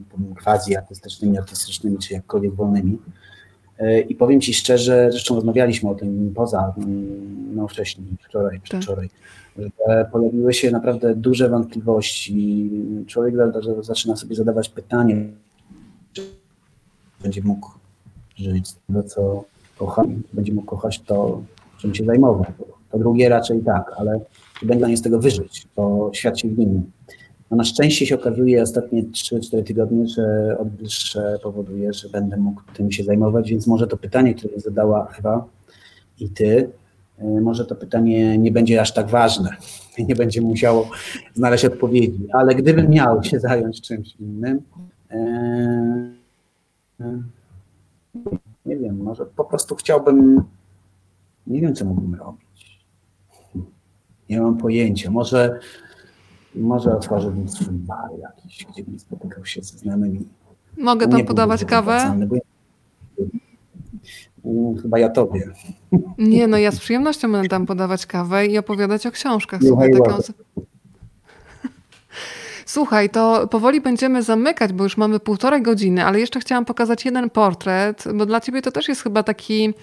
[0.45, 2.99] quasi artystycznymi, artystycznymi czy jakkolwiek wolnymi.
[4.09, 6.75] I powiem Ci szczerze, zresztą rozmawialiśmy o tym poza,
[7.55, 9.65] no wcześniej, wczoraj, przedwczoraj, tak.
[9.89, 12.71] że pojawiły się naprawdę duże wątpliwości.
[13.07, 13.35] Człowiek
[13.81, 15.29] zaczyna sobie zadawać pytanie,
[16.13, 16.23] czy
[17.23, 17.71] będzie mógł
[18.37, 19.45] żyć z tego, co
[19.79, 21.43] kocha, będzie mógł kochać to,
[21.79, 22.47] czym się zajmował.
[22.91, 24.21] To drugie raczej tak, ale
[24.61, 26.83] czy będzie z tego wyżyć, to świat się zmieni.
[27.51, 32.93] No na szczęście się okazuje ostatnie 3-4 tygodnie, że odbliższe powoduje, że będę mógł tym
[32.93, 35.45] się zajmować, więc może to pytanie, które zadała Ewa
[36.21, 36.71] i ty,
[37.21, 39.51] y, może to pytanie nie będzie aż tak ważne,
[40.09, 40.91] nie będzie musiało
[41.35, 44.61] znaleźć odpowiedzi, ale gdybym miał się zająć czymś innym,
[45.13, 45.17] y,
[47.01, 47.36] y,
[48.87, 50.43] wiem, może po prostu chciałbym,
[51.47, 52.87] nie wiem, co mógłbym robić.
[54.31, 55.11] Nie mam pojęcia.
[55.11, 55.61] Może
[56.57, 60.29] może otworzyłbym swój bar jakiś, gdzie bym spotykał się ze znanymi.
[60.79, 62.21] Mogę tam podawać kawę?
[64.83, 65.51] Chyba ja tobie.
[66.19, 69.61] Nie, no ja z przyjemnością będę tam podawać kawę i opowiadać o książkach.
[69.63, 70.19] Słuchaj, taką...
[72.67, 77.31] Słuchaj, to powoli będziemy zamykać, bo już mamy półtorej godziny, ale jeszcze chciałam pokazać jeden
[77.31, 79.75] portret, bo dla ciebie to też jest chyba taki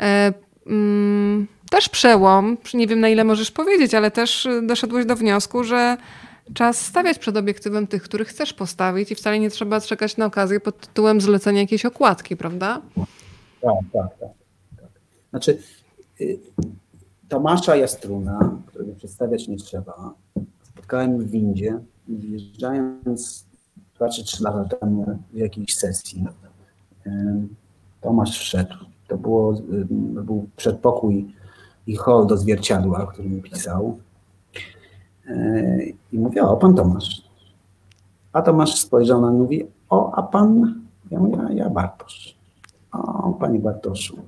[0.00, 0.32] e,
[0.66, 2.56] mm, też przełom.
[2.74, 5.96] Nie wiem na ile możesz powiedzieć, ale też doszedłeś do wniosku, że
[6.54, 10.60] czas stawiać przed obiektywem tych, których chcesz postawić i wcale nie trzeba czekać na okazję
[10.60, 12.80] pod tytułem zlecenia jakiejś okładki, prawda?
[13.62, 14.30] Tak, tak, tak.
[14.76, 14.90] tak.
[15.30, 15.58] Znaczy,
[16.20, 16.38] y,
[17.28, 20.14] Tomasza Jastruna, którego przedstawiać nie trzeba,
[20.62, 21.80] spotkałem w windzie,
[22.16, 23.46] wjeżdżając
[23.96, 26.26] 2 czy 3 lata temu w jakiejś sesji.
[28.00, 28.74] Tomasz wszedł.
[29.08, 29.54] To było,
[30.24, 31.34] był przedpokój
[31.86, 33.98] i hol do zwierciadła, o którym pisał.
[36.12, 37.22] I mówię, o, pan Tomasz.
[38.32, 40.80] A Tomasz spojrzał na mnie i mówi, o, a pan?
[41.10, 42.36] Ja mówię, ja Bartosz.
[42.92, 44.18] O, panie Bartoszu.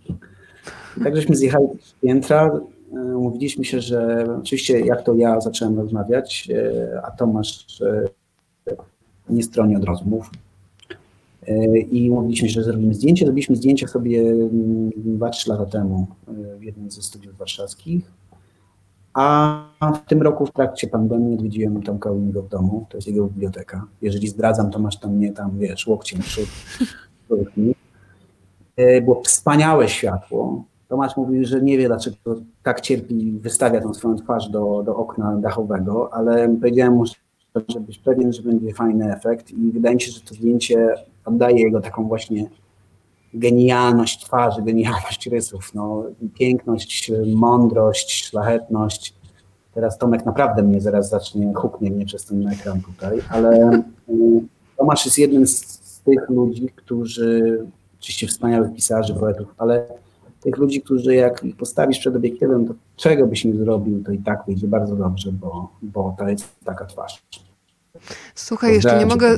[0.96, 2.60] I tak żeśmy zjechali z piętra,
[2.92, 8.04] umówiliśmy się, że oczywiście jak to ja zacząłem rozmawiać, e, a Tomasz e,
[9.30, 10.30] nie stroni od rozmów.
[11.48, 13.24] E, I mówiliśmy, że zrobimy zdjęcie.
[13.24, 14.34] Zrobiliśmy zdjęcie sobie
[15.18, 16.06] 2-3 lata temu
[16.58, 18.10] w jednym ze studiów warszawskich.
[19.14, 23.26] A w tym roku w trakcie pandemii odwiedziłem Tomka Unigo w domu, to jest jego
[23.26, 23.86] biblioteka.
[24.02, 26.48] Jeżeli zdradzam, to masz tam mnie tam, wiesz, łokciem przód.
[29.04, 30.64] Było wspaniałe światło.
[30.88, 32.16] Tomasz mówił, że nie wie, dlaczego
[32.62, 37.04] tak cierpi, wystawia tą swoją twarz do, do okna dachowego, ale powiedziałem mu,
[37.68, 40.94] żeby być pewien, że będzie fajny efekt i wydaje mi się, że to zdjęcie
[41.24, 42.46] oddaje jego taką właśnie
[43.34, 46.04] genialność twarzy, genialność rysów, no,
[46.34, 49.14] piękność, mądrość, szlachetność.
[49.74, 54.42] Teraz Tomek naprawdę mnie zaraz zacznie, huknie mnie przez ten ekran tutaj, ale y,
[54.76, 57.58] Tomasz jest jednym z, z tych ludzi, którzy,
[58.00, 59.86] oczywiście wspaniałych pisarzy, poetów, ale
[60.44, 64.18] tych ludzi, którzy jak ich postawisz przed obiektywem, to czego byś nie zrobił, to i
[64.18, 67.22] tak wyjdzie bardzo dobrze, bo, bo to jest taka twarz.
[68.34, 69.36] Słuchaj, jeszcze nie mogę...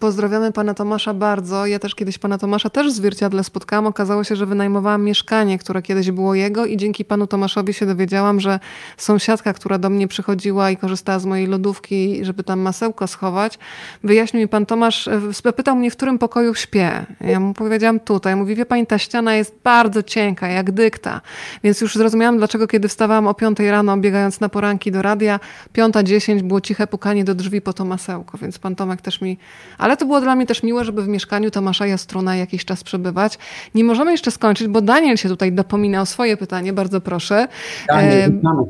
[0.00, 1.66] Pozdrawiamy pana Tomasza bardzo.
[1.66, 3.86] Ja też kiedyś pana Tomasza też w zwierciadle spotkałam.
[3.86, 8.40] Okazało się, że wynajmowałam mieszkanie, które kiedyś było jego i dzięki panu Tomaszowi się dowiedziałam,
[8.40, 8.60] że
[8.96, 13.58] sąsiadka, która do mnie przychodziła i korzystała z mojej lodówki, żeby tam masełko schować,
[14.04, 15.08] wyjaśnił mi pan Tomasz,
[15.44, 17.06] e, pytał mnie, w którym pokoju śpię.
[17.20, 18.36] Ja mu powiedziałam tutaj.
[18.36, 21.20] Mówi, wie pani, ta ściana jest bardzo cienka, jak dykta.
[21.64, 25.40] Więc już zrozumiałam, dlaczego kiedy wstawałam o 5 rano, biegając na poranki do radia,
[25.74, 28.38] 5.10 było ciche pukanie do drzwi po to masełko.
[28.38, 29.38] Więc pan Tomek też mi
[29.86, 33.38] ale to było dla mnie też miłe, żeby w mieszkaniu Tomasza Jastruna jakiś czas przebywać.
[33.74, 37.48] Nie możemy jeszcze skończyć, bo Daniel się tutaj dopomina o swoje pytanie, bardzo proszę.
[37.88, 38.62] Daniel, znamy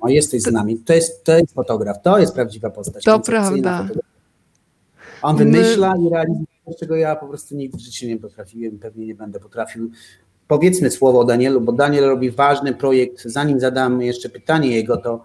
[0.00, 0.78] o, jesteś z nami.
[0.78, 3.04] To jest, to jest fotograf, to jest prawdziwa postać.
[3.04, 3.88] To prawda.
[5.22, 6.06] On wymyśla My...
[6.06, 6.46] i realizuje,
[6.80, 9.90] czego ja po prostu nigdy w życiu nie potrafiłem, pewnie nie będę potrafił.
[10.48, 13.22] Powiedzmy słowo o Danielu, bo Daniel robi ważny projekt.
[13.24, 15.22] Zanim zadam jeszcze pytanie jego, to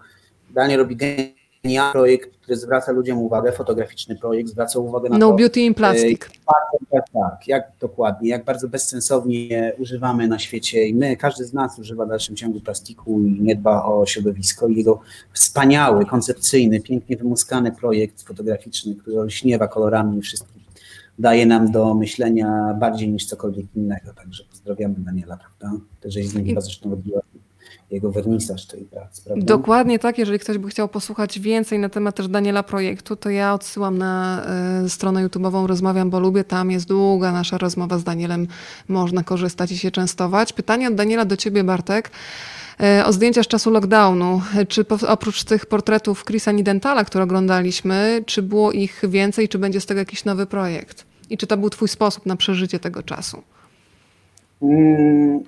[0.50, 0.96] Daniel robi
[1.64, 5.36] ja projekt, który zwraca ludziom uwagę, fotograficzny projekt, zwraca uwagę na no to.
[5.36, 6.20] Beauty in plastic.
[6.20, 11.78] Tak, tak, jak dokładnie, jak bardzo bezsensownie używamy na świecie i my, każdy z nas
[11.78, 15.00] używa w dalszym ciągu plastiku i nie dba o środowisko i jego
[15.32, 20.60] wspaniały, koncepcyjny, pięknie wymuskany projekt fotograficzny, który olśniewa kolorami i wszystkim
[21.18, 24.14] daje nam do myślenia bardziej niż cokolwiek innego.
[24.14, 25.80] Także pozdrawiamy Daniela, prawda?
[26.00, 27.20] Też z nim chyba zresztą robiła
[27.90, 29.22] jego wernisaż tej pracy.
[29.24, 29.44] Prawda?
[29.46, 30.18] Dokładnie tak.
[30.18, 34.44] Jeżeli ktoś by chciał posłuchać więcej na temat też Daniela projektu, to ja odsyłam na
[34.84, 36.44] y, stronę YouTube'ową Rozmawiam, bo lubię.
[36.44, 38.46] Tam jest długa nasza rozmowa z Danielem.
[38.88, 40.52] Można korzystać i się częstować.
[40.52, 42.10] Pytanie od Daniela do ciebie, Bartek
[42.80, 44.42] e, o zdjęcia z czasu lockdownu.
[44.68, 49.80] Czy po, oprócz tych portretów Chrisa Nidentala, które oglądaliśmy, czy było ich więcej, czy będzie
[49.80, 51.06] z tego jakiś nowy projekt?
[51.30, 53.42] I czy to był twój sposób na przeżycie tego czasu?
[54.62, 55.40] Mm,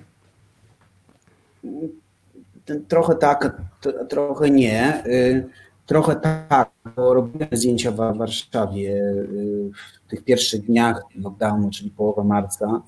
[2.87, 3.61] trochę tak,
[4.09, 5.05] trochę nie.
[5.05, 5.45] Y,
[5.85, 9.71] trochę tak, bo robiłem zdjęcia w Warszawie y,
[10.07, 12.81] w tych pierwszych dniach lockdownu, czyli połowa marca.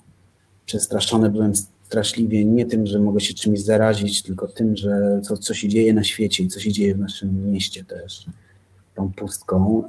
[0.66, 1.54] Przestraszony byłem
[1.84, 5.94] straszliwie nie tym, że mogę się czymś zarazić, tylko tym, że co, co się dzieje
[5.94, 8.26] na świecie i co się dzieje w naszym mieście też,
[8.96, 9.84] tą pustką.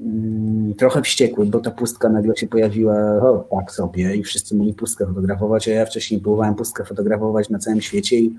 [0.00, 4.74] Mm, trochę wściekły, bo ta pustka nagle się pojawiła o, tak sobie i wszyscy mogli
[4.74, 8.36] pustkę fotografować, a ja wcześniej próbowałem pustkę fotografować na całym świecie i,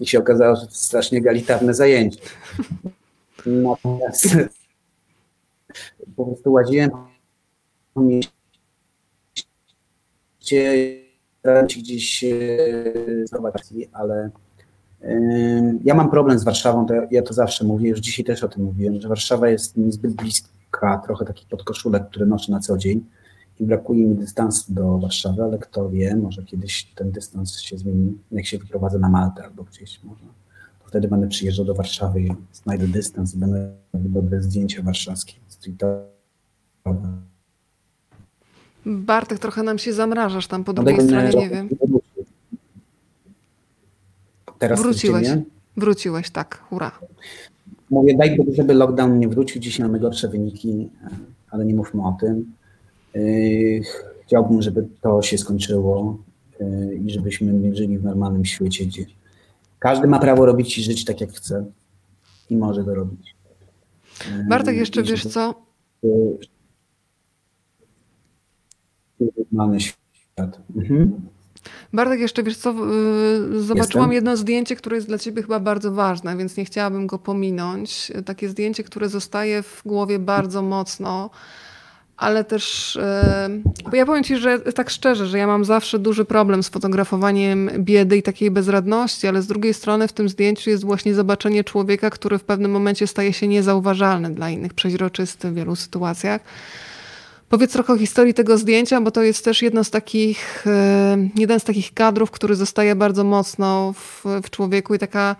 [0.00, 2.20] i się okazało, że to strasznie egalitarne zajęcie.
[3.46, 4.36] Natomiast
[6.16, 6.90] po prostu łaziłem
[7.94, 8.32] po mieście,
[11.78, 12.28] gdzieś e,
[13.24, 14.30] zobaczyć, ale
[15.84, 18.64] ja mam problem z Warszawą, to ja to zawsze mówię, już dzisiaj też o tym
[18.64, 23.04] mówiłem, że Warszawa jest mi zbyt bliska trochę takich podkoszulek, które noszę na co dzień
[23.60, 28.18] i brakuje mi dystansu do Warszawy, ale kto wie, może kiedyś ten dystans się zmieni,
[28.32, 30.24] jak się wyprowadzę na Maltę albo gdzieś może.
[30.82, 35.32] To wtedy będę przyjeżdżał do Warszawy i znajdę dystans i będę robił dobre zdjęcia warszawskie,
[35.48, 36.08] streetowe.
[38.86, 41.68] Bartek, trochę nam się zamrażasz tam po drugiej stronie, nie wiem.
[44.58, 45.28] Teraz Wróciłeś.
[45.76, 46.92] Wróciłeś, tak, hura.
[47.90, 49.60] Mówię, daj Bóg, żeby lockdown nie wrócił.
[49.60, 50.88] Dzisiaj mamy gorsze wyniki,
[51.50, 52.52] ale nie mówmy o tym.
[53.14, 53.80] Yy,
[54.26, 56.18] chciałbym, żeby to się skończyło
[56.60, 59.06] yy, i żebyśmy żyli w normalnym świecie, gdzie
[59.78, 61.64] każdy ma prawo robić i żyć tak, jak chce
[62.50, 63.36] i może to robić.
[64.36, 65.54] Yy, Bartek, jeszcze wiesz co?
[69.50, 70.60] Normalny świat.
[70.76, 71.20] Mhm.
[71.92, 72.74] Bartek, jeszcze wiesz co,
[73.60, 74.12] zobaczyłam Jestem.
[74.12, 78.12] jedno zdjęcie, które jest dla ciebie chyba bardzo ważne, więc nie chciałabym go pominąć.
[78.24, 81.30] Takie zdjęcie, które zostaje w głowie bardzo mocno,
[82.18, 82.98] ale też,
[83.90, 87.70] bo ja powiem ci, że tak szczerze, że ja mam zawsze duży problem z fotografowaniem
[87.78, 92.10] biedy i takiej bezradności, ale z drugiej strony w tym zdjęciu jest właśnie zobaczenie człowieka,
[92.10, 96.40] który w pewnym momencie staje się niezauważalny dla innych, przeźroczysty w wielu sytuacjach.
[97.48, 100.64] Powiedz trochę o historii tego zdjęcia, bo to jest też jedno z takich,
[101.36, 105.36] jeden z takich kadrów, który zostaje bardzo mocno w, w człowieku i taka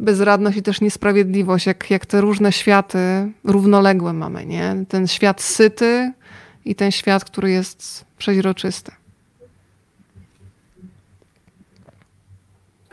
[0.00, 2.98] bezradność i też niesprawiedliwość, jak, jak te różne światy
[3.44, 4.84] równoległe mamy, nie?
[4.88, 6.12] Ten świat syty
[6.64, 8.92] i ten świat, który jest przeźroczysty.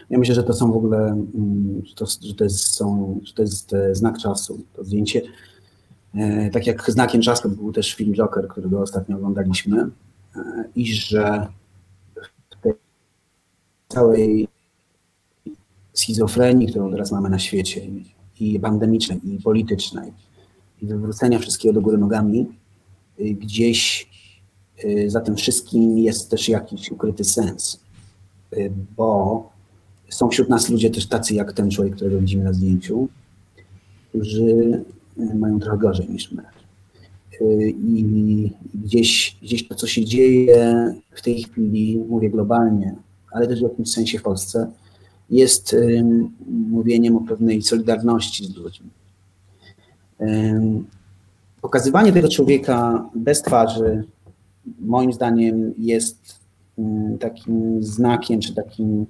[0.10, 3.34] Ja myślę, że to są w ogóle, mm, że to, że to, jest, są, że
[3.34, 4.64] to jest e, znak czasu.
[4.74, 5.22] To zdjęcie
[6.18, 9.90] E, tak jak znakiem czasu był też film Joker, którego ostatnio oglądaliśmy,
[10.36, 11.48] e, i że
[12.52, 12.74] w tej
[13.90, 14.48] całej
[16.00, 17.82] schizofrenii, którą teraz mamy na świecie,
[18.40, 20.14] i pandemicznej, i politycznej,
[20.82, 22.46] i wywrócenia wszystkiego do góry nogami,
[23.20, 24.08] e, gdzieś
[25.08, 27.80] za tym wszystkim jest też jakiś ukryty sens,
[28.98, 29.50] bo
[30.10, 33.08] są wśród nas ludzie też tacy jak ten człowiek, którego widzimy na zdjęciu,
[34.10, 34.84] którzy
[35.36, 36.44] mają trochę gorzej niż my.
[37.70, 42.96] I gdzieś, gdzieś to, co się dzieje w tej chwili, mówię globalnie,
[43.32, 44.72] ale też w jakimś sensie w Polsce,
[45.30, 45.76] jest
[46.48, 48.90] mówieniem o pewnej solidarności z ludźmi.
[51.62, 54.04] Pokazywanie tego człowieka bez twarzy,
[54.80, 56.40] moim zdaniem, jest
[57.20, 59.06] takim znakiem, czy takim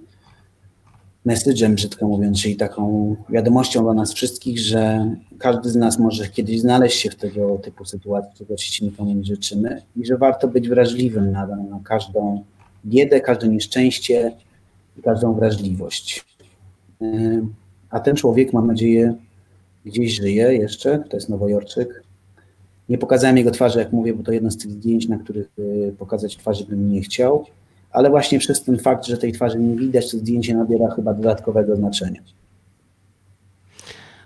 [1.26, 6.61] message'em, brzydko mówiąc, czyli taką wiadomością dla nas wszystkich, że każdy z nas może kiedyś
[6.61, 10.69] znaleźć się w tego typu sytuacji, czego oczywiście nikomu nie życzymy i że warto być
[10.69, 12.44] wrażliwym na, na każdą
[12.85, 14.31] biedę, każde nieszczęście
[14.97, 16.25] i każdą wrażliwość.
[17.89, 19.15] A ten człowiek, mam nadzieję,
[19.85, 22.03] gdzieś żyje jeszcze, to jest Nowojorczyk.
[22.89, 25.95] Nie pokazałem jego twarzy, jak mówię, bo to jedno z tych zdjęć, na których y,
[25.97, 27.45] pokazać twarzy bym nie chciał
[27.91, 31.75] ale właśnie przez ten fakt, że tej twarzy nie widać, to zdjęcie nabiera chyba dodatkowego
[31.75, 32.21] znaczenia.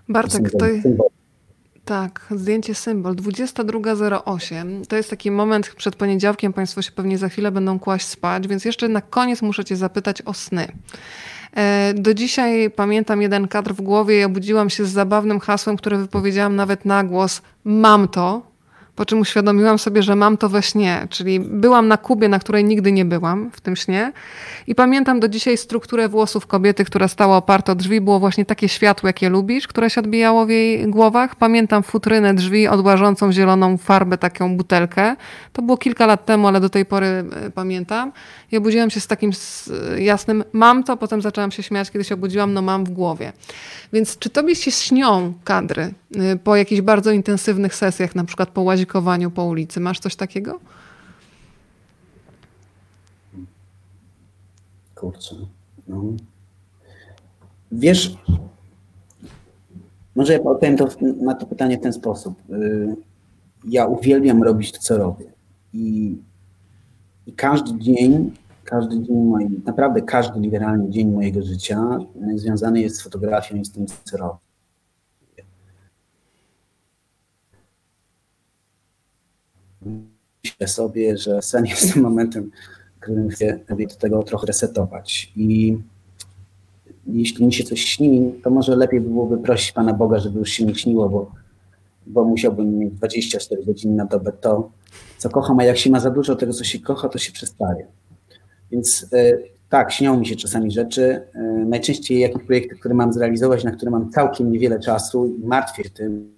[0.09, 0.65] Bartek, to.
[1.91, 4.85] Tak, zdjęcie symbol 22.08.
[4.87, 6.53] To jest taki moment przed poniedziałkiem.
[6.53, 10.21] Państwo się pewnie za chwilę będą kłaść spać, więc jeszcze na koniec muszę Cię zapytać
[10.21, 10.67] o sny.
[11.55, 15.97] E, do dzisiaj pamiętam jeden kadr w głowie i obudziłam się z zabawnym hasłem, które
[15.97, 17.41] wypowiedziałam nawet na głos.
[17.63, 18.50] Mam to,
[18.95, 22.63] po czym uświadomiłam sobie, że mam to we śnie, czyli byłam na Kubie, na której
[22.63, 24.11] nigdy nie byłam w tym śnie
[24.67, 28.69] i pamiętam do dzisiaj strukturę włosów kobiety, która stała oparta o drzwi, było właśnie takie
[28.69, 31.35] światło, jakie lubisz, które się odbijało w jej głowach.
[31.35, 35.15] Pamiętam futrynę drzwi odłażącą zieloną farbę, taką butelkę.
[35.53, 38.11] To było kilka lat temu, ale do tej pory e, pamiętam.
[38.51, 39.31] I obudziłam się z takim
[39.97, 43.33] jasnym mam to, potem zaczęłam się śmiać, kiedy się obudziłam, no mam w głowie.
[43.93, 45.93] Więc czy tobie się śnią kadry
[46.33, 48.85] y, po jakichś bardzo intensywnych sesjach, na przykład po łazie?
[49.35, 49.79] Po ulicy.
[49.79, 50.59] Masz coś takiego?
[55.01, 55.35] kurczę.
[55.87, 56.03] No.
[57.71, 58.17] Wiesz,
[60.15, 60.87] może ja odpowiem to,
[61.21, 62.33] na to pytanie w ten sposób.
[62.49, 62.95] Y,
[63.67, 65.31] ja uwielbiam robić to, co robię.
[65.73, 66.17] I,
[67.27, 68.31] i każdy dzień,
[68.63, 71.99] każdy dzień mojej, naprawdę każdy liberalny dzień mojego życia
[72.35, 74.50] związany jest z fotografią i z tym, co robię.
[80.43, 82.51] Myślę sobie, że sen jest tym momentem,
[82.97, 85.31] w którym chcę do tego trochę resetować.
[85.35, 85.77] I
[87.07, 90.65] jeśli mi się coś śni, to może lepiej byłoby prosić Pana Boga, żeby już się
[90.65, 91.31] nie śniło, bo,
[92.07, 94.71] bo musiałbym mieć 24 godziny na dobę to,
[95.17, 97.87] co kocham, a jak się ma za dużo tego, co się kocha, to się przestaje.
[98.71, 101.21] Więc y, tak, śnią mi się czasami rzeczy.
[101.35, 105.83] Y, najczęściej jakieś projekty, które mam zrealizować, na które mam całkiem niewiele czasu i martwię
[105.83, 106.33] się tym.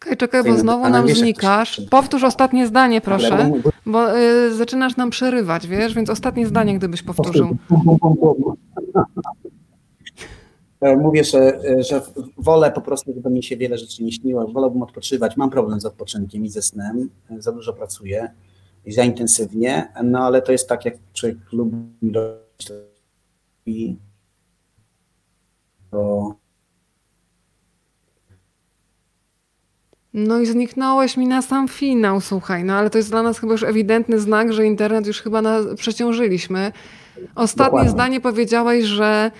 [0.00, 1.80] Czekaj, czekaj, bo znowu nam znikasz.
[1.90, 3.50] Powtórz ostatnie zdanie, proszę,
[3.86, 7.56] bo y, zaczynasz nam przerywać, wiesz, więc ostatnie zdanie, gdybyś powtórzył.
[10.80, 12.02] E, mówię, że, e, że
[12.36, 15.36] wolę po prostu, żeby mi się wiele rzeczy nie śniło, wolałbym odpoczywać.
[15.36, 18.30] Mam problem z odpoczynkiem i ze snem, e, za dużo pracuję
[18.84, 22.72] i za intensywnie, no ale to jest tak, jak człowiek lubi robić
[23.66, 23.96] i
[25.90, 26.34] to
[30.14, 33.52] No i zniknąłeś mi na sam finał, słuchaj, no ale to jest dla nas chyba
[33.52, 36.72] już ewidentny znak, że internet już chyba na, przeciążyliśmy.
[37.34, 37.90] Ostatnie Dokładnie.
[37.90, 39.30] zdanie powiedziałeś, że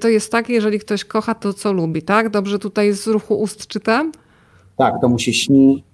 [0.00, 2.28] to jest tak, jeżeli ktoś kocha, to co lubi, tak?
[2.28, 4.12] Dobrze tutaj z ruchu ust czytam?
[4.76, 5.84] Tak, to mu się śni,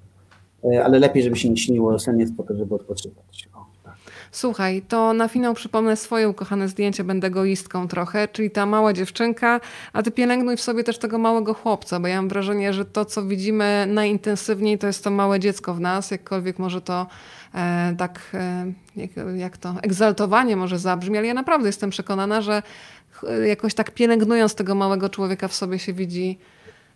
[0.64, 3.48] e, ale lepiej, żeby się nie śniło, sen jest po to, żeby odpoczywać.
[4.34, 9.60] Słuchaj, to na finał przypomnę swoje ukochane zdjęcie, będę egoistką trochę, czyli ta mała dziewczynka,
[9.92, 13.04] a ty pielęgnuj w sobie też tego małego chłopca, bo ja mam wrażenie, że to,
[13.04, 17.06] co widzimy najintensywniej, to jest to małe dziecko w nas, jakkolwiek może to
[17.54, 22.62] e, tak, e, jak, jak to, egzaltowanie może zabrzmi, ale ja naprawdę jestem przekonana, że
[23.46, 26.38] jakoś tak pielęgnując tego małego człowieka w sobie się widzi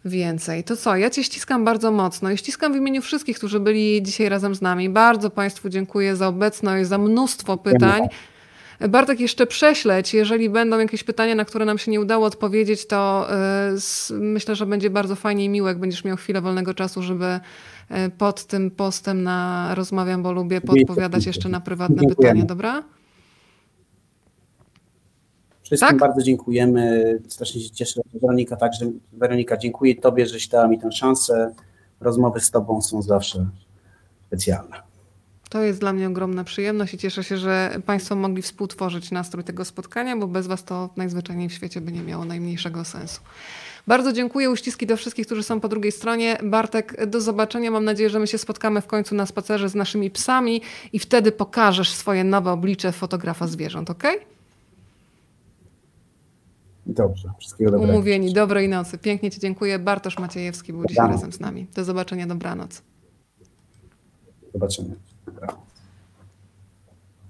[0.04, 0.64] więcej.
[0.64, 4.28] To co, ja Cię ściskam bardzo mocno i ściskam w imieniu wszystkich, którzy byli dzisiaj
[4.28, 4.88] razem z nami.
[4.88, 8.02] Bardzo Państwu dziękuję za obecność, za mnóstwo pytań.
[8.88, 13.28] Bartek, jeszcze prześleć, jeżeli będą jakieś pytania, na które nam się nie udało odpowiedzieć, to
[14.10, 17.24] y, myślę, że będzie bardzo fajnie i miło, jak będziesz miał chwilę wolnego czasu, żeby
[17.26, 22.82] y, pod tym postem na Rozmawiam, bo lubię podpowiadać jeszcze na prywatne pytania, dobra?
[25.68, 25.98] Wszystkim tak?
[25.98, 27.18] bardzo dziękujemy.
[27.28, 28.00] Strasznie się cieszę.
[28.22, 28.90] Weronika także.
[29.12, 31.54] Weronika, dziękuję Tobie, żeś dała mi tę szansę.
[32.00, 33.46] Rozmowy z Tobą są zawsze
[34.26, 34.76] specjalne.
[35.50, 39.64] To jest dla mnie ogromna przyjemność i cieszę się, że Państwo mogli współtworzyć nastrój tego
[39.64, 43.20] spotkania, bo bez Was to najzwyczajniej w świecie by nie miało najmniejszego sensu.
[43.86, 46.38] Bardzo dziękuję, uściski do wszystkich, którzy są po drugiej stronie.
[46.42, 47.70] Bartek, do zobaczenia.
[47.70, 50.62] Mam nadzieję, że my się spotkamy w końcu na spacerze z naszymi psami
[50.92, 54.04] i wtedy pokażesz swoje nowe oblicze fotografa zwierząt, ok?
[56.88, 57.92] Dobrze, wszystkiego dobrego.
[57.92, 58.98] Umówieni, dobrej nocy.
[58.98, 59.78] Pięknie Ci dziękuję.
[59.78, 60.90] Bartosz Maciejewski był Dobranoc.
[60.96, 61.66] dzisiaj razem z nami.
[61.74, 62.82] Do zobaczenia, dobranoc.
[64.52, 64.96] Zobaczymy.
[65.26, 65.56] Dobra.